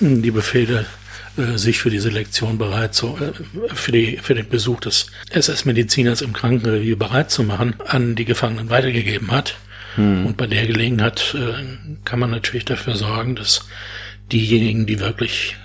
die 0.00 0.30
Befehle 0.30 0.86
äh, 1.38 1.56
sich 1.56 1.78
für 1.78 1.90
die 1.90 2.00
Selektion 2.00 2.59
bereit 2.59 2.94
zu, 2.94 3.16
äh, 3.16 3.32
für, 3.74 3.92
die, 3.92 4.16
für 4.16 4.34
den 4.34 4.48
Besuch 4.48 4.80
des 4.80 5.06
SS-Mediziners 5.30 6.20
im 6.20 6.32
Krankenrevier 6.32 6.98
bereit 6.98 7.30
zu 7.30 7.44
machen, 7.44 7.74
an 7.86 8.16
die 8.16 8.24
Gefangenen 8.24 8.70
weitergegeben 8.70 9.30
hat. 9.30 9.56
Hm. 9.94 10.26
Und 10.26 10.36
bei 10.36 10.48
der 10.48 10.66
Gelegenheit 10.66 11.36
äh, 11.38 11.64
kann 12.04 12.18
man 12.18 12.30
natürlich 12.30 12.64
dafür 12.64 12.96
sorgen, 12.96 13.36
dass 13.36 13.66
diejenigen, 14.32 14.86
die 14.86 14.98
wirklich 14.98 15.56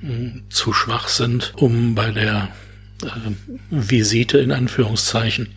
mh, 0.00 0.42
zu 0.48 0.72
schwach 0.72 1.08
sind, 1.08 1.52
um 1.56 1.94
bei 1.94 2.10
der 2.10 2.48
Visite 3.70 4.38
in 4.38 4.50
Anführungszeichen 4.50 5.50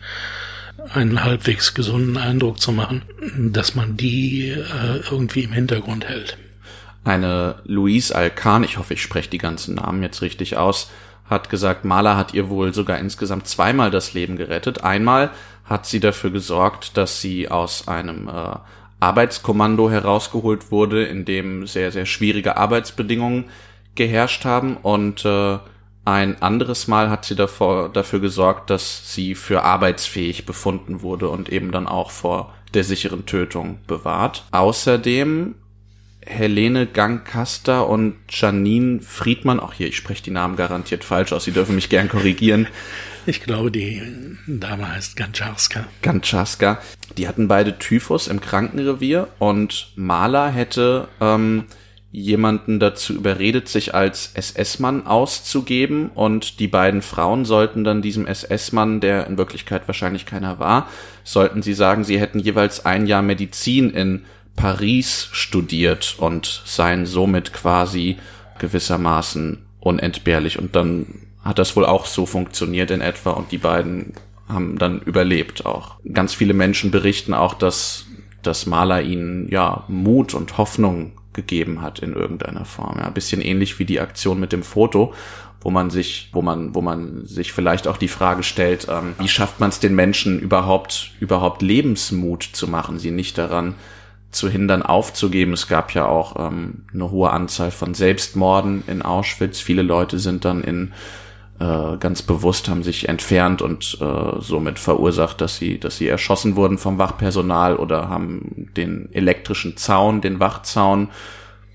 einen 0.90 1.24
halbwegs 1.24 1.74
gesunden 1.74 2.16
Eindruck 2.16 2.60
zu 2.60 2.70
machen, 2.70 3.02
dass 3.36 3.74
man 3.74 3.96
die 3.96 4.54
irgendwie 5.10 5.42
im 5.42 5.52
Hintergrund 5.52 6.04
hält. 6.04 6.36
Eine 7.04 7.56
Louise 7.64 8.14
Alcan, 8.14 8.64
ich 8.64 8.78
hoffe, 8.78 8.94
ich 8.94 9.02
spreche 9.02 9.30
die 9.30 9.38
ganzen 9.38 9.74
Namen 9.74 10.02
jetzt 10.02 10.22
richtig 10.22 10.56
aus, 10.56 10.90
hat 11.28 11.50
gesagt, 11.50 11.84
Mahler 11.84 12.16
hat 12.16 12.34
ihr 12.34 12.48
wohl 12.48 12.72
sogar 12.74 12.98
insgesamt 12.98 13.48
zweimal 13.48 13.90
das 13.90 14.12
Leben 14.14 14.36
gerettet. 14.36 14.84
Einmal 14.84 15.30
hat 15.64 15.86
sie 15.86 16.00
dafür 16.00 16.30
gesorgt, 16.30 16.96
dass 16.96 17.20
sie 17.20 17.48
aus 17.48 17.88
einem 17.88 18.28
äh, 18.28 18.56
Arbeitskommando 19.00 19.90
herausgeholt 19.90 20.70
wurde, 20.70 21.04
in 21.04 21.24
dem 21.24 21.66
sehr, 21.66 21.90
sehr 21.90 22.06
schwierige 22.06 22.56
Arbeitsbedingungen 22.56 23.46
geherrscht 23.94 24.44
haben 24.44 24.76
und 24.76 25.24
äh, 25.24 25.58
ein 26.04 26.42
anderes 26.42 26.88
Mal 26.88 27.10
hat 27.10 27.24
sie 27.24 27.36
davor, 27.36 27.88
dafür 27.88 28.18
gesorgt, 28.18 28.70
dass 28.70 29.14
sie 29.14 29.36
für 29.36 29.62
arbeitsfähig 29.62 30.46
befunden 30.46 31.02
wurde 31.02 31.28
und 31.28 31.48
eben 31.48 31.70
dann 31.70 31.86
auch 31.86 32.10
vor 32.10 32.52
der 32.74 32.82
sicheren 32.82 33.24
Tötung 33.24 33.78
bewahrt. 33.86 34.44
Außerdem 34.50 35.54
Helene 36.24 36.86
Gangkaster 36.86 37.88
und 37.88 38.14
Janine 38.28 39.00
Friedmann, 39.00 39.60
auch 39.60 39.72
hier, 39.72 39.88
ich 39.88 39.96
spreche 39.96 40.22
die 40.22 40.30
Namen 40.30 40.56
garantiert 40.56 41.04
falsch 41.04 41.32
aus, 41.32 41.44
Sie 41.44 41.52
dürfen 41.52 41.74
mich 41.74 41.88
gern 41.88 42.08
korrigieren. 42.08 42.68
Ich 43.26 43.42
glaube, 43.42 43.70
die 43.70 44.02
Dame 44.46 44.94
heißt 44.94 45.16
Gancharska. 45.16 45.86
Gancharska. 46.02 46.80
Die 47.16 47.28
hatten 47.28 47.46
beide 47.46 47.78
Typhus 47.78 48.26
im 48.26 48.40
Krankenrevier 48.40 49.28
und 49.38 49.92
Maler 49.94 50.50
hätte 50.50 51.08
ähm, 51.20 51.64
jemanden 52.12 52.78
dazu 52.78 53.14
überredet, 53.14 53.68
sich 53.68 53.94
als 53.94 54.32
SS-Mann 54.34 55.06
auszugeben 55.06 56.10
und 56.10 56.60
die 56.60 56.68
beiden 56.68 57.00
Frauen 57.00 57.44
sollten 57.44 57.84
dann 57.84 58.02
diesem 58.02 58.26
SS-Mann, 58.26 59.00
der 59.00 59.26
in 59.26 59.38
Wirklichkeit 59.38 59.82
wahrscheinlich 59.86 60.26
keiner 60.26 60.58
war, 60.58 60.88
sollten 61.24 61.62
sie 61.62 61.74
sagen, 61.74 62.04
sie 62.04 62.20
hätten 62.20 62.38
jeweils 62.38 62.84
ein 62.84 63.06
Jahr 63.06 63.22
Medizin 63.22 63.90
in 63.90 64.24
Paris 64.56 65.28
studiert 65.32 66.16
und 66.18 66.62
seien 66.64 67.06
somit 67.06 67.52
quasi 67.52 68.18
gewissermaßen 68.58 69.64
unentbehrlich 69.80 70.58
und 70.58 70.76
dann 70.76 71.06
hat 71.44 71.58
das 71.58 71.74
wohl 71.74 71.84
auch 71.84 72.06
so 72.06 72.26
funktioniert 72.26 72.90
in 72.90 73.00
etwa 73.00 73.30
und 73.30 73.50
die 73.50 73.58
beiden 73.58 74.14
haben 74.48 74.78
dann 74.78 75.00
überlebt 75.00 75.66
auch. 75.66 75.96
Ganz 76.12 76.34
viele 76.34 76.54
Menschen 76.54 76.90
berichten 76.90 77.34
auch, 77.34 77.54
dass 77.54 78.06
dass 78.42 78.66
Maler 78.66 79.02
ihnen 79.02 79.48
ja 79.48 79.84
Mut 79.88 80.34
und 80.34 80.58
Hoffnung 80.58 81.12
gegeben 81.32 81.80
hat 81.80 82.00
in 82.00 82.12
irgendeiner 82.12 82.64
Form. 82.64 82.98
Ja, 82.98 83.06
ein 83.06 83.14
bisschen 83.14 83.40
ähnlich 83.40 83.78
wie 83.78 83.84
die 83.84 84.00
Aktion 84.00 84.38
mit 84.38 84.52
dem 84.52 84.62
Foto, 84.62 85.14
wo 85.60 85.70
man 85.70 85.90
sich, 85.90 86.28
wo 86.32 86.42
man, 86.42 86.74
wo 86.74 86.82
man 86.82 87.24
sich 87.24 87.52
vielleicht 87.52 87.86
auch 87.86 87.96
die 87.96 88.08
Frage 88.08 88.42
stellt, 88.42 88.88
ähm, 88.90 89.14
wie 89.18 89.28
schafft 89.28 89.60
man 89.60 89.70
es 89.70 89.80
den 89.80 89.94
Menschen 89.94 90.40
überhaupt, 90.40 91.12
überhaupt 91.20 91.62
Lebensmut 91.62 92.42
zu 92.42 92.68
machen, 92.68 92.98
sie 92.98 93.12
nicht 93.12 93.38
daran 93.38 93.76
zu 94.32 94.48
hindern, 94.48 94.82
aufzugeben. 94.82 95.52
Es 95.52 95.68
gab 95.68 95.94
ja 95.94 96.06
auch 96.06 96.36
ähm, 96.36 96.84
eine 96.92 97.10
hohe 97.10 97.30
Anzahl 97.30 97.70
von 97.70 97.94
Selbstmorden 97.94 98.82
in 98.86 99.02
Auschwitz. 99.02 99.60
Viele 99.60 99.82
Leute 99.82 100.18
sind 100.18 100.44
dann 100.44 100.64
in 100.64 100.92
äh, 101.62 101.96
ganz 101.98 102.22
bewusst 102.22 102.68
haben 102.68 102.82
sich 102.82 103.08
entfernt 103.08 103.62
und 103.62 103.98
äh, 104.00 104.40
somit 104.40 104.80
verursacht, 104.80 105.40
dass 105.40 105.56
sie, 105.58 105.78
dass 105.78 105.96
sie 105.96 106.08
erschossen 106.08 106.56
wurden 106.56 106.76
vom 106.76 106.98
Wachpersonal 106.98 107.76
oder 107.76 108.08
haben 108.08 108.68
den 108.76 109.08
elektrischen 109.12 109.76
Zaun, 109.76 110.20
den 110.20 110.40
Wachzaun 110.40 111.10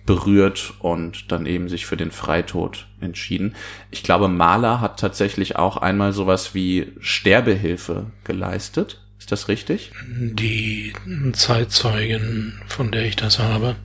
berührt 0.05 0.74
und 0.80 1.32
dann 1.32 1.45
eben 1.45 1.70
sich 1.70 1.86
für 1.86 1.95
den 1.95 2.12
Freitod 2.12 2.88
entschieden. 2.99 3.55
Ich 3.91 4.03
glaube, 4.03 4.28
Mahler 4.28 4.82
hat 4.82 4.99
tatsächlich 4.99 5.55
auch 5.55 5.78
einmal 5.78 6.12
sowas 6.12 6.53
wie 6.53 6.93
Sterbehilfe 6.99 8.08
geleistet. 8.24 9.01
Ist 9.20 9.32
das 9.32 9.47
richtig? 9.47 9.91
Die 10.05 10.93
Zeitzeugin, 11.34 12.61
von 12.68 12.91
der 12.91 13.05
ich 13.05 13.15
das 13.15 13.39
habe, 13.39 13.76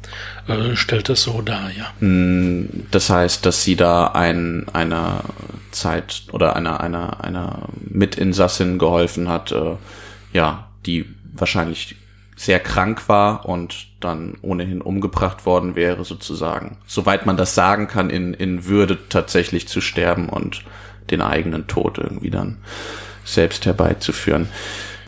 äh, 0.46 0.76
stellt 0.76 1.08
es 1.08 1.22
so 1.22 1.40
dar, 1.40 1.70
ja. 1.76 1.92
Hm, 2.00 2.86
das 2.90 3.10
heißt, 3.10 3.44
dass 3.44 3.64
sie 3.64 3.74
da 3.74 4.08
ein, 4.08 4.66
einer 4.72 5.24
Zeit 5.70 6.24
oder 6.32 6.54
einer, 6.54 6.80
einer, 6.80 7.24
einer 7.24 7.68
Mitinsassin 7.80 8.78
geholfen 8.78 9.28
hat, 9.28 9.52
äh, 9.52 9.76
ja, 10.32 10.68
die 10.86 11.06
wahrscheinlich 11.32 11.96
sehr 12.36 12.60
krank 12.60 13.08
war 13.08 13.46
und 13.46 13.86
dann 14.00 14.36
ohnehin 14.42 14.80
umgebracht 14.80 15.46
worden 15.46 15.76
wäre, 15.76 16.04
sozusagen. 16.04 16.78
Soweit 16.86 17.24
man 17.24 17.36
das 17.36 17.54
sagen 17.54 17.88
kann, 17.88 18.10
in, 18.10 18.34
in 18.34 18.66
Würde 18.66 18.98
tatsächlich 19.08 19.68
zu 19.68 19.80
sterben 19.80 20.28
und 20.28 20.62
den 21.10 21.22
eigenen 21.22 21.66
Tod 21.66 21.98
irgendwie 21.98 22.30
dann 22.30 22.58
selbst 23.24 23.64
herbeizuführen. 23.66 24.48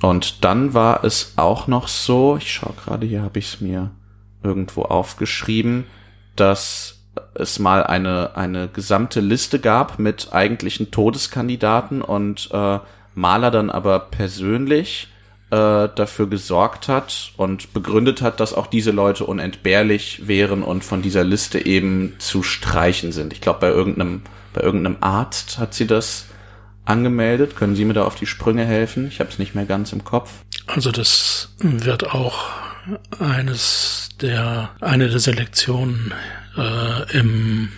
Und 0.04 0.44
dann 0.44 0.74
war 0.74 1.02
es 1.02 1.32
auch 1.36 1.66
noch 1.66 1.88
so, 1.88 2.36
ich 2.36 2.52
schaue 2.52 2.74
gerade, 2.74 3.06
hier 3.06 3.22
habe 3.22 3.38
ich 3.38 3.54
es 3.54 3.60
mir 3.62 3.90
irgendwo 4.42 4.82
aufgeschrieben, 4.82 5.86
dass 6.36 6.98
es 7.32 7.58
mal 7.58 7.82
eine, 7.82 8.36
eine 8.36 8.68
gesamte 8.68 9.20
Liste 9.20 9.60
gab 9.60 9.98
mit 9.98 10.34
eigentlichen 10.34 10.90
Todeskandidaten 10.90 12.02
und 12.02 12.50
äh, 12.52 12.80
Mahler 13.14 13.50
dann 13.50 13.70
aber 13.70 13.98
persönlich 13.98 15.08
äh, 15.50 15.88
dafür 15.94 16.26
gesorgt 16.28 16.88
hat 16.88 17.32
und 17.38 17.72
begründet 17.72 18.20
hat, 18.20 18.40
dass 18.40 18.52
auch 18.52 18.66
diese 18.66 18.90
Leute 18.90 19.24
unentbehrlich 19.24 20.28
wären 20.28 20.62
und 20.62 20.84
von 20.84 21.00
dieser 21.00 21.24
Liste 21.24 21.64
eben 21.64 22.12
zu 22.18 22.42
streichen 22.42 23.10
sind. 23.10 23.32
Ich 23.32 23.40
glaube, 23.40 23.60
bei 23.60 23.68
irgendeinem, 23.68 24.20
bei 24.52 24.60
irgendeinem 24.60 24.98
Arzt 25.00 25.56
hat 25.56 25.72
sie 25.72 25.86
das 25.86 26.26
angemeldet. 26.84 27.56
Können 27.56 27.76
Sie 27.76 27.84
mir 27.84 27.94
da 27.94 28.04
auf 28.04 28.14
die 28.14 28.26
Sprünge 28.26 28.64
helfen? 28.64 29.08
Ich 29.08 29.20
habe 29.20 29.30
es 29.30 29.38
nicht 29.38 29.54
mehr 29.54 29.66
ganz 29.66 29.92
im 29.92 30.04
Kopf. 30.04 30.30
Also 30.66 30.90
das 30.90 31.54
wird 31.58 32.10
auch 32.12 32.50
eines 33.18 34.10
der 34.20 34.70
eine 34.80 35.08
der 35.08 35.18
Selektionen 35.18 36.12
äh, 36.56 37.18
im 37.18 37.70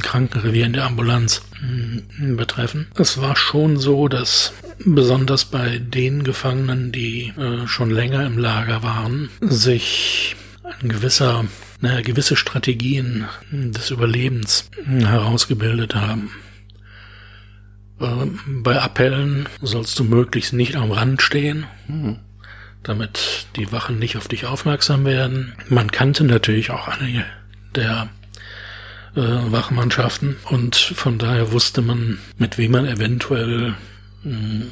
Krankenrevier 0.00 0.66
in 0.66 0.72
der 0.72 0.84
Ambulanz 0.84 1.42
hm, 1.58 2.36
betreffen. 2.36 2.86
Es 2.96 3.20
war 3.20 3.36
schon 3.36 3.76
so, 3.76 4.08
dass 4.08 4.52
besonders 4.84 5.44
bei 5.46 5.78
den 5.78 6.22
Gefangenen, 6.22 6.92
die 6.92 7.32
äh, 7.36 7.66
schon 7.66 7.90
länger 7.90 8.24
im 8.26 8.38
Lager 8.38 8.82
waren, 8.82 9.30
sich 9.40 10.36
ein 10.62 10.88
gewisser, 10.88 11.44
naja, 11.80 12.00
gewisse 12.02 12.36
Strategien 12.36 13.26
des 13.50 13.90
Überlebens 13.90 14.70
herausgebildet 14.86 15.94
haben. 15.94 16.30
Ähm, 18.00 18.38
bei 18.62 18.80
Appellen 18.80 19.48
sollst 19.62 19.98
du 19.98 20.04
möglichst 20.04 20.52
nicht 20.52 20.76
am 20.76 20.90
Rand 20.90 21.22
stehen, 21.22 21.64
hm. 21.86 22.18
damit 22.82 23.46
die 23.56 23.70
Wachen 23.72 23.98
nicht 23.98 24.16
auf 24.16 24.28
dich 24.28 24.46
aufmerksam 24.46 25.04
werden. 25.04 25.54
Man 25.68 25.90
kannte 25.90 26.24
natürlich 26.24 26.70
auch 26.70 26.88
einige 26.88 27.24
der 27.74 28.08
äh, 29.16 29.20
Wachmannschaften 29.20 30.36
und 30.50 30.76
von 30.76 31.18
daher 31.18 31.52
wusste 31.52 31.82
man, 31.82 32.18
mit 32.36 32.58
wem 32.58 32.72
man 32.72 32.86
eventuell 32.86 33.74
mh, 34.24 34.64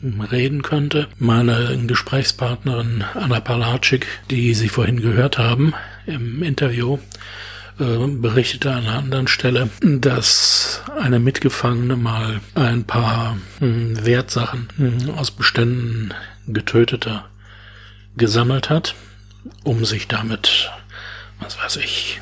hm, 0.00 0.20
reden 0.20 0.62
könnte. 0.62 1.08
Meine 1.18 1.78
Gesprächspartnerin 1.86 3.04
Anna 3.14 3.40
Palacik, 3.40 4.06
die 4.30 4.54
Sie 4.54 4.68
vorhin 4.68 5.00
gehört 5.00 5.38
haben 5.38 5.74
im 6.06 6.42
Interview, 6.42 6.98
äh, 7.78 8.06
berichtete 8.06 8.70
an 8.72 8.86
einer 8.86 8.98
anderen 8.98 9.28
Stelle, 9.28 9.68
dass 9.80 10.82
eine 11.00 11.18
Mitgefangene 11.18 11.96
mal 11.96 12.40
ein 12.54 12.84
paar 12.84 13.38
hm, 13.58 14.04
Wertsachen 14.04 14.68
hm, 14.76 15.10
aus 15.10 15.30
Beständen 15.30 16.14
getöteter 16.46 17.26
gesammelt 18.16 18.70
hat, 18.70 18.94
um 19.64 19.84
sich 19.84 20.06
damit, 20.08 20.70
was 21.40 21.58
weiß 21.58 21.76
ich, 21.76 22.20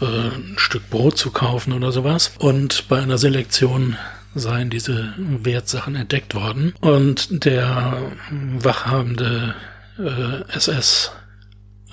äh, 0.00 0.04
ein 0.04 0.54
Stück 0.56 0.88
Brot 0.90 1.18
zu 1.18 1.30
kaufen 1.30 1.72
oder 1.72 1.92
sowas. 1.92 2.32
Und 2.38 2.88
bei 2.88 3.00
einer 3.00 3.18
Selektion 3.18 3.96
seien 4.34 4.70
diese 4.70 5.14
Wertsachen 5.16 5.96
entdeckt 5.96 6.34
worden. 6.34 6.74
Und 6.80 7.44
der 7.44 8.12
wachhabende 8.30 9.54
äh, 9.98 10.48
SS 10.52 11.12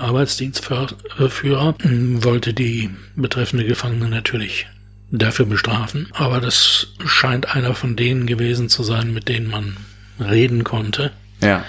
Arbeitsdienstführer 0.02 1.76
wollte 2.24 2.54
die 2.54 2.89
betreffende 3.16 3.66
Gefangene 3.66 4.10
natürlich 4.10 4.68
dafür 5.12 5.45
bestrafen, 5.45 6.08
aber 6.14 6.39
das 6.39 6.88
scheint 7.06 7.54
einer 7.56 7.76
von 7.76 7.95
denen 7.95 8.26
gewesen 8.26 8.70
zu 8.70 8.84
sein, 8.84 9.14
mit 9.14 9.28
denen 9.28 9.49
man 9.49 9.78
reden 10.20 10.64
konnte. 10.64 11.12
Ja. 11.41 11.66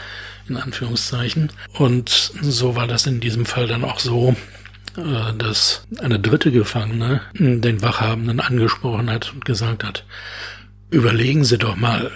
In 0.48 0.56
Anführungszeichen. 0.56 1.50
Und 1.72 2.32
so 2.40 2.76
war 2.76 2.86
das 2.86 3.06
in 3.06 3.20
diesem 3.20 3.46
Fall 3.46 3.68
dann 3.68 3.84
auch 3.84 4.00
so, 4.00 4.36
äh, 4.96 5.32
dass 5.38 5.86
eine 6.00 6.18
dritte 6.18 6.50
Gefangene 6.50 7.22
den 7.32 7.80
Wachhabenden 7.80 8.40
angesprochen 8.40 9.10
hat 9.10 9.32
und 9.32 9.44
gesagt 9.44 9.84
hat, 9.84 10.04
überlegen 10.90 11.44
Sie 11.44 11.58
doch 11.58 11.76
mal, 11.76 12.10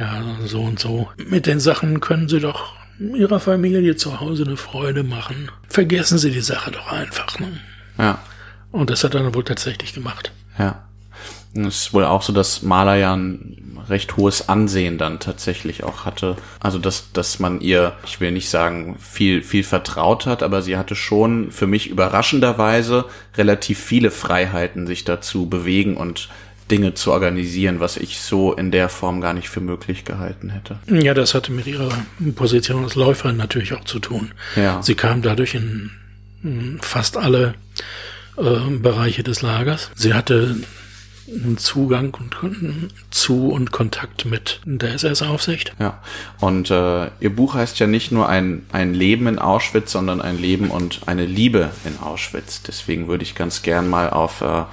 ja, 0.00 0.22
so 0.44 0.62
und 0.62 0.78
so. 0.78 1.10
Mit 1.16 1.46
den 1.46 1.60
Sachen 1.60 2.00
können 2.00 2.28
Sie 2.28 2.40
doch 2.40 2.74
Ihrer 2.98 3.40
Familie 3.40 3.96
zu 3.96 4.20
Hause 4.20 4.44
eine 4.44 4.56
Freude 4.56 5.02
machen. 5.02 5.50
Vergessen 5.68 6.18
Sie 6.18 6.30
die 6.30 6.40
Sache 6.40 6.70
doch 6.70 6.92
einfach. 6.92 7.38
Ne? 7.40 7.60
Ja. 7.98 8.20
Und 8.70 8.90
das 8.90 9.04
hat 9.04 9.14
er 9.14 9.22
dann 9.22 9.34
wohl 9.34 9.44
tatsächlich 9.44 9.94
gemacht. 9.94 10.32
Ja. 10.58 10.84
Es 11.54 11.86
ist 11.86 11.94
wohl 11.94 12.04
auch 12.04 12.22
so, 12.22 12.32
dass 12.32 12.62
Maler 12.62 12.96
ja 12.96 13.14
ein 13.14 13.78
recht 13.88 14.16
hohes 14.16 14.48
Ansehen 14.48 14.98
dann 14.98 15.20
tatsächlich 15.20 15.84
auch 15.84 16.04
hatte. 16.04 16.36
Also 16.60 16.78
dass, 16.78 17.12
dass 17.12 17.38
man 17.38 17.60
ihr, 17.60 17.92
ich 18.04 18.20
will 18.20 18.32
nicht 18.32 18.48
sagen, 18.48 18.96
viel, 18.98 19.42
viel 19.42 19.62
vertraut 19.62 20.26
hat, 20.26 20.42
aber 20.42 20.62
sie 20.62 20.76
hatte 20.76 20.96
schon 20.96 21.50
für 21.52 21.66
mich 21.66 21.88
überraschenderweise 21.88 23.04
relativ 23.36 23.78
viele 23.78 24.10
Freiheiten, 24.10 24.86
sich 24.86 25.04
dazu 25.04 25.48
bewegen 25.48 25.96
und 25.96 26.28
Dinge 26.70 26.94
zu 26.94 27.12
organisieren, 27.12 27.80
was 27.80 27.96
ich 27.96 28.20
so 28.20 28.52
in 28.52 28.70
der 28.70 28.88
Form 28.88 29.20
gar 29.20 29.34
nicht 29.34 29.48
für 29.48 29.60
möglich 29.60 30.04
gehalten 30.04 30.50
hätte. 30.50 30.78
Ja, 30.86 31.14
das 31.14 31.34
hatte 31.34 31.52
mit 31.52 31.66
ihrer 31.66 31.90
Position 32.34 32.84
als 32.84 32.94
Läuferin 32.94 33.36
natürlich 33.36 33.74
auch 33.74 33.84
zu 33.84 33.98
tun. 33.98 34.32
Ja. 34.56 34.82
Sie 34.82 34.94
kam 34.94 35.22
dadurch 35.22 35.54
in 35.54 35.90
fast 36.80 37.16
alle 37.16 37.54
äh, 38.36 38.70
Bereiche 38.78 39.22
des 39.22 39.42
Lagers. 39.42 39.90
Sie 39.94 40.14
hatte 40.14 40.56
Zugang 41.56 42.14
und, 42.14 42.90
zu 43.10 43.48
und 43.48 43.72
Kontakt 43.72 44.26
mit 44.26 44.60
der 44.64 44.92
SS-Aufsicht. 44.92 45.72
Ja, 45.78 46.02
und 46.38 46.70
äh, 46.70 47.06
ihr 47.20 47.34
Buch 47.34 47.54
heißt 47.54 47.78
ja 47.78 47.86
nicht 47.86 48.12
nur 48.12 48.28
ein, 48.28 48.66
ein 48.72 48.92
Leben 48.92 49.26
in 49.26 49.38
Auschwitz, 49.38 49.92
sondern 49.92 50.20
ein 50.20 50.38
Leben 50.38 50.70
und 50.70 51.00
eine 51.06 51.24
Liebe 51.24 51.70
in 51.86 51.98
Auschwitz. 51.98 52.62
Deswegen 52.62 53.08
würde 53.08 53.22
ich 53.22 53.34
ganz 53.34 53.62
gern 53.62 53.88
mal 53.88 54.10
auf 54.10 54.42
äh, 54.42 54.64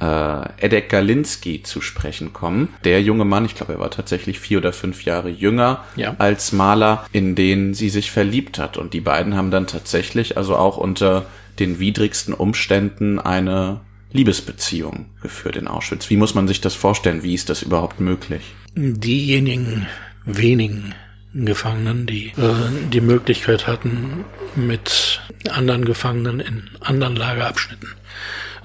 äh, 0.00 0.64
Edek 0.64 0.88
Galinski 0.88 1.62
zu 1.62 1.80
sprechen 1.80 2.32
kommen. 2.32 2.68
Der 2.84 3.02
junge 3.02 3.24
Mann, 3.24 3.44
ich 3.44 3.54
glaube, 3.54 3.74
er 3.74 3.78
war 3.80 3.90
tatsächlich 3.90 4.40
vier 4.40 4.58
oder 4.58 4.72
fünf 4.72 5.04
Jahre 5.04 5.28
jünger 5.28 5.84
Ja. 5.96 6.14
als 6.18 6.52
Maler, 6.52 7.04
in 7.12 7.34
den 7.34 7.74
sie 7.74 7.90
sich 7.90 8.10
verliebt 8.10 8.58
hat. 8.58 8.76
Und 8.76 8.94
die 8.94 9.00
beiden 9.00 9.36
haben 9.36 9.50
dann 9.50 9.66
tatsächlich, 9.66 10.36
also 10.36 10.56
auch 10.56 10.76
unter 10.76 11.26
den 11.58 11.78
widrigsten 11.78 12.32
Umständen, 12.34 13.18
eine 13.18 13.80
Liebesbeziehung 14.12 15.06
geführt 15.22 15.56
in 15.56 15.68
Auschwitz. 15.68 16.10
Wie 16.10 16.16
muss 16.16 16.34
man 16.34 16.48
sich 16.48 16.60
das 16.60 16.74
vorstellen? 16.74 17.22
Wie 17.22 17.34
ist 17.34 17.48
das 17.48 17.62
überhaupt 17.62 18.00
möglich? 18.00 18.42
Diejenigen 18.74 19.86
wenigen 20.24 20.94
Gefangenen, 21.32 22.06
die 22.06 22.28
äh, 22.36 22.88
die 22.92 23.00
Möglichkeit 23.00 23.66
hatten, 23.68 24.24
mit 24.56 25.20
anderen 25.48 25.84
Gefangenen 25.84 26.40
in 26.40 26.62
anderen 26.80 27.14
Lagerabschnitten 27.14 27.88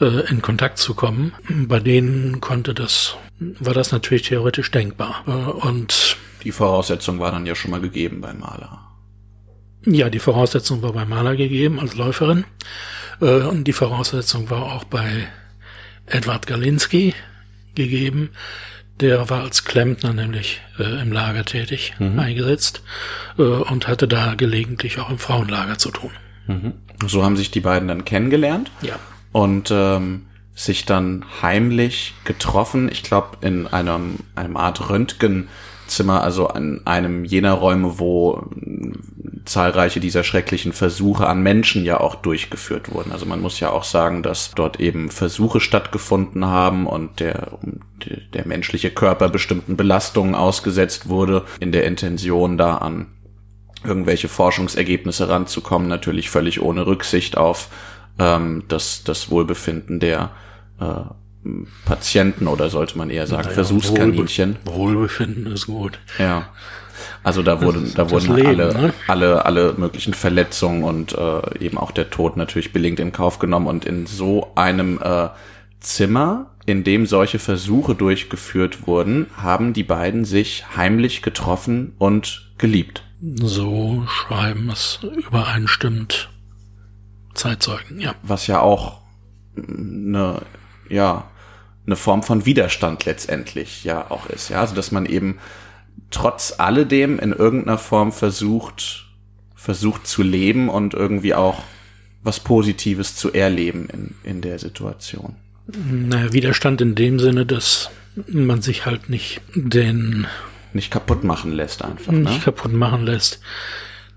äh, 0.01 0.29
in 0.29 0.41
Kontakt 0.41 0.77
zu 0.77 0.93
kommen, 0.93 1.33
bei 1.67 1.79
denen 1.79 2.41
konnte 2.41 2.73
das, 2.73 3.15
war 3.59 3.73
das 3.73 3.91
natürlich 3.91 4.23
theoretisch 4.23 4.71
denkbar. 4.71 5.23
Äh, 5.27 5.31
und 5.31 6.17
Die 6.43 6.51
Voraussetzung 6.51 7.19
war 7.19 7.31
dann 7.31 7.45
ja 7.45 7.55
schon 7.55 7.71
mal 7.71 7.81
gegeben 7.81 8.21
bei 8.21 8.33
Maler. 8.33 8.81
Ja, 9.85 10.09
die 10.09 10.19
Voraussetzung 10.19 10.81
war 10.81 10.93
bei 10.93 11.05
Maler 11.05 11.35
gegeben 11.35 11.79
als 11.79 11.95
Läuferin. 11.95 12.43
Äh, 13.21 13.41
und 13.41 13.65
die 13.65 13.73
Voraussetzung 13.73 14.49
war 14.49 14.63
auch 14.73 14.83
bei 14.83 15.27
Edward 16.07 16.47
Galinski 16.47 17.13
gegeben. 17.75 18.29
Der 19.01 19.29
war 19.29 19.43
als 19.43 19.65
Klempner 19.65 20.13
nämlich 20.13 20.61
äh, 20.79 21.01
im 21.01 21.11
Lager 21.11 21.43
tätig, 21.43 21.93
eingesetzt 21.99 22.81
äh, 23.37 23.41
und 23.41 23.89
hatte 23.89 24.07
da 24.07 24.35
gelegentlich 24.35 24.99
auch 24.99 25.09
im 25.09 25.17
Frauenlager 25.19 25.77
zu 25.77 25.91
tun. 25.91 26.11
So 27.05 27.21
haben 27.23 27.35
sich 27.35 27.51
die 27.51 27.59
beiden 27.59 27.89
dann 27.89 28.05
kennengelernt 28.05 28.71
Ja. 28.81 28.97
Und 29.35 29.69
ähm, 29.69 30.27
sich 30.53 30.85
dann 30.85 31.25
heimlich 31.41 32.13
getroffen. 32.23 32.87
Ich 32.89 33.03
glaube 33.03 33.35
in 33.41 33.67
einem 33.67 34.19
einem 34.33 34.55
Art 34.55 34.89
Röntgenzimmer, 34.89 36.23
also 36.23 36.47
an 36.47 36.79
einem 36.85 37.25
jener 37.25 37.51
Räume, 37.51 37.99
wo 37.99 38.47
äh, 38.55 38.93
zahlreiche 39.43 39.99
dieser 39.99 40.23
schrecklichen 40.23 40.71
Versuche 40.71 41.27
an 41.27 41.43
Menschen 41.43 41.83
ja 41.83 41.99
auch 41.99 42.15
durchgeführt 42.15 42.93
wurden. 42.93 43.11
Also 43.11 43.25
man 43.25 43.41
muss 43.41 43.59
ja 43.59 43.71
auch 43.71 43.83
sagen, 43.83 44.23
dass 44.23 44.51
dort 44.55 44.79
eben 44.79 45.09
Versuche 45.09 45.59
stattgefunden 45.59 46.45
haben 46.45 46.87
und 46.87 47.19
der, 47.19 47.59
der 48.33 48.47
menschliche 48.47 48.89
Körper 48.89 49.27
bestimmten 49.27 49.75
Belastungen 49.75 50.33
ausgesetzt 50.33 51.09
wurde 51.09 51.43
in 51.59 51.73
der 51.73 51.83
Intention 51.83 52.57
da 52.57 52.77
an 52.77 53.07
irgendwelche 53.83 54.29
Forschungsergebnisse 54.29 55.27
ranzukommen, 55.27 55.89
natürlich 55.89 56.29
völlig 56.29 56.61
ohne 56.61 56.87
Rücksicht 56.87 57.37
auf 57.37 57.67
ähm, 58.19 58.63
das, 58.67 59.03
das 59.03 59.29
Wohlbefinden 59.29 59.99
der 59.99 60.31
äh, 60.79 60.85
Patienten 61.85 62.47
oder 62.47 62.69
sollte 62.69 62.97
man 62.97 63.09
eher 63.09 63.27
sagen 63.27 63.43
Naja, 63.43 63.53
Versuchskaninchen. 63.53 64.57
Wohlbe 64.65 64.77
Wohlbefinden 64.77 65.51
ist 65.51 65.67
gut. 65.67 65.99
Ja. 66.17 66.49
Also 67.23 67.43
da 67.43 67.61
wurden, 67.61 67.93
da 67.93 68.09
wurden 68.09 68.35
Leben, 68.35 68.47
alle, 68.47 68.73
ne? 68.73 68.93
alle, 69.07 69.45
alle 69.45 69.73
möglichen 69.77 70.13
Verletzungen 70.13 70.83
und 70.83 71.13
äh, 71.13 71.59
eben 71.59 71.77
auch 71.77 71.91
der 71.91 72.09
Tod 72.09 72.37
natürlich 72.37 72.73
billigend 72.73 72.99
in 72.99 73.11
Kauf 73.11 73.37
genommen 73.39 73.67
und 73.67 73.85
in 73.85 74.05
so 74.05 74.51
einem 74.55 74.99
äh, 75.01 75.29
Zimmer, 75.79 76.51
in 76.65 76.83
dem 76.83 77.05
solche 77.05 77.37
Versuche 77.37 77.95
durchgeführt 77.95 78.87
wurden, 78.87 79.27
haben 79.37 79.73
die 79.73 79.83
beiden 79.83 80.25
sich 80.25 80.65
heimlich 80.75 81.21
getroffen 81.21 81.93
und 81.97 82.51
geliebt. 82.57 83.03
So 83.21 84.03
schreiben 84.07 84.69
es 84.69 84.99
übereinstimmend 85.03 86.29
Zeitzeugen, 87.35 87.99
ja. 87.99 88.15
was 88.23 88.47
ja 88.47 88.61
auch 88.61 89.01
eine, 89.57 90.41
ja, 90.89 91.29
eine 91.85 91.95
Form 91.95 92.23
von 92.23 92.45
Widerstand 92.45 93.05
letztendlich 93.05 93.83
ja 93.83 94.09
auch 94.09 94.27
ist, 94.27 94.49
ja, 94.49 94.61
also 94.61 94.75
dass 94.75 94.91
man 94.91 95.05
eben 95.05 95.37
trotz 96.11 96.55
alledem 96.57 97.19
in 97.19 97.31
irgendeiner 97.31 97.77
Form 97.77 98.11
versucht, 98.11 99.05
versucht 99.55 100.07
zu 100.07 100.23
leben 100.23 100.69
und 100.69 100.93
irgendwie 100.93 101.33
auch 101.33 101.61
was 102.23 102.39
Positives 102.39 103.15
zu 103.15 103.33
erleben 103.33 103.87
in, 103.91 104.15
in 104.23 104.41
der 104.41 104.59
Situation. 104.59 105.35
Naja, 105.67 106.33
Widerstand 106.33 106.81
in 106.81 106.95
dem 106.95 107.19
Sinne, 107.19 107.45
dass 107.45 107.89
man 108.27 108.61
sich 108.61 108.85
halt 108.85 109.09
nicht 109.09 109.41
den 109.53 110.27
Nicht 110.73 110.91
kaputt 110.91 111.23
machen 111.23 111.51
lässt 111.51 111.83
einfach, 111.83 112.11
nicht 112.11 112.31
ne? 112.31 112.39
kaputt 112.43 112.73
machen 112.73 113.03
lässt, 113.03 113.39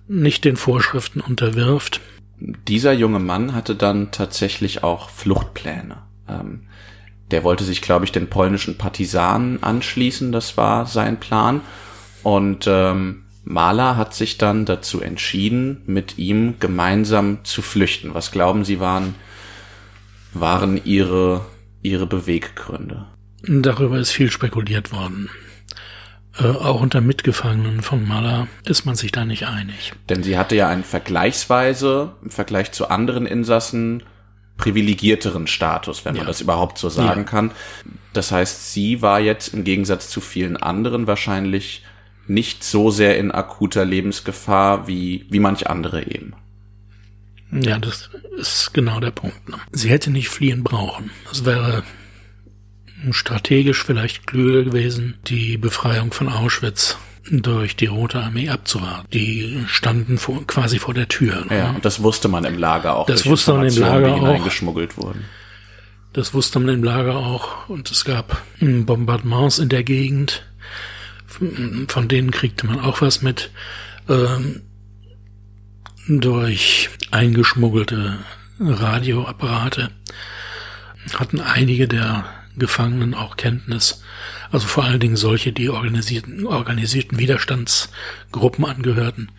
nicht 0.08 0.44
den 0.44 0.56
Vorschriften 0.56 1.20
unterwirft. 1.20 2.00
Dieser 2.40 2.92
junge 2.92 3.18
Mann 3.18 3.54
hatte 3.54 3.74
dann 3.74 4.10
tatsächlich 4.10 4.84
auch 4.84 5.10
Fluchtpläne. 5.10 5.98
Ähm, 6.28 6.62
der 7.30 7.44
wollte 7.44 7.64
sich, 7.64 7.82
glaube 7.82 8.04
ich, 8.04 8.12
den 8.12 8.30
polnischen 8.30 8.78
Partisanen 8.78 9.62
anschließen, 9.62 10.32
das 10.32 10.56
war 10.56 10.86
sein 10.86 11.20
Plan. 11.20 11.60
Und 12.22 12.66
ähm, 12.66 13.24
Mahler 13.44 13.96
hat 13.96 14.14
sich 14.14 14.38
dann 14.38 14.64
dazu 14.64 15.00
entschieden, 15.00 15.82
mit 15.86 16.18
ihm 16.18 16.54
gemeinsam 16.58 17.44
zu 17.44 17.62
flüchten. 17.62 18.14
Was 18.14 18.30
glauben 18.30 18.64
Sie 18.64 18.80
waren, 18.80 19.14
waren 20.32 20.80
ihre, 20.84 21.44
ihre 21.82 22.06
Beweggründe? 22.06 23.06
Darüber 23.42 23.98
ist 23.98 24.10
viel 24.10 24.30
spekuliert 24.30 24.92
worden. 24.92 25.30
Äh, 26.38 26.44
auch 26.46 26.80
unter 26.80 27.00
Mitgefangenen 27.00 27.82
von 27.82 28.06
Maler 28.06 28.46
ist 28.64 28.84
man 28.84 28.94
sich 28.94 29.12
da 29.12 29.24
nicht 29.24 29.46
einig. 29.46 29.92
Denn 30.08 30.22
sie 30.22 30.38
hatte 30.38 30.54
ja 30.56 30.68
einen 30.68 30.84
vergleichsweise, 30.84 32.12
im 32.22 32.30
Vergleich 32.30 32.72
zu 32.72 32.88
anderen 32.90 33.26
Insassen, 33.26 34.02
privilegierteren 34.56 35.46
Status, 35.46 36.04
wenn 36.04 36.14
man 36.14 36.22
Ja. 36.22 36.26
das 36.28 36.40
überhaupt 36.40 36.78
so 36.78 36.88
sagen 36.88 37.20
Ja. 37.20 37.26
kann. 37.26 37.50
Das 38.12 38.32
heißt, 38.32 38.72
sie 38.72 39.02
war 39.02 39.20
jetzt 39.20 39.54
im 39.54 39.64
Gegensatz 39.64 40.10
zu 40.10 40.20
vielen 40.20 40.56
anderen 40.56 41.06
wahrscheinlich 41.06 41.84
nicht 42.26 42.62
so 42.64 42.90
sehr 42.90 43.18
in 43.18 43.30
akuter 43.30 43.84
Lebensgefahr 43.84 44.86
wie, 44.88 45.26
wie 45.30 45.38
manch 45.38 45.68
andere 45.70 46.06
eben. 46.06 46.34
Ja, 47.50 47.78
das 47.78 48.10
ist 48.36 48.74
genau 48.74 49.00
der 49.00 49.10
Punkt. 49.12 49.48
Ne? 49.48 49.56
Sie 49.72 49.88
hätte 49.88 50.10
nicht 50.10 50.28
fliehen 50.28 50.62
brauchen. 50.64 51.10
Es 51.32 51.44
wäre 51.46 51.82
strategisch 53.10 53.82
vielleicht 53.84 54.26
klüger 54.26 54.64
gewesen, 54.64 55.14
die 55.26 55.56
Befreiung 55.56 56.12
von 56.12 56.28
Auschwitz 56.28 56.98
durch 57.30 57.76
die 57.76 57.86
Rote 57.86 58.20
Armee 58.20 58.48
abzuwarten. 58.48 59.06
Die 59.12 59.64
standen 59.66 60.18
vor, 60.18 60.46
quasi 60.46 60.78
vor 60.78 60.94
der 60.94 61.08
Tür. 61.08 61.44
Ne? 61.48 61.58
Ja, 61.58 61.70
und 61.70 61.84
das 61.84 62.02
wusste 62.02 62.28
man 62.28 62.44
im 62.44 62.58
Lager 62.58 62.96
auch. 62.96 63.06
Das 63.06 63.26
wusste 63.26 63.52
man 63.54 63.66
im 63.66 63.76
Lager 63.76 64.06
die 64.06 64.20
auch. 64.20 64.96
wurden. 64.96 65.24
Das 66.12 66.34
wusste 66.34 66.58
man 66.58 66.74
im 66.74 66.84
Lager 66.84 67.16
auch. 67.16 67.68
Und 67.68 67.90
es 67.90 68.04
gab 68.04 68.42
Bombardements 68.60 69.58
in 69.58 69.68
der 69.68 69.84
Gegend. 69.84 70.44
Von 71.26 72.08
denen 72.08 72.30
kriegte 72.30 72.66
man 72.66 72.80
auch 72.80 73.02
was 73.02 73.22
mit. 73.22 73.50
Ähm, 74.08 74.62
durch 76.08 76.88
eingeschmuggelte 77.10 78.18
Radioapparate 78.58 79.90
hatten 81.14 81.40
einige 81.40 81.86
der 81.86 82.24
Gefangenen 82.58 83.14
auch 83.14 83.36
Kenntnis, 83.36 84.02
also 84.50 84.66
vor 84.66 84.84
allen 84.84 85.00
Dingen 85.00 85.16
solche, 85.16 85.52
die 85.52 85.68
organisierten, 85.68 86.46
organisierten 86.46 87.18
Widerstandsgruppen 87.18 88.64
angehörten, 88.64 89.30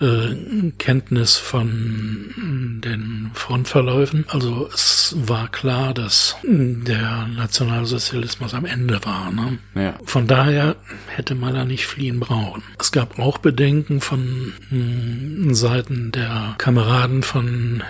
äh, 0.00 0.72
Kenntnis 0.78 1.36
von 1.36 2.80
den 2.84 3.30
Frontverläufen. 3.34 4.24
Also 4.28 4.68
es 4.72 5.14
war 5.16 5.48
klar, 5.48 5.94
dass 5.94 6.36
der 6.42 7.28
Nationalsozialismus 7.28 8.54
am 8.54 8.64
Ende 8.64 9.04
war. 9.04 9.30
Ne? 9.32 9.58
Ja. 9.74 9.94
Von 10.04 10.26
daher 10.26 10.76
hätte 11.08 11.34
man 11.34 11.54
da 11.54 11.64
nicht 11.64 11.86
fliehen 11.86 12.20
brauchen. 12.20 12.62
Es 12.78 12.92
gab 12.92 13.18
auch 13.18 13.38
Bedenken 13.38 14.00
von 14.00 14.52
mh, 14.70 15.54
Seiten 15.54 16.12
der 16.12 16.54
Kameraden 16.58 17.22
von 17.22 17.82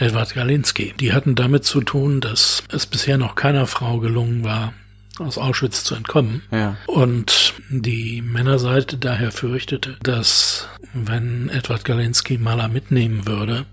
Edward 0.00 0.34
Galinski. 0.34 0.94
Die 0.98 1.12
hatten 1.12 1.34
damit 1.34 1.64
zu 1.64 1.80
tun, 1.80 2.20
dass 2.20 2.62
es 2.70 2.86
bisher 2.86 3.18
noch 3.18 3.34
keiner 3.34 3.66
Frau 3.66 3.98
gelungen 3.98 4.44
war, 4.44 4.72
aus 5.18 5.38
Auschwitz 5.38 5.84
zu 5.84 5.94
entkommen. 5.94 6.42
Ja. 6.50 6.76
Und 6.86 7.54
die 7.68 8.22
Männerseite 8.22 8.96
daher 8.96 9.32
fürchtete, 9.32 9.96
dass 10.02 10.68
wenn 10.92 11.48
Edward 11.48 11.84
Galinski 11.84 12.38
Maler 12.38 12.68
mitnehmen 12.68 13.26
würde, 13.26 13.66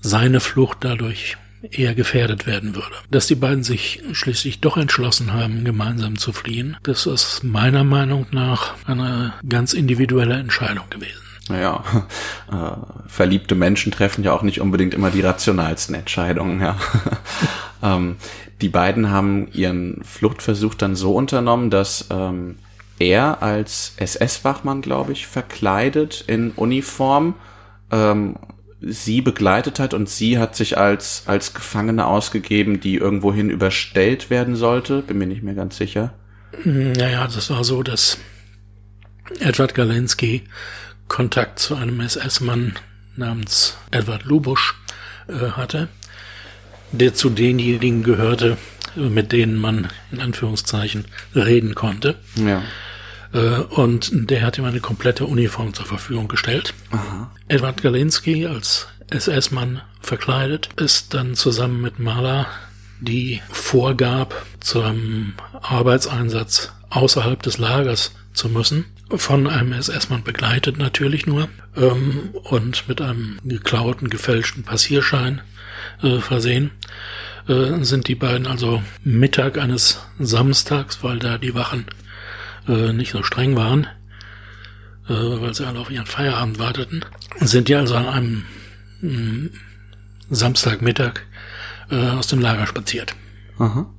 seine 0.00 0.40
Flucht 0.40 0.78
dadurch 0.80 1.36
eher 1.62 1.94
gefährdet 1.94 2.46
werden 2.46 2.74
würde. 2.74 2.94
Dass 3.10 3.26
die 3.26 3.34
beiden 3.34 3.62
sich 3.62 4.02
schließlich 4.12 4.60
doch 4.60 4.76
entschlossen 4.76 5.32
haben, 5.32 5.64
gemeinsam 5.64 6.16
zu 6.16 6.32
fliehen, 6.32 6.76
das 6.82 7.06
ist 7.06 7.44
meiner 7.44 7.84
Meinung 7.84 8.26
nach 8.30 8.76
eine 8.86 9.34
ganz 9.46 9.74
individuelle 9.74 10.34
Entscheidung 10.34 10.88
gewesen. 10.88 11.29
Naja, 11.50 11.84
äh, 12.52 13.08
verliebte 13.08 13.54
Menschen 13.54 13.92
treffen 13.92 14.24
ja 14.24 14.32
auch 14.32 14.42
nicht 14.42 14.60
unbedingt 14.60 14.94
immer 14.94 15.10
die 15.10 15.20
rationalsten 15.20 15.94
Entscheidungen, 15.94 16.60
ja. 16.60 16.76
ähm, 17.82 18.16
die 18.60 18.68
beiden 18.68 19.10
haben 19.10 19.48
ihren 19.52 20.02
Fluchtversuch 20.04 20.74
dann 20.74 20.94
so 20.94 21.14
unternommen, 21.14 21.70
dass 21.70 22.06
ähm, 22.10 22.56
er 22.98 23.42
als 23.42 23.94
SS-Wachmann, 23.96 24.82
glaube 24.82 25.12
ich, 25.12 25.26
verkleidet 25.26 26.22
in 26.26 26.52
Uniform 26.52 27.34
ähm, 27.90 28.36
sie 28.80 29.20
begleitet 29.20 29.78
hat 29.78 29.94
und 29.94 30.08
sie 30.08 30.38
hat 30.38 30.56
sich 30.56 30.78
als, 30.78 31.24
als 31.26 31.54
Gefangene 31.54 32.06
ausgegeben, 32.06 32.80
die 32.80 32.96
irgendwohin 32.96 33.50
überstellt 33.50 34.30
werden 34.30 34.56
sollte. 34.56 35.02
Bin 35.02 35.18
mir 35.18 35.26
nicht 35.26 35.42
mehr 35.42 35.54
ganz 35.54 35.76
sicher. 35.76 36.12
Naja, 36.64 37.26
das 37.26 37.50
war 37.50 37.64
so, 37.64 37.82
dass 37.82 38.18
Edward 39.38 39.74
Galenski 39.74 40.42
Kontakt 41.10 41.58
zu 41.58 41.74
einem 41.74 42.00
SS-Mann 42.00 42.78
namens 43.16 43.76
Edward 43.90 44.24
Lubusch 44.24 44.76
äh, 45.26 45.50
hatte, 45.50 45.88
der 46.92 47.14
zu 47.14 47.30
denjenigen 47.30 48.04
gehörte, 48.04 48.56
mit 48.94 49.32
denen 49.32 49.56
man 49.56 49.88
in 50.12 50.20
Anführungszeichen 50.20 51.06
reden 51.34 51.74
konnte. 51.74 52.14
Ja. 52.36 52.62
Äh, 53.34 53.60
und 53.60 54.30
der 54.30 54.42
hat 54.42 54.56
ihm 54.56 54.64
eine 54.64 54.80
komplette 54.80 55.26
Uniform 55.26 55.74
zur 55.74 55.84
Verfügung 55.84 56.28
gestellt. 56.28 56.74
Aha. 56.92 57.30
Edward 57.48 57.82
Galinski 57.82 58.46
als 58.46 58.86
SS-Mann 59.10 59.82
verkleidet 60.00 60.70
ist 60.76 61.12
dann 61.12 61.34
zusammen 61.34 61.80
mit 61.80 61.98
Mahler, 61.98 62.46
die 63.00 63.42
vorgab, 63.50 64.46
zum 64.60 65.34
Arbeitseinsatz 65.60 66.72
außerhalb 66.88 67.42
des 67.42 67.58
Lagers 67.58 68.12
zu 68.32 68.48
müssen, 68.48 68.84
von 69.10 69.46
einem 69.46 69.72
SS-Mann 69.72 70.22
begleitet 70.22 70.78
natürlich 70.78 71.26
nur 71.26 71.48
ähm, 71.76 72.30
und 72.44 72.88
mit 72.88 73.00
einem 73.00 73.38
geklauten, 73.44 74.08
gefälschten 74.08 74.62
Passierschein 74.62 75.40
äh, 76.02 76.18
versehen, 76.18 76.70
äh, 77.48 77.82
sind 77.82 78.08
die 78.08 78.14
beiden 78.14 78.46
also 78.46 78.82
Mittag 79.02 79.58
eines 79.58 80.00
Samstags, 80.18 81.02
weil 81.02 81.18
da 81.18 81.38
die 81.38 81.54
Wachen 81.54 81.86
äh, 82.68 82.92
nicht 82.92 83.12
so 83.12 83.22
streng 83.22 83.56
waren, 83.56 83.84
äh, 85.08 85.12
weil 85.14 85.54
sie 85.54 85.66
alle 85.66 85.80
auf 85.80 85.90
ihren 85.90 86.06
Feierabend 86.06 86.58
warteten, 86.58 87.04
sind 87.40 87.68
die 87.68 87.74
also 87.74 87.96
an 87.96 88.06
einem 88.06 88.44
mh, 89.00 89.12
mm, 89.12 89.50
Samstagmittag 90.30 91.22
äh, 91.90 92.10
aus 92.10 92.28
dem 92.28 92.40
Lager 92.40 92.66
spaziert. 92.66 93.14
Aha. 93.58 93.92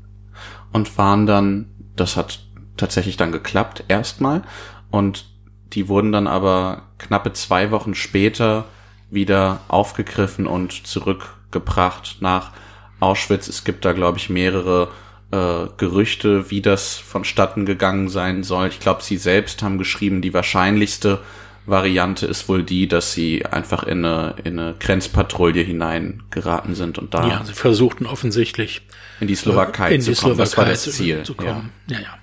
Und 0.72 0.97
waren 0.97 1.26
dann, 1.26 1.66
das 1.95 2.16
hat 2.16 2.39
tatsächlich 2.78 3.18
dann 3.18 3.32
geklappt, 3.32 3.84
erstmal. 3.89 4.43
Und 4.91 5.25
die 5.73 5.87
wurden 5.87 6.11
dann 6.11 6.27
aber 6.27 6.83
knappe 6.97 7.33
zwei 7.33 7.71
Wochen 7.71 7.95
später 7.95 8.65
wieder 9.09 9.61
aufgegriffen 9.67 10.47
und 10.47 10.85
zurückgebracht 10.85 12.17
nach 12.19 12.51
Auschwitz. 12.99 13.47
Es 13.47 13.63
gibt 13.63 13.83
da, 13.85 13.93
glaube 13.93 14.17
ich, 14.17 14.29
mehrere 14.29 14.89
äh, 15.31 15.67
Gerüchte, 15.77 16.51
wie 16.51 16.61
das 16.61 16.95
vonstatten 16.95 17.65
gegangen 17.65 18.09
sein 18.09 18.43
soll. 18.43 18.67
Ich 18.67 18.79
glaube, 18.79 19.03
sie 19.03 19.17
selbst 19.17 19.63
haben 19.63 19.77
geschrieben, 19.77 20.21
die 20.21 20.33
wahrscheinlichste 20.33 21.19
Variante 21.65 22.25
ist 22.25 22.49
wohl 22.49 22.63
die, 22.63 22.87
dass 22.87 23.13
sie 23.13 23.45
einfach 23.45 23.83
in 23.83 24.03
eine, 24.03 24.35
in 24.43 24.59
eine 24.59 24.75
Grenzpatrouille 24.79 25.61
hineingeraten 25.61 26.73
sind 26.75 26.97
und 26.97 27.13
da. 27.13 27.27
Ja, 27.27 27.45
sie 27.45 27.53
versuchten 27.53 28.05
offensichtlich 28.05 28.81
in 29.19 29.27
die 29.27 29.35
Slowakei 29.35 29.93
in 29.93 30.01
zu 30.01 30.11
die 30.11 30.17
kommen. 30.17 30.35
Slowakei 30.35 30.43
das 30.43 30.57
war 30.57 30.65
das 30.65 30.83
zu, 30.83 30.91
Ziel. 30.91 31.23
zu 31.23 31.35
kommen. 31.35 31.69
Ja. 31.87 31.97
ja, 31.97 32.01
ja. 32.03 32.17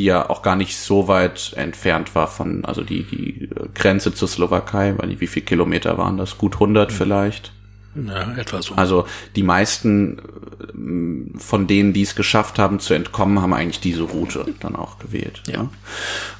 Die 0.00 0.06
ja 0.06 0.30
auch 0.30 0.40
gar 0.40 0.56
nicht 0.56 0.78
so 0.78 1.08
weit 1.08 1.52
entfernt 1.56 2.14
war 2.14 2.26
von, 2.26 2.64
also 2.64 2.82
die, 2.82 3.02
die 3.02 3.50
Grenze 3.74 4.14
zur 4.14 4.28
Slowakei, 4.28 4.94
weil 4.96 5.20
wie 5.20 5.26
viel 5.26 5.42
Kilometer 5.42 5.98
waren 5.98 6.16
das? 6.16 6.38
Gut 6.38 6.54
100 6.54 6.90
vielleicht. 6.90 7.52
Ja, 7.94 8.32
etwa 8.38 8.62
so. 8.62 8.74
Also 8.76 9.06
die 9.36 9.42
meisten 9.42 10.18
äh, 10.18 11.38
von 11.38 11.66
denen, 11.66 11.92
die 11.92 12.00
es 12.00 12.14
geschafft 12.14 12.58
haben 12.58 12.80
zu 12.80 12.94
entkommen, 12.94 13.42
haben 13.42 13.52
eigentlich 13.52 13.80
diese 13.80 14.04
Route 14.04 14.46
dann 14.60 14.74
auch 14.74 14.98
gewählt. 14.98 15.42
Ja. 15.46 15.68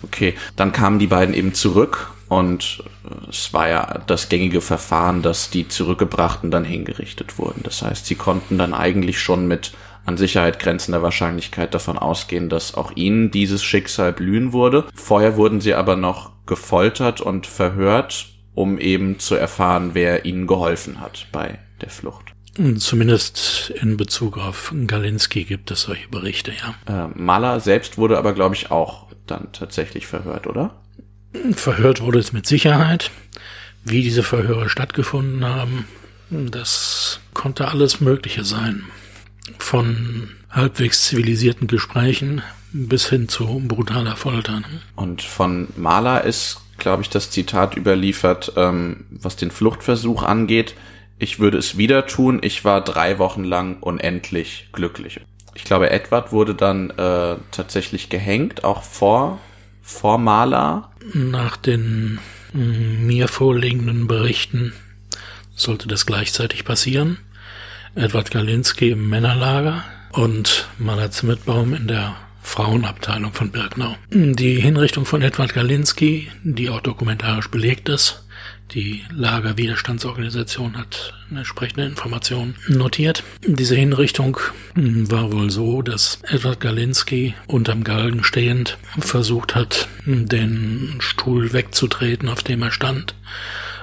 Okay, 0.03 0.35
dann 0.57 0.73
kamen 0.73 0.99
die 0.99 1.09
beiden 1.09 1.35
eben 1.35 1.53
zurück 1.53 2.13
und 2.31 2.83
äh, 3.05 3.29
es 3.29 3.53
war 3.53 3.69
ja 3.69 4.01
das 4.07 4.31
gängige 4.31 4.63
Verfahren, 4.63 5.21
dass 5.21 5.51
die 5.51 5.69
Zurückgebrachten 5.69 6.51
dann 6.51 6.65
hingerichtet 6.65 7.39
wurden. 7.39 7.61
Das 7.63 7.83
heißt, 7.83 8.07
sie 8.07 8.15
konnten 8.15 8.57
dann 8.57 8.73
eigentlich 8.73 9.21
schon 9.21 9.47
mit 9.47 9.73
an 10.05 10.17
Sicherheit 10.17 10.59
grenzender 10.59 11.03
Wahrscheinlichkeit 11.03 11.75
davon 11.75 11.99
ausgehen, 11.99 12.49
dass 12.49 12.75
auch 12.75 12.93
ihnen 12.95 13.31
dieses 13.31 13.63
Schicksal 13.63 14.13
blühen 14.13 14.53
würde. 14.53 14.87
Vorher 14.95 15.37
wurden 15.37 15.61
sie 15.61 15.75
aber 15.75 15.97
noch 15.97 16.33
gefoltert 16.47 17.21
und 17.21 17.47
verhört 17.47 18.31
um 18.55 18.79
eben 18.79 19.19
zu 19.19 19.35
erfahren, 19.37 19.91
wer 19.95 20.25
ihnen 20.25 20.47
geholfen 20.47 21.01
hat 21.01 21.27
bei 21.33 21.59
der 21.81 21.91
Flucht. 21.91 22.33
Zumindest 22.77 23.73
in 23.81 23.97
Bezug 23.97 24.37
auf 24.37 24.75
Galinski 24.87 25.45
gibt 25.45 25.71
es 25.71 25.83
solche 25.83 26.09
Berichte, 26.09 26.53
ja. 26.53 27.07
Äh, 27.07 27.09
Mahler 27.15 27.61
selbst 27.61 27.97
wurde 27.97 28.19
aber, 28.19 28.35
glaube 28.35 28.55
ich, 28.55 28.71
auch 28.71 29.07
dann 29.27 29.53
tatsächlich 29.53 30.07
verhört, 30.07 30.47
oder? 30.47 30.83
Verhört 31.53 32.03
wurde 32.03 32.19
es 32.19 32.33
mit 32.33 32.47
Sicherheit. 32.47 33.11
Wie 33.85 34.03
diese 34.03 34.25
Verhöre 34.25 34.69
stattgefunden 34.69 35.45
haben, 35.45 35.87
das 36.29 37.21
konnte 37.33 37.69
alles 37.69 38.01
Mögliche 38.01 38.45
sein. 38.45 38.83
Von 39.59 40.31
halbwegs 40.51 41.07
zivilisierten 41.07 41.67
Gesprächen 41.67 42.43
bis 42.73 43.09
hin 43.09 43.29
zu 43.29 43.63
brutaler 43.67 44.17
Folter. 44.17 44.63
Und 44.97 45.23
von 45.23 45.69
Mahler 45.77 46.25
ist 46.25 46.61
glaube 46.81 47.03
ich, 47.03 47.11
das 47.11 47.31
Zitat 47.31 47.77
überliefert, 47.77 48.55
ähm, 48.57 49.05
was 49.11 49.37
den 49.37 49.53
Fluchtversuch 49.53 50.25
angeht. 50.25 50.75
Ich 51.21 51.39
würde 51.39 51.59
es 51.59 51.77
wieder 51.77 52.07
tun. 52.07 52.41
Ich 52.43 52.65
war 52.65 52.83
drei 52.83 53.21
Wochen 53.21 53.45
lang 53.45 53.77
unendlich 53.81 54.69
glücklich. 54.73 55.21
Ich 55.55 55.65
glaube, 55.65 55.91
Edward 55.91 56.33
wurde 56.33 56.55
dann 56.55 56.91
äh, 56.91 57.37
tatsächlich 57.53 58.09
gehängt, 58.09 58.65
auch 58.65 58.83
vor, 58.83 59.39
vor 59.83 60.19
Maler. 60.19 60.91
Nach 61.13 61.57
den 61.57 62.19
mm, 62.53 63.07
mir 63.07 63.29
vorliegenden 63.29 64.09
Berichten 64.09 64.73
sollte 65.55 65.87
das 65.87 66.07
gleichzeitig 66.07 66.65
passieren. 66.65 67.19
Edward 67.95 68.31
Galinski 68.31 68.91
im 68.91 69.09
Männerlager 69.09 69.85
und 70.13 70.69
Maler 70.79 71.11
Zimmetbaum 71.11 71.75
in 71.75 71.89
der 71.89 72.17
Frauenabteilung 72.43 73.33
von 73.33 73.51
Birkenau. 73.51 73.97
Die 74.11 74.61
Hinrichtung 74.61 75.05
von 75.05 75.23
Edward 75.23 75.55
Galinski, 75.55 76.29
die 76.43 76.71
auch 76.71 76.81
dokumentarisch 76.81 77.49
belegt 77.49 77.89
ist, 77.89 78.25
die 78.73 79.03
Lagerwiderstandsorganisation 79.11 80.79
hat 80.79 81.15
entsprechende 81.31 81.87
Informationen 81.87 82.55
notiert. 82.69 83.25
Diese 83.45 83.75
Hinrichtung 83.75 84.39
war 84.77 85.33
wohl 85.33 85.51
so, 85.51 85.83
dass 85.83 86.21
Edward 86.23 86.61
Galinski 86.61 87.35
unterm 87.49 87.83
Galgen 87.83 88.23
stehend 88.23 88.79
versucht 89.01 89.57
hat, 89.57 89.89
den 90.07 90.97
Stuhl 91.01 91.53
wegzutreten, 91.53 92.29
auf 92.29 92.45
dem 92.45 92.63
er 92.63 92.71
stand, 92.71 93.17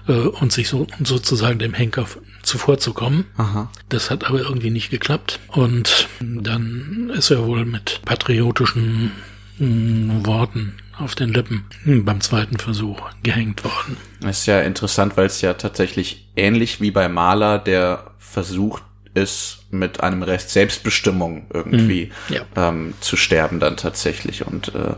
äh, 0.07 0.13
und 0.13 0.53
sich 0.53 0.69
so 0.69 0.87
sozusagen 1.03 1.59
dem 1.59 1.73
Henker 1.73 2.07
zuvorzukommen. 2.47 3.25
Aha. 3.37 3.69
Das 3.89 4.09
hat 4.09 4.25
aber 4.25 4.39
irgendwie 4.39 4.69
nicht 4.69 4.89
geklappt. 4.89 5.39
Und 5.49 6.07
dann 6.19 7.11
ist 7.15 7.29
er 7.29 7.45
wohl 7.45 7.65
mit 7.65 8.01
patriotischen 8.05 9.11
mh, 9.59 10.25
Worten 10.25 10.73
auf 10.97 11.13
den 11.13 11.33
Lippen 11.33 11.65
beim 11.85 12.21
zweiten 12.21 12.57
Versuch 12.57 13.01
gehängt 13.21 13.63
worden. 13.63 13.97
Das 14.21 14.39
ist 14.39 14.45
ja 14.47 14.61
interessant, 14.61 15.15
weil 15.15 15.27
es 15.27 15.41
ja 15.41 15.53
tatsächlich 15.53 16.27
ähnlich 16.35 16.81
wie 16.81 16.91
bei 16.91 17.07
Maler 17.07 17.59
der 17.59 18.11
Versuch 18.17 18.81
ist, 19.13 19.65
mit 19.71 20.01
einem 20.01 20.23
Rest 20.23 20.51
Selbstbestimmung 20.51 21.47
irgendwie 21.53 22.11
mhm. 22.29 22.35
ja. 22.35 22.69
ähm, 22.69 22.93
zu 22.99 23.17
sterben 23.17 23.59
dann 23.59 23.75
tatsächlich 23.75 24.45
und 24.45 24.73
äh, 24.73 24.93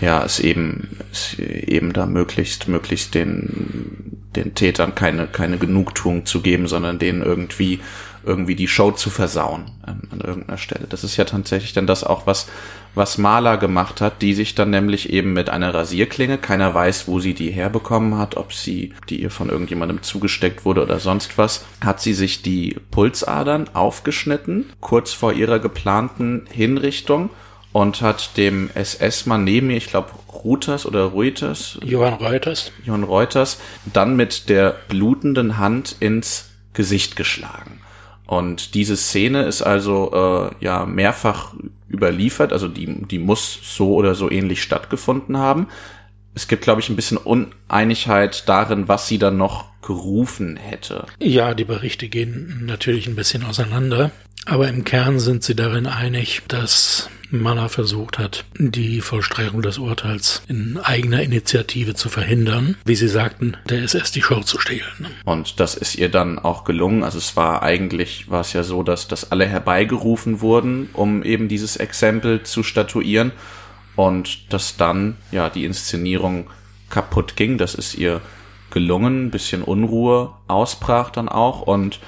ja, 0.00 0.24
es 0.24 0.40
eben, 0.40 0.98
es 1.12 1.38
eben 1.38 1.92
da 1.92 2.06
möglichst, 2.06 2.66
möglichst 2.66 3.14
den, 3.14 4.21
den 4.36 4.54
Tätern 4.54 4.94
keine, 4.94 5.26
keine 5.26 5.58
Genugtuung 5.58 6.26
zu 6.26 6.40
geben, 6.40 6.68
sondern 6.68 6.98
denen 6.98 7.22
irgendwie 7.22 7.80
irgendwie 8.24 8.54
die 8.54 8.68
Show 8.68 8.92
zu 8.92 9.10
versauen 9.10 9.64
ähm, 9.86 10.02
an 10.10 10.20
irgendeiner 10.20 10.58
Stelle. 10.58 10.86
Das 10.88 11.04
ist 11.04 11.16
ja 11.16 11.24
tatsächlich 11.24 11.72
dann 11.72 11.86
das 11.86 12.04
auch, 12.04 12.26
was, 12.26 12.48
was 12.94 13.18
Maler 13.18 13.56
gemacht 13.56 14.00
hat, 14.00 14.22
die 14.22 14.34
sich 14.34 14.54
dann 14.54 14.70
nämlich 14.70 15.12
eben 15.12 15.32
mit 15.32 15.50
einer 15.50 15.74
Rasierklinge, 15.74 16.38
keiner 16.38 16.72
weiß, 16.74 17.08
wo 17.08 17.20
sie 17.20 17.34
die 17.34 17.50
herbekommen 17.50 18.18
hat, 18.18 18.36
ob 18.36 18.52
sie, 18.52 18.94
die 19.08 19.22
ihr 19.22 19.30
von 19.30 19.48
irgendjemandem 19.48 20.02
zugesteckt 20.02 20.64
wurde 20.64 20.82
oder 20.82 21.00
sonst 21.00 21.38
was, 21.38 21.64
hat 21.84 22.00
sie 22.00 22.14
sich 22.14 22.42
die 22.42 22.76
Pulsadern 22.90 23.70
aufgeschnitten, 23.74 24.66
kurz 24.80 25.12
vor 25.12 25.32
ihrer 25.32 25.58
geplanten 25.58 26.46
Hinrichtung 26.50 27.30
und 27.72 28.02
hat 28.02 28.36
dem 28.36 28.70
SS-Mann 28.74 29.44
neben 29.44 29.68
mir, 29.68 29.76
ich 29.76 29.88
glaube 29.88 30.10
Reuters 30.44 30.86
oder 30.86 31.04
Reuters, 31.04 31.78
Johann 31.84 32.14
Reuters, 32.14 32.72
Johann 32.84 33.04
Reuters, 33.04 33.60
dann 33.92 34.16
mit 34.16 34.48
der 34.48 34.76
blutenden 34.88 35.58
Hand 35.58 35.96
ins 36.00 36.50
Gesicht 36.72 37.16
geschlagen. 37.16 37.80
Und 38.26 38.74
diese 38.74 38.96
Szene 38.96 39.42
ist 39.42 39.62
also 39.62 40.50
äh, 40.60 40.64
ja 40.64 40.86
mehrfach 40.86 41.54
überliefert, 41.90 42.52
also 42.52 42.68
die, 42.68 43.06
die 43.06 43.18
muss 43.18 43.58
so 43.62 43.94
oder 43.94 44.14
so 44.14 44.30
ähnlich 44.30 44.62
stattgefunden 44.62 45.36
haben. 45.36 45.68
Es 46.34 46.48
gibt, 46.48 46.62
glaube 46.62 46.80
ich, 46.80 46.88
ein 46.88 46.96
bisschen 46.96 47.18
Uneinigkeit 47.18 48.48
darin, 48.48 48.88
was 48.88 49.06
sie 49.06 49.18
dann 49.18 49.36
noch 49.36 49.66
gerufen 49.82 50.56
hätte. 50.56 51.04
Ja, 51.18 51.52
die 51.52 51.64
Berichte 51.64 52.08
gehen 52.08 52.62
natürlich 52.64 53.06
ein 53.06 53.16
bisschen 53.16 53.44
auseinander, 53.44 54.12
aber 54.46 54.68
im 54.68 54.84
Kern 54.84 55.20
sind 55.20 55.44
sie 55.44 55.54
darin 55.54 55.86
einig, 55.86 56.42
dass 56.48 57.10
Manner 57.32 57.68
versucht 57.68 58.18
hat, 58.18 58.44
die 58.58 59.00
Vollstreckung 59.00 59.62
des 59.62 59.78
Urteils 59.78 60.42
in 60.48 60.78
eigener 60.78 61.22
Initiative 61.22 61.94
zu 61.94 62.08
verhindern. 62.08 62.76
Wie 62.84 62.94
Sie 62.94 63.08
sagten, 63.08 63.56
der 63.68 63.82
SS 63.82 64.12
die 64.12 64.22
Show 64.22 64.40
zu 64.40 64.60
stehlen. 64.60 65.06
Und 65.24 65.58
das 65.58 65.74
ist 65.74 65.94
ihr 65.94 66.10
dann 66.10 66.38
auch 66.38 66.64
gelungen. 66.64 67.02
Also 67.02 67.18
es 67.18 67.36
war 67.36 67.62
eigentlich, 67.62 68.30
war 68.30 68.42
es 68.42 68.52
ja 68.52 68.62
so, 68.62 68.82
dass, 68.82 69.08
dass 69.08 69.32
alle 69.32 69.46
herbeigerufen 69.46 70.40
wurden, 70.40 70.90
um 70.92 71.22
eben 71.22 71.48
dieses 71.48 71.76
Exempel 71.76 72.42
zu 72.42 72.62
statuieren. 72.62 73.32
Und 73.96 74.52
dass 74.52 74.76
dann, 74.76 75.16
ja, 75.32 75.50
die 75.50 75.64
Inszenierung 75.64 76.48
kaputt 76.90 77.36
ging. 77.36 77.58
Das 77.58 77.74
ist 77.74 77.94
ihr 77.94 78.20
gelungen. 78.70 79.26
Ein 79.26 79.30
bisschen 79.30 79.62
Unruhe 79.62 80.34
ausbrach 80.48 81.10
dann 81.10 81.28
auch. 81.28 81.62
Und 81.62 82.00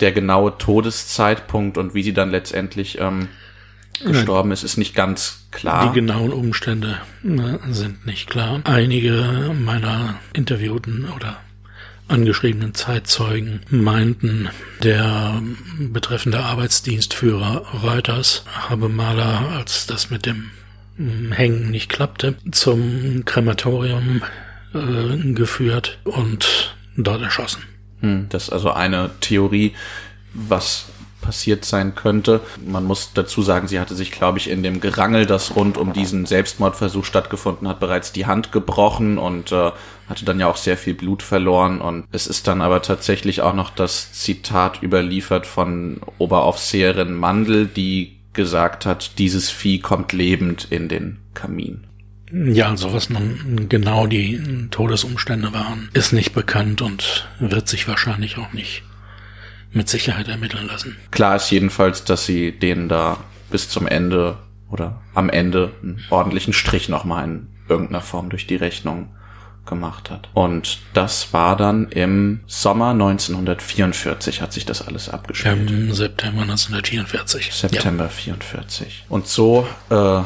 der 0.00 0.12
genaue 0.12 0.56
Todeszeitpunkt 0.58 1.78
und 1.78 1.94
wie 1.94 2.02
sie 2.02 2.12
dann 2.12 2.30
letztendlich 2.30 2.98
ähm, 3.00 3.28
gestorben 4.04 4.50
ist, 4.52 4.62
ist 4.62 4.76
nicht 4.76 4.94
ganz 4.94 5.46
klar. 5.50 5.88
Die 5.88 6.00
genauen 6.00 6.32
Umstände 6.32 6.98
sind 7.22 8.06
nicht 8.06 8.28
klar. 8.28 8.60
Einige 8.64 9.54
meiner 9.58 10.16
interviewten 10.32 11.06
oder 11.14 11.36
angeschriebenen 12.08 12.74
Zeitzeugen 12.74 13.60
meinten, 13.70 14.48
der 14.82 15.40
betreffende 15.78 16.40
Arbeitsdienstführer 16.40 17.82
Reuters 17.82 18.44
habe 18.52 18.88
Maler, 18.88 19.50
als 19.56 19.86
das 19.86 20.10
mit 20.10 20.26
dem 20.26 20.50
Hängen 21.30 21.70
nicht 21.70 21.88
klappte, 21.88 22.34
zum 22.50 23.24
Krematorium 23.24 24.22
äh, 24.74 25.32
geführt 25.32 25.98
und 26.04 26.76
dort 26.96 27.22
erschossen. 27.22 27.62
Hm, 28.00 28.26
das 28.28 28.44
ist 28.44 28.52
also 28.52 28.70
eine 28.70 29.10
Theorie, 29.20 29.74
was 30.32 30.86
passiert 31.20 31.64
sein 31.64 31.94
könnte. 31.94 32.40
Man 32.64 32.84
muss 32.84 33.12
dazu 33.14 33.42
sagen, 33.42 33.68
sie 33.68 33.78
hatte 33.78 33.94
sich, 33.94 34.10
glaube 34.10 34.38
ich, 34.38 34.48
in 34.48 34.62
dem 34.62 34.80
Gerangel, 34.80 35.26
das 35.26 35.54
rund 35.54 35.76
um 35.76 35.92
diesen 35.92 36.26
Selbstmordversuch 36.26 37.04
stattgefunden 37.04 37.68
hat, 37.68 37.80
bereits 37.80 38.12
die 38.12 38.26
Hand 38.26 38.52
gebrochen 38.52 39.18
und 39.18 39.52
äh, 39.52 39.70
hatte 40.08 40.24
dann 40.24 40.40
ja 40.40 40.48
auch 40.48 40.56
sehr 40.56 40.76
viel 40.76 40.94
Blut 40.94 41.22
verloren. 41.22 41.80
Und 41.80 42.06
es 42.10 42.26
ist 42.26 42.48
dann 42.48 42.62
aber 42.62 42.82
tatsächlich 42.82 43.42
auch 43.42 43.54
noch 43.54 43.70
das 43.70 44.12
Zitat 44.12 44.82
überliefert 44.82 45.46
von 45.46 46.00
Oberaufseherin 46.18 47.14
Mandel, 47.14 47.66
die 47.66 48.16
gesagt 48.32 48.86
hat, 48.86 49.18
dieses 49.18 49.50
Vieh 49.50 49.80
kommt 49.80 50.12
lebend 50.12 50.68
in 50.70 50.88
den 50.88 51.18
Kamin. 51.34 51.86
Ja, 52.32 52.68
also 52.68 52.92
was 52.92 53.10
nun 53.10 53.68
genau 53.68 54.06
die 54.06 54.68
Todesumstände 54.70 55.52
waren, 55.52 55.88
ist 55.92 56.12
nicht 56.12 56.32
bekannt 56.32 56.82
und 56.82 57.28
wird 57.38 57.68
sich 57.68 57.88
wahrscheinlich 57.88 58.38
auch 58.38 58.52
nicht 58.52 58.82
mit 59.72 59.88
Sicherheit 59.88 60.28
ermitteln 60.28 60.66
lassen. 60.66 60.96
Klar 61.10 61.36
ist 61.36 61.50
jedenfalls, 61.50 62.04
dass 62.04 62.26
sie 62.26 62.52
denen 62.52 62.88
da 62.88 63.18
bis 63.50 63.68
zum 63.68 63.86
Ende 63.86 64.38
oder 64.70 65.00
am 65.14 65.28
Ende 65.28 65.72
einen 65.82 66.04
ordentlichen 66.10 66.52
Strich 66.52 66.88
nochmal 66.88 67.24
in 67.24 67.48
irgendeiner 67.68 68.00
Form 68.00 68.30
durch 68.30 68.46
die 68.46 68.56
Rechnung 68.56 69.10
gemacht 69.66 70.10
hat. 70.10 70.28
Und 70.34 70.78
das 70.94 71.32
war 71.32 71.56
dann 71.56 71.88
im 71.90 72.40
Sommer 72.46 72.90
1944 72.90 74.42
hat 74.42 74.52
sich 74.52 74.66
das 74.66 74.86
alles 74.86 75.08
abgespielt. 75.08 75.70
Im 75.70 75.92
September 75.92 76.42
1944. 76.42 77.52
September 77.52 78.04
ja. 78.04 78.10
44. 78.10 79.04
Und 79.08 79.26
so 79.26 79.66
äh, 79.90 80.22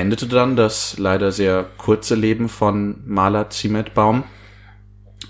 endete 0.00 0.26
dann 0.26 0.56
das 0.56 0.98
leider 0.98 1.32
sehr 1.32 1.66
kurze 1.76 2.14
Leben 2.14 2.48
von 2.48 2.96
Maler 3.06 3.50
Ziemetbaum. 3.50 4.24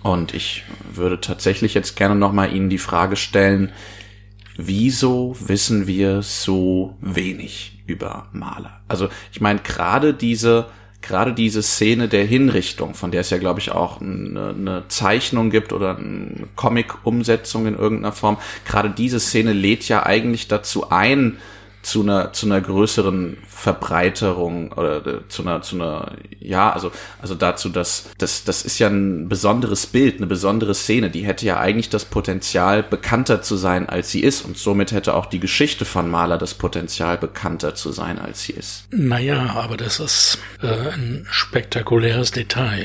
Und 0.02 0.34
ich 0.34 0.64
würde 0.92 1.20
tatsächlich 1.20 1.74
jetzt 1.74 1.96
gerne 1.96 2.14
nochmal 2.14 2.54
Ihnen 2.54 2.70
die 2.70 2.78
Frage 2.78 3.16
stellen, 3.16 3.72
wieso 4.56 5.36
wissen 5.40 5.86
wir 5.86 6.22
so 6.22 6.96
wenig 7.00 7.82
über 7.86 8.28
Maler? 8.32 8.80
Also 8.88 9.08
ich 9.32 9.40
meine, 9.40 9.60
gerade 9.60 10.14
diese, 10.14 10.66
gerade 11.02 11.32
diese 11.32 11.62
Szene 11.62 12.08
der 12.08 12.24
Hinrichtung, 12.24 12.94
von 12.94 13.10
der 13.10 13.22
es 13.22 13.30
ja, 13.30 13.38
glaube 13.38 13.60
ich, 13.60 13.72
auch 13.72 14.00
eine, 14.00 14.54
eine 14.56 14.84
Zeichnung 14.88 15.50
gibt 15.50 15.72
oder 15.72 15.96
eine 15.96 16.48
Comic-Umsetzung 16.56 17.66
in 17.66 17.76
irgendeiner 17.76 18.12
Form, 18.12 18.38
gerade 18.64 18.90
diese 18.90 19.20
Szene 19.20 19.52
lädt 19.52 19.88
ja 19.88 20.04
eigentlich 20.04 20.48
dazu 20.48 20.90
ein, 20.90 21.38
zu 21.86 22.02
einer 22.02 22.32
zu 22.32 22.46
einer 22.46 22.60
größeren 22.60 23.38
Verbreiterung 23.46 24.72
oder 24.72 25.06
äh, 25.06 25.28
zu 25.28 25.42
einer 25.42 25.62
zu 25.62 25.76
einer 25.76 26.16
ja 26.40 26.72
also 26.72 26.90
also 27.22 27.36
dazu 27.36 27.68
dass 27.68 28.10
das 28.18 28.42
das 28.42 28.62
ist 28.62 28.80
ja 28.80 28.88
ein 28.88 29.28
besonderes 29.28 29.86
Bild 29.86 30.16
eine 30.16 30.26
besondere 30.26 30.74
Szene. 30.74 31.10
Die 31.10 31.24
hätte 31.24 31.46
ja 31.46 31.60
eigentlich 31.60 31.88
das 31.88 32.04
Potenzial 32.04 32.82
bekannter 32.82 33.40
zu 33.40 33.56
sein 33.56 33.88
als 33.88 34.10
sie 34.10 34.20
ist. 34.20 34.44
Und 34.44 34.58
somit 34.58 34.90
hätte 34.90 35.14
auch 35.14 35.26
die 35.26 35.38
Geschichte 35.38 35.84
von 35.84 36.10
Maler 36.10 36.38
das 36.38 36.54
Potenzial 36.54 37.18
bekannter 37.18 37.76
zu 37.76 37.92
sein 37.92 38.18
als 38.18 38.42
sie 38.42 38.54
ist. 38.54 38.88
Naja 38.90 39.54
aber 39.54 39.76
das 39.76 40.00
ist 40.00 40.38
äh, 40.62 40.66
ein 40.66 41.26
spektakuläres 41.30 42.32
Detail. 42.32 42.84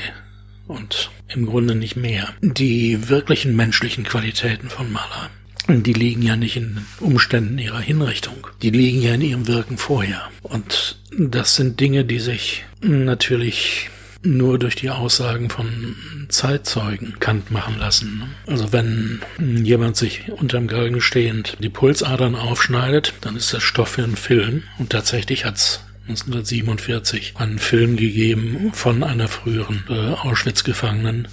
Und 0.68 1.10
im 1.26 1.46
Grunde 1.46 1.74
nicht 1.74 1.96
mehr. 1.96 2.28
Die 2.40 3.08
wirklichen 3.08 3.56
menschlichen 3.56 4.04
Qualitäten 4.04 4.70
von 4.70 4.92
Maler 4.92 5.28
die 5.68 5.92
liegen 5.92 6.22
ja 6.22 6.36
nicht 6.36 6.56
in 6.56 6.74
den 6.74 6.86
Umständen 7.00 7.58
ihrer 7.58 7.80
Hinrichtung. 7.80 8.46
Die 8.62 8.70
liegen 8.70 9.00
ja 9.00 9.14
in 9.14 9.20
ihrem 9.20 9.46
Wirken 9.46 9.78
vorher. 9.78 10.28
Und 10.42 10.96
das 11.16 11.56
sind 11.56 11.78
Dinge, 11.80 12.04
die 12.04 12.18
sich 12.18 12.64
natürlich 12.80 13.90
nur 14.24 14.58
durch 14.58 14.76
die 14.76 14.90
Aussagen 14.90 15.50
von 15.50 15.96
Zeitzeugen 16.28 17.18
kant 17.18 17.50
machen 17.50 17.78
lassen. 17.78 18.22
Also 18.46 18.72
wenn 18.72 19.20
jemand 19.38 19.96
sich 19.96 20.30
unterm 20.30 20.68
Galgen 20.68 21.00
stehend 21.00 21.56
die 21.60 21.68
Pulsadern 21.68 22.36
aufschneidet, 22.36 23.14
dann 23.20 23.36
ist 23.36 23.52
das 23.52 23.62
Stoff 23.62 23.90
für 23.90 24.04
einen 24.04 24.16
Film. 24.16 24.62
Und 24.78 24.90
tatsächlich 24.90 25.44
hat's 25.44 25.80
1947 26.08 27.34
einen 27.36 27.58
Film 27.58 27.96
gegeben 27.96 28.72
von 28.74 29.02
einer 29.02 29.28
früheren 29.28 29.84
äh, 29.88 29.92
Auschwitz-Gefangenen, 29.92 31.28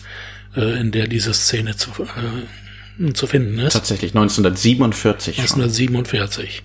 äh, 0.55 0.79
in 0.79 0.91
der 0.91 1.07
diese 1.07 1.33
Szene 1.33 1.75
zu, 1.75 1.91
äh, 2.03 2.45
zu 3.13 3.27
finden 3.27 3.59
ist. 3.59 3.73
Tatsächlich 3.73 4.11
1947. 4.11 5.39
1947. 5.39 6.63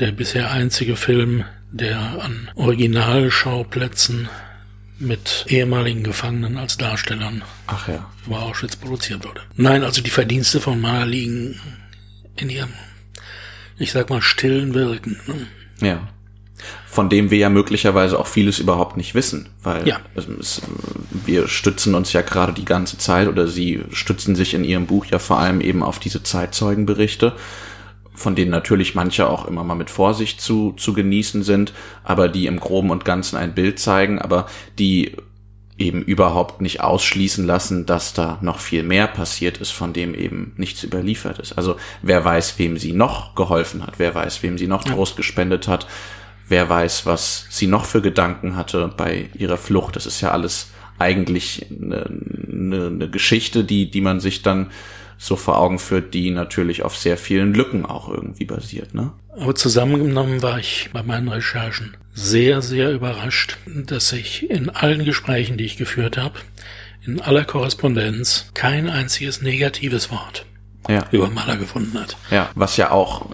Der 0.00 0.12
bisher 0.12 0.50
einzige 0.50 0.96
Film, 0.96 1.44
der 1.70 1.98
an 2.22 2.50
Originalschauplätzen 2.54 4.28
mit 4.98 5.46
ehemaligen 5.48 6.04
Gefangenen 6.04 6.56
als 6.58 6.76
Darstellern 6.76 7.42
Ach 7.66 7.88
ja. 7.88 8.08
über 8.26 8.42
Auschwitz 8.42 8.76
produziert 8.76 9.24
wurde. 9.24 9.40
Nein, 9.56 9.82
also 9.82 10.00
die 10.00 10.10
Verdienste 10.10 10.60
von 10.60 10.80
Mahler 10.80 11.06
liegen 11.06 11.60
in 12.36 12.50
ihrem, 12.50 12.72
ich 13.78 13.92
sag 13.92 14.10
mal, 14.10 14.22
stillen 14.22 14.74
Wirken. 14.74 15.20
Ne? 15.26 15.46
Ja 15.86 16.08
von 16.86 17.08
dem 17.08 17.30
wir 17.30 17.38
ja 17.38 17.48
möglicherweise 17.48 18.18
auch 18.18 18.26
vieles 18.26 18.58
überhaupt 18.58 18.96
nicht 18.96 19.14
wissen, 19.14 19.48
weil 19.62 19.88
ja. 19.88 20.00
es, 20.14 20.62
wir 21.24 21.48
stützen 21.48 21.94
uns 21.94 22.12
ja 22.12 22.22
gerade 22.22 22.52
die 22.52 22.64
ganze 22.64 22.98
Zeit 22.98 23.28
oder 23.28 23.46
sie 23.46 23.80
stützen 23.92 24.36
sich 24.36 24.54
in 24.54 24.64
ihrem 24.64 24.86
Buch 24.86 25.06
ja 25.06 25.18
vor 25.18 25.38
allem 25.38 25.60
eben 25.60 25.82
auf 25.82 25.98
diese 25.98 26.22
Zeitzeugenberichte, 26.22 27.34
von 28.14 28.34
denen 28.34 28.50
natürlich 28.50 28.94
manche 28.94 29.28
auch 29.28 29.46
immer 29.46 29.64
mal 29.64 29.74
mit 29.74 29.90
Vorsicht 29.90 30.40
zu, 30.40 30.72
zu 30.72 30.92
genießen 30.92 31.42
sind, 31.42 31.72
aber 32.04 32.28
die 32.28 32.46
im 32.46 32.60
Groben 32.60 32.90
und 32.90 33.04
Ganzen 33.04 33.36
ein 33.36 33.54
Bild 33.54 33.78
zeigen, 33.78 34.18
aber 34.18 34.46
die 34.78 35.16
eben 35.78 36.02
überhaupt 36.02 36.60
nicht 36.60 36.80
ausschließen 36.80 37.46
lassen, 37.46 37.86
dass 37.86 38.12
da 38.12 38.38
noch 38.40 38.58
viel 38.58 38.82
mehr 38.82 39.06
passiert 39.06 39.58
ist, 39.58 39.70
von 39.70 39.92
dem 39.92 40.14
eben 40.14 40.52
nichts 40.56 40.84
überliefert 40.84 41.38
ist. 41.38 41.52
Also 41.54 41.76
wer 42.02 42.24
weiß, 42.24 42.58
wem 42.58 42.76
sie 42.76 42.92
noch 42.92 43.34
geholfen 43.34 43.82
hat, 43.84 43.98
wer 43.98 44.14
weiß, 44.14 44.42
wem 44.42 44.58
sie 44.58 44.68
noch 44.68 44.84
Trost 44.84 45.16
gespendet 45.16 45.68
hat, 45.68 45.86
wer 46.52 46.68
weiß, 46.68 47.06
was 47.06 47.46
sie 47.48 47.66
noch 47.66 47.86
für 47.86 48.02
Gedanken 48.02 48.54
hatte 48.54 48.92
bei 48.96 49.30
ihrer 49.34 49.56
Flucht. 49.56 49.96
Das 49.96 50.04
ist 50.06 50.20
ja 50.20 50.30
alles 50.30 50.68
eigentlich 50.98 51.66
eine, 51.70 52.04
eine, 52.52 52.86
eine 52.88 53.10
Geschichte, 53.10 53.64
die, 53.64 53.90
die 53.90 54.02
man 54.02 54.20
sich 54.20 54.42
dann 54.42 54.70
so 55.18 55.34
vor 55.36 55.58
Augen 55.58 55.78
führt, 55.78 56.14
die 56.14 56.30
natürlich 56.30 56.82
auf 56.82 56.96
sehr 56.96 57.16
vielen 57.16 57.54
Lücken 57.54 57.86
auch 57.86 58.08
irgendwie 58.08 58.44
basiert, 58.44 58.94
ne? 58.94 59.12
Aber 59.34 59.54
zusammengenommen 59.54 60.42
war 60.42 60.58
ich 60.58 60.90
bei 60.92 61.02
meinen 61.02 61.28
Recherchen 61.28 61.96
sehr, 62.12 62.60
sehr 62.60 62.92
überrascht, 62.92 63.56
dass 63.66 64.12
ich 64.12 64.50
in 64.50 64.68
allen 64.68 65.06
Gesprächen, 65.06 65.56
die 65.56 65.64
ich 65.64 65.78
geführt 65.78 66.18
habe, 66.18 66.34
in 67.06 67.20
aller 67.20 67.44
Korrespondenz 67.44 68.50
kein 68.52 68.90
einziges 68.90 69.40
negatives 69.40 70.10
Wort 70.10 70.44
Ja. 70.86 71.06
über 71.12 71.30
Maler 71.30 71.56
gefunden 71.56 71.98
hat. 71.98 72.18
Ja, 72.30 72.50
was 72.54 72.76
ja 72.76 72.90
auch 72.90 73.30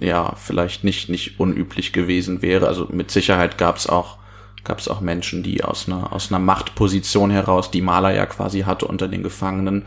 ja 0.00 0.34
vielleicht 0.36 0.84
nicht 0.84 1.08
nicht 1.08 1.38
unüblich 1.40 1.92
gewesen 1.92 2.42
wäre. 2.42 2.66
Also 2.68 2.88
mit 2.90 3.10
Sicherheit 3.10 3.58
gab 3.58 3.76
es 3.76 3.86
auch 3.86 4.18
gab 4.64 4.78
es 4.80 4.88
auch 4.88 5.00
Menschen, 5.00 5.42
die 5.42 5.64
aus 5.64 5.86
einer 5.86 6.12
aus 6.12 6.30
einer 6.30 6.38
Machtposition 6.38 7.30
heraus, 7.30 7.70
die 7.70 7.82
Maler 7.82 8.14
ja 8.14 8.26
quasi 8.26 8.60
hatte 8.60 8.86
unter 8.86 9.08
den 9.08 9.22
Gefangenen, 9.22 9.86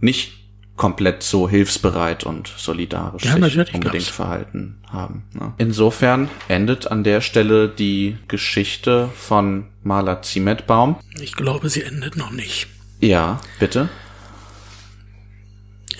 nicht 0.00 0.32
komplett 0.76 1.22
so 1.22 1.48
hilfsbereit 1.48 2.24
und 2.24 2.52
solidarisch 2.56 3.24
Ja, 3.24 3.34
sich 3.34 3.56
unbedingt 3.58 3.82
gab's. 3.82 4.08
verhalten 4.08 4.80
haben. 4.90 5.22
Ne? 5.32 5.52
Insofern 5.58 6.28
endet 6.48 6.90
an 6.90 7.04
der 7.04 7.20
Stelle 7.20 7.68
die 7.68 8.16
Geschichte 8.26 9.08
von 9.14 9.66
Maler 9.84 10.22
Ziemetbaum. 10.22 10.96
Ich 11.20 11.34
glaube, 11.36 11.68
sie 11.68 11.82
endet 11.82 12.16
noch 12.16 12.32
nicht. 12.32 12.66
Ja, 13.00 13.40
bitte. 13.60 13.88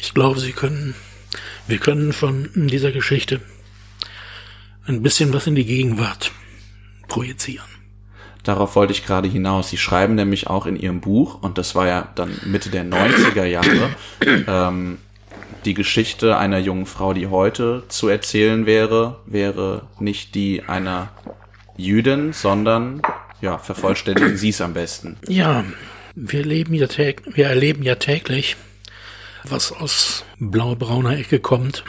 Ich 0.00 0.12
glaube, 0.12 0.40
sie 0.40 0.52
können, 0.52 0.94
wir 1.66 1.78
können 1.78 2.12
von 2.12 2.48
dieser 2.54 2.92
Geschichte 2.92 3.40
ein 4.86 5.02
bisschen 5.02 5.32
was 5.32 5.46
in 5.46 5.54
die 5.54 5.64
Gegenwart 5.64 6.32
projizieren. 7.08 7.66
Darauf 8.42 8.76
wollte 8.76 8.92
ich 8.92 9.06
gerade 9.06 9.28
hinaus. 9.28 9.70
Sie 9.70 9.78
schreiben 9.78 10.14
nämlich 10.14 10.48
auch 10.48 10.66
in 10.66 10.76
Ihrem 10.76 11.00
Buch, 11.00 11.42
und 11.42 11.56
das 11.56 11.74
war 11.74 11.86
ja 11.86 12.08
dann 12.14 12.38
Mitte 12.44 12.68
der 12.68 12.84
90er 12.84 13.44
Jahre, 13.44 13.90
ähm, 14.46 14.98
die 15.64 15.72
Geschichte 15.72 16.36
einer 16.36 16.58
jungen 16.58 16.84
Frau, 16.84 17.14
die 17.14 17.28
heute 17.28 17.84
zu 17.88 18.08
erzählen 18.08 18.66
wäre, 18.66 19.20
wäre 19.24 19.88
nicht 19.98 20.34
die 20.34 20.62
einer 20.64 21.08
Jüdin, 21.78 22.34
sondern, 22.34 23.00
ja, 23.40 23.56
vervollständigen 23.56 24.36
Sie 24.36 24.50
es 24.50 24.60
am 24.60 24.74
besten. 24.74 25.16
Ja, 25.26 25.64
wir 26.14 26.44
leben 26.44 26.74
ja 26.74 26.86
täg 26.86 27.22
wir 27.34 27.46
erleben 27.46 27.82
ja 27.82 27.94
täglich, 27.94 28.56
was 29.48 29.72
aus 29.72 30.24
blau-brauner 30.38 31.18
Ecke 31.18 31.40
kommt. 31.40 31.84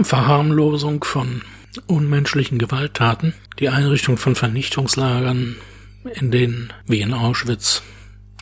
Verharmlosung 0.00 1.04
von 1.04 1.42
unmenschlichen 1.86 2.58
Gewalttaten, 2.58 3.34
die 3.58 3.68
Einrichtung 3.68 4.16
von 4.16 4.34
Vernichtungslagern, 4.34 5.56
in 6.14 6.30
denen, 6.30 6.72
wie 6.86 7.00
in 7.00 7.12
Auschwitz, 7.12 7.82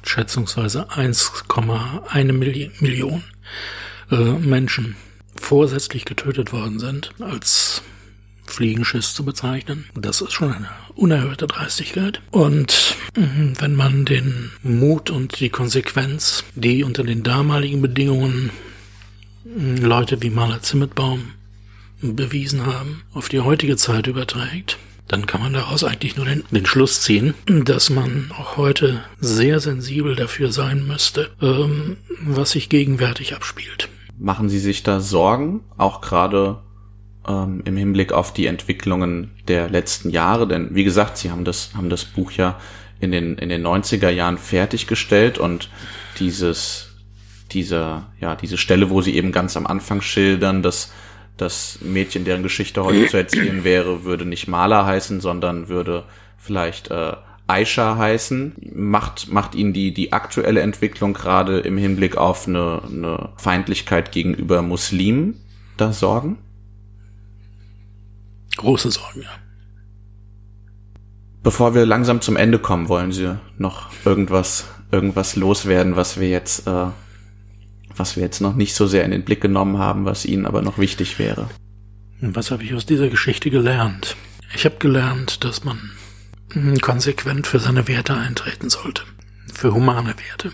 schätzungsweise 0.04 0.90
1,1 0.90 2.32
Milli 2.32 2.70
Million 2.80 3.24
äh, 4.10 4.16
Menschen 4.16 4.96
vorsätzlich 5.34 6.04
getötet 6.04 6.52
worden 6.52 6.78
sind, 6.78 7.10
als 7.20 7.82
Fliegenschiss 8.46 9.14
zu 9.14 9.24
bezeichnen. 9.24 9.84
Das 9.94 10.20
ist 10.20 10.32
schon 10.32 10.52
eine 10.52 10.70
unerhörte 10.98 11.46
Dreistigkeit. 11.46 12.20
Und 12.30 12.96
mhm, 13.16 13.54
wenn 13.58 13.74
man 13.74 14.04
den 14.04 14.50
Mut 14.62 15.10
und 15.10 15.40
die 15.40 15.48
Konsequenz, 15.48 16.44
die 16.54 16.84
unter 16.84 17.04
den 17.04 17.22
damaligen 17.22 17.80
Bedingungen 17.80 18.50
mh, 19.44 19.86
Leute 19.86 20.20
wie 20.22 20.30
Maler 20.30 20.60
Zimmetbaum 20.60 21.32
bewiesen 22.00 22.66
haben, 22.66 23.02
auf 23.12 23.28
die 23.28 23.40
heutige 23.40 23.76
Zeit 23.76 24.06
überträgt, 24.06 24.78
dann 25.08 25.26
kann 25.26 25.40
man 25.40 25.54
daraus 25.54 25.84
eigentlich 25.84 26.16
nur 26.16 26.26
den, 26.26 26.44
den 26.50 26.66
Schluss 26.66 27.00
ziehen, 27.00 27.34
dass 27.46 27.88
man 27.88 28.30
auch 28.38 28.56
heute 28.56 29.02
sehr 29.20 29.58
sensibel 29.58 30.14
dafür 30.14 30.52
sein 30.52 30.86
müsste, 30.86 31.30
ähm, 31.40 31.96
was 32.20 32.50
sich 32.50 32.68
gegenwärtig 32.68 33.34
abspielt. 33.34 33.88
Machen 34.18 34.48
Sie 34.48 34.58
sich 34.58 34.82
da 34.82 35.00
Sorgen, 35.00 35.60
auch 35.76 36.00
gerade 36.00 36.58
ähm, 37.28 37.62
im 37.64 37.76
Hinblick 37.76 38.12
auf 38.12 38.32
die 38.32 38.46
Entwicklungen 38.46 39.30
der 39.46 39.68
letzten 39.68 40.10
Jahre? 40.10 40.48
Denn 40.48 40.74
wie 40.74 40.84
gesagt, 40.84 41.18
Sie 41.18 41.30
haben 41.30 41.44
das, 41.44 41.70
haben 41.74 41.90
das 41.90 42.04
Buch 42.04 42.32
ja 42.32 42.58
in 43.00 43.12
den, 43.12 43.38
in 43.38 43.48
den 43.48 43.64
90er 43.64 44.10
Jahren 44.10 44.38
fertiggestellt 44.38 45.38
und 45.38 45.70
dieses, 46.18 46.96
dieser, 47.52 48.06
ja, 48.20 48.34
diese 48.34 48.56
Stelle, 48.58 48.90
wo 48.90 49.00
Sie 49.02 49.14
eben 49.14 49.32
ganz 49.32 49.56
am 49.56 49.66
Anfang 49.66 50.00
schildern, 50.00 50.62
dass 50.62 50.92
das 51.36 51.78
Mädchen, 51.80 52.24
deren 52.24 52.42
Geschichte 52.42 52.84
heute 52.84 53.06
zu 53.06 53.16
erzählen 53.16 53.62
wäre, 53.62 54.04
würde 54.04 54.24
nicht 54.24 54.48
Maler 54.48 54.84
heißen, 54.84 55.20
sondern 55.20 55.68
würde 55.68 56.04
vielleicht 56.36 56.90
äh, 56.90 57.12
Aisha 57.46 57.96
heißen. 57.96 58.56
Macht, 58.74 59.32
macht 59.32 59.54
Ihnen 59.54 59.72
die, 59.72 59.94
die 59.94 60.12
aktuelle 60.12 60.60
Entwicklung 60.60 61.14
gerade 61.14 61.60
im 61.60 61.78
Hinblick 61.78 62.16
auf 62.16 62.48
eine, 62.48 62.82
eine 62.84 63.28
Feindlichkeit 63.36 64.10
gegenüber 64.10 64.62
Muslimen 64.62 65.40
da 65.76 65.92
Sorgen? 65.92 66.38
Große 68.58 68.90
Sorgen, 68.90 69.22
ja. 69.22 69.30
Bevor 71.42 71.74
wir 71.74 71.86
langsam 71.86 72.20
zum 72.20 72.36
Ende 72.36 72.58
kommen, 72.58 72.88
wollen 72.88 73.12
Sie 73.12 73.38
noch 73.56 73.90
irgendwas, 74.04 74.66
irgendwas 74.90 75.36
loswerden, 75.36 75.96
was 75.96 76.18
wir 76.20 76.28
jetzt, 76.28 76.66
äh, 76.66 76.86
was 77.96 78.16
wir 78.16 78.24
jetzt 78.24 78.40
noch 78.40 78.54
nicht 78.54 78.74
so 78.74 78.86
sehr 78.86 79.04
in 79.04 79.12
den 79.12 79.24
Blick 79.24 79.40
genommen 79.40 79.78
haben, 79.78 80.04
was 80.04 80.26
Ihnen 80.26 80.44
aber 80.44 80.62
noch 80.62 80.76
wichtig 80.76 81.18
wäre? 81.18 81.48
Und 82.20 82.34
Was 82.34 82.50
habe 82.50 82.64
ich 82.64 82.74
aus 82.74 82.84
dieser 82.84 83.08
Geschichte 83.08 83.48
gelernt? 83.48 84.16
Ich 84.54 84.64
habe 84.64 84.76
gelernt, 84.78 85.44
dass 85.44 85.62
man 85.62 85.78
mm, 86.52 86.78
konsequent 86.78 87.46
für 87.46 87.60
seine 87.60 87.86
Werte 87.86 88.14
eintreten 88.14 88.70
sollte. 88.70 89.04
Für 89.54 89.72
humane 89.72 90.14
Werte. 90.28 90.50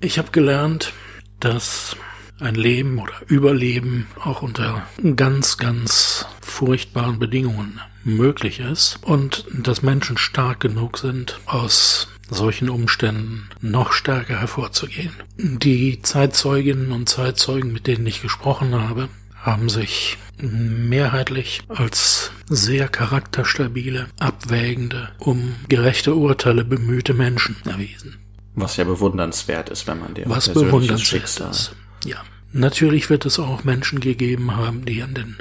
Ich 0.00 0.18
habe 0.18 0.30
gelernt, 0.30 0.94
dass 1.40 1.94
ein 2.40 2.54
Leben 2.54 2.98
oder 2.98 3.12
Überleben 3.26 4.06
auch 4.22 4.42
unter 4.42 4.86
ganz, 5.16 5.56
ganz 5.56 6.26
furchtbaren 6.40 7.18
Bedingungen 7.18 7.80
möglich 8.04 8.60
ist 8.60 8.98
und 9.02 9.46
dass 9.52 9.82
Menschen 9.82 10.18
stark 10.18 10.60
genug 10.60 10.98
sind, 10.98 11.40
aus 11.46 12.08
solchen 12.30 12.68
Umständen 12.68 13.48
noch 13.60 13.92
stärker 13.92 14.40
hervorzugehen. 14.40 15.12
Die 15.36 16.00
Zeitzeuginnen 16.02 16.92
und 16.92 17.08
Zeitzeugen, 17.08 17.72
mit 17.72 17.86
denen 17.86 18.06
ich 18.06 18.22
gesprochen 18.22 18.74
habe, 18.74 19.08
haben 19.36 19.68
sich 19.68 20.16
mehrheitlich 20.38 21.62
als 21.68 22.32
sehr 22.48 22.88
charakterstabile, 22.88 24.08
abwägende, 24.18 25.10
um 25.18 25.54
gerechte 25.68 26.14
Urteile 26.14 26.64
bemühte 26.64 27.14
Menschen 27.14 27.56
erwiesen. 27.64 28.16
Was 28.54 28.76
ja 28.76 28.84
bewundernswert 28.84 29.68
ist, 29.68 29.86
wenn 29.86 30.00
man 30.00 30.14
der 30.14 30.28
Was 30.28 30.48
bewundernswert 30.52 31.40
ist. 31.50 31.76
Ja. 32.04 32.22
Natürlich 32.52 33.10
wird 33.10 33.26
es 33.26 33.38
auch 33.38 33.64
Menschen 33.64 34.00
gegeben 34.00 34.56
haben, 34.56 34.84
die 34.84 35.02
an 35.02 35.14
den, 35.14 35.36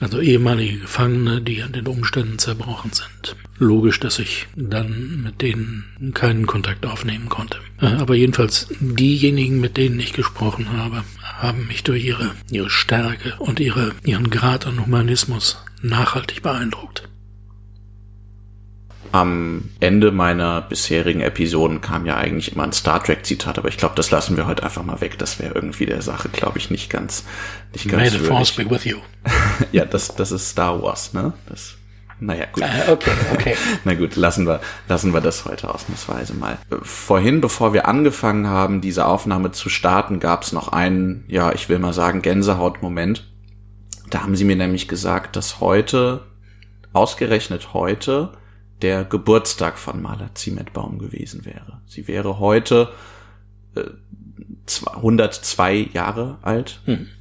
also 0.00 0.20
ehemalige 0.20 0.78
Gefangene, 0.78 1.42
die 1.42 1.62
an 1.62 1.72
den 1.72 1.86
Umständen 1.86 2.38
zerbrochen 2.38 2.92
sind. 2.92 3.36
Logisch, 3.58 4.00
dass 4.00 4.18
ich 4.18 4.46
dann 4.56 5.22
mit 5.22 5.42
denen 5.42 6.12
keinen 6.14 6.46
Kontakt 6.46 6.86
aufnehmen 6.86 7.28
konnte. 7.28 7.58
Äh, 7.80 7.86
Aber 7.86 8.14
jedenfalls 8.14 8.68
diejenigen, 8.80 9.60
mit 9.60 9.76
denen 9.76 9.98
ich 10.00 10.12
gesprochen 10.12 10.72
habe, 10.72 11.04
haben 11.22 11.66
mich 11.66 11.82
durch 11.82 12.04
ihre, 12.04 12.32
ihre 12.50 12.70
Stärke 12.70 13.34
und 13.38 13.60
ihre, 13.60 13.92
ihren 14.04 14.30
Grad 14.30 14.66
an 14.66 14.80
Humanismus 14.84 15.58
nachhaltig 15.82 16.42
beeindruckt. 16.42 17.07
Am 19.12 19.70
Ende 19.80 20.12
meiner 20.12 20.62
bisherigen 20.62 21.20
Episoden 21.20 21.80
kam 21.80 22.06
ja 22.06 22.16
eigentlich 22.16 22.52
immer 22.52 22.64
ein 22.64 22.72
Star 22.72 23.02
Trek 23.02 23.24
Zitat, 23.24 23.58
aber 23.58 23.68
ich 23.68 23.76
glaube, 23.76 23.94
das 23.94 24.10
lassen 24.10 24.36
wir 24.36 24.46
heute 24.46 24.62
einfach 24.62 24.84
mal 24.84 25.00
weg. 25.00 25.18
Das 25.18 25.38
wäre 25.38 25.54
irgendwie 25.54 25.86
der 25.86 26.02
Sache, 26.02 26.28
glaube 26.28 26.58
ich, 26.58 26.70
nicht 26.70 26.90
ganz, 26.90 27.24
nicht 27.72 27.86
May 27.86 28.10
ganz 28.10 28.12
the 28.12 28.18
Force 28.18 28.52
be 28.52 28.68
with 28.70 28.84
you. 28.84 28.98
Ja, 29.72 29.84
das, 29.84 30.14
das 30.14 30.32
ist 30.32 30.50
Star 30.50 30.82
Wars, 30.82 31.12
ne? 31.12 31.32
Das, 31.48 31.78
naja, 32.20 32.46
gut. 32.52 32.64
okay, 32.88 33.10
okay. 33.32 33.56
Na 33.84 33.94
gut, 33.94 34.16
lassen 34.16 34.46
wir, 34.46 34.60
lassen 34.88 35.12
wir 35.12 35.20
das 35.20 35.44
heute 35.44 35.72
ausnahmsweise 35.72 36.34
mal. 36.34 36.58
Äh, 36.70 36.76
Vorhin, 36.82 37.40
bevor 37.40 37.72
wir 37.72 37.86
angefangen 37.86 38.48
haben, 38.48 38.80
diese 38.80 39.06
Aufnahme 39.06 39.52
zu 39.52 39.68
starten, 39.68 40.18
gab 40.18 40.42
es 40.42 40.52
noch 40.52 40.68
einen, 40.68 41.24
ja, 41.28 41.52
ich 41.52 41.68
will 41.68 41.78
mal 41.78 41.92
sagen, 41.92 42.22
Gänsehautmoment. 42.22 43.24
Da 44.10 44.22
haben 44.22 44.36
sie 44.36 44.44
mir 44.44 44.56
nämlich 44.56 44.88
gesagt, 44.88 45.36
dass 45.36 45.60
heute, 45.60 46.24
ausgerechnet 46.92 47.72
heute, 47.72 48.32
der 48.82 49.04
Geburtstag 49.04 49.78
von 49.78 50.00
Maler 50.00 50.30
Ziemetbaum 50.34 50.98
gewesen 50.98 51.44
wäre. 51.44 51.80
Sie 51.86 52.06
wäre 52.08 52.38
heute 52.38 52.90
äh, 53.74 53.82
zwei- 54.66 54.92
102 54.94 55.88
Jahre 55.92 56.38
alt 56.42 56.80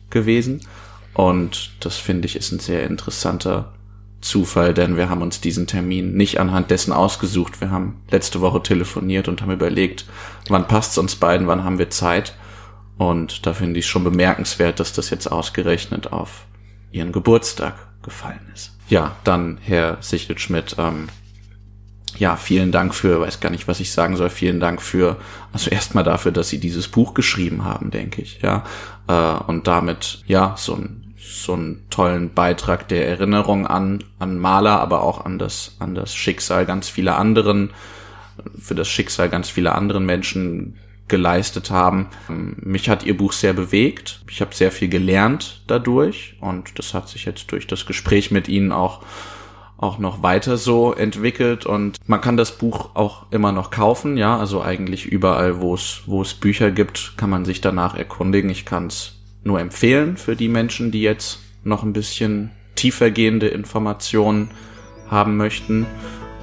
gewesen. 0.10 0.62
Und 1.14 1.72
das 1.80 1.98
finde 1.98 2.28
ich 2.28 2.36
ist 2.36 2.52
ein 2.52 2.60
sehr 2.60 2.86
interessanter 2.86 3.74
Zufall, 4.22 4.74
denn 4.74 4.98
wir 4.98 5.10
haben 5.10 5.22
uns 5.22 5.42
diesen 5.42 5.68
Termin 5.68 6.14
nicht 6.14 6.40
anhand 6.40 6.70
dessen 6.72 6.92
ausgesucht. 6.94 7.62
Wir 7.62 7.72
haben 7.72 8.02
letzte 8.10 8.42
Woche 8.42 8.62
telefoniert 8.62 9.28
und 9.28 9.42
haben 9.42 9.52
überlegt, 9.52 10.06
wann 10.50 10.68
passt's 10.68 10.98
uns 10.98 11.16
beiden, 11.16 11.48
wann 11.48 11.64
haben 11.64 11.80
wir 11.80 11.90
Zeit. 11.90 12.36
Und 12.98 13.46
da 13.46 13.54
finde 13.54 13.80
ich 13.80 13.88
schon 13.88 14.04
bemerkenswert, 14.04 14.80
dass 14.80 14.92
das 14.94 15.10
jetzt 15.12 15.28
ausgerechnet 15.32 16.12
auf 16.12 16.46
Ihren 16.92 17.12
Geburtstag 17.12 17.76
gefallen 18.02 18.50
ist. 18.54 18.76
Ja, 18.90 19.16
dann 19.24 19.60
Herr 19.62 19.98
Sichelt-Schmidt, 20.02 20.76
ähm, 20.80 21.08
ja, 22.18 22.36
vielen 22.36 22.72
Dank 22.72 22.96
für, 22.96 23.22
weiß 23.22 23.40
gar 23.40 23.50
nicht, 23.50 23.68
was 23.68 23.80
ich 23.80 23.92
sagen 23.92 24.16
soll, 24.16 24.30
vielen 24.30 24.60
Dank 24.60 24.82
für, 24.82 25.18
also 25.54 25.70
erstmal 25.70 26.04
dafür, 26.04 26.32
dass 26.32 26.50
Sie 26.50 26.60
dieses 26.60 26.88
Buch 26.88 27.14
geschrieben 27.14 27.64
haben, 27.64 27.92
denke 27.92 28.22
ich, 28.22 28.42
ja, 28.42 28.64
äh, 29.08 29.44
und 29.44 29.68
damit, 29.68 30.24
ja, 30.28 30.56
so 30.58 30.76
ein 30.76 31.04
so 31.48 31.54
einen 31.54 31.86
tollen 31.90 32.34
Beitrag 32.34 32.88
der 32.88 33.08
Erinnerung 33.08 33.68
an, 33.68 34.04
an 34.20 34.40
Maler, 34.40 34.80
aber 34.80 35.02
auch 35.02 35.26
an 35.26 35.38
das, 35.38 35.76
an 35.80 35.94
das 35.94 36.16
Schicksal 36.16 36.66
ganz 36.66 36.90
vieler 36.90 37.18
anderen, 37.18 37.72
für 38.60 38.76
das 38.76 38.88
Schicksal 38.88 39.30
ganz 39.30 39.50
vieler 39.50 39.76
anderen 39.76 40.06
Menschen 40.06 40.78
geleistet 41.08 41.72
haben. 41.72 42.08
Mich 42.28 42.90
hat 42.90 43.04
ihr 43.04 43.16
Buch 43.16 43.32
sehr 43.32 43.54
bewegt. 43.54 44.22
Ich 44.30 44.42
habe 44.42 44.54
sehr 44.54 44.72
viel 44.72 44.90
gelernt 44.90 45.64
dadurch 45.68 46.36
und 46.42 46.78
das 46.78 46.94
hat 46.94 47.08
sich 47.08 47.26
jetzt 47.26 47.52
durch 47.52 47.66
das 47.66 47.86
Gespräch 47.86 48.30
mit 48.30 48.48
ihnen 48.48 48.72
auch 48.72 49.04
auch 49.78 50.00
noch 50.00 50.24
weiter 50.24 50.58
so 50.58 50.94
entwickelt 50.94 51.66
und 51.66 51.98
man 52.08 52.20
kann 52.20 52.36
das 52.36 52.58
Buch 52.58 52.90
auch 52.96 53.32
immer 53.32 53.52
noch 53.52 53.70
kaufen, 53.70 54.18
ja, 54.18 54.38
also 54.38 54.62
eigentlich 54.62 55.06
überall, 55.06 55.62
wo 55.62 55.76
es 55.76 56.02
wo 56.08 56.22
es 56.22 56.34
Bücher 56.34 56.72
gibt, 56.72 57.14
kann 57.18 57.30
man 57.30 57.46
sich 57.46 57.62
danach 57.62 57.96
erkundigen. 57.96 58.50
Ich 58.50 58.66
kann 58.66 58.88
es 58.88 59.14
nur 59.44 59.60
empfehlen 59.60 60.18
für 60.18 60.36
die 60.36 60.50
Menschen, 60.50 60.92
die 60.92 61.02
jetzt 61.02 61.40
noch 61.64 61.84
ein 61.84 61.94
bisschen 61.94 62.52
tiefergehende 62.76 63.48
Informationen 63.48 64.52
haben 65.10 65.38
möchten. 65.38 65.86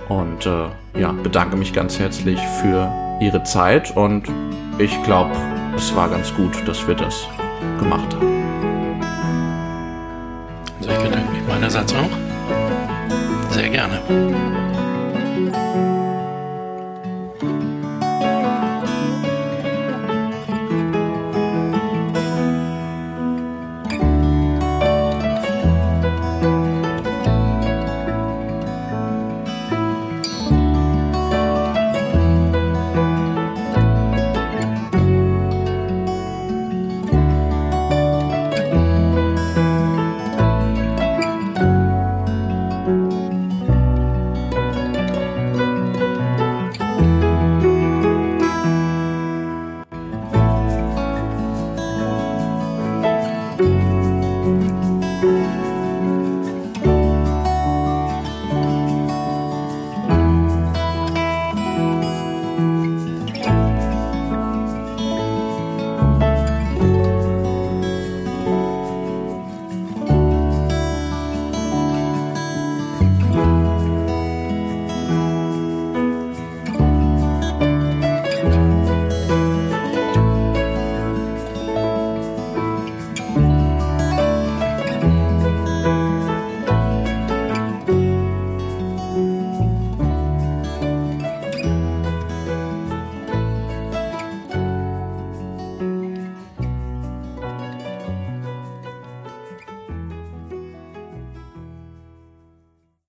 Und 0.09 0.47
äh, 0.47 0.69
ja, 0.99 1.13
bedanke 1.13 1.57
mich 1.57 1.73
ganz 1.73 1.99
herzlich 1.99 2.39
für 2.61 2.93
Ihre 3.21 3.43
Zeit 3.43 3.97
und 3.97 4.29
ich 4.79 5.03
glaube, 5.03 5.33
es 5.77 5.95
war 5.97 6.11
ganz 6.11 6.35
gut, 6.35 6.53
dass 6.67 6.87
wir 6.87 6.95
das 6.95 7.27
gemacht 7.79 8.15
haben. 8.15 8.35
Also 10.79 10.91
ich 10.91 10.99
bedanke 10.99 11.33
mich 11.33 11.49
meinerseits 11.49 11.95
auch. 11.95 12.34
Sehr 13.55 13.69
gerne. 13.69 14.64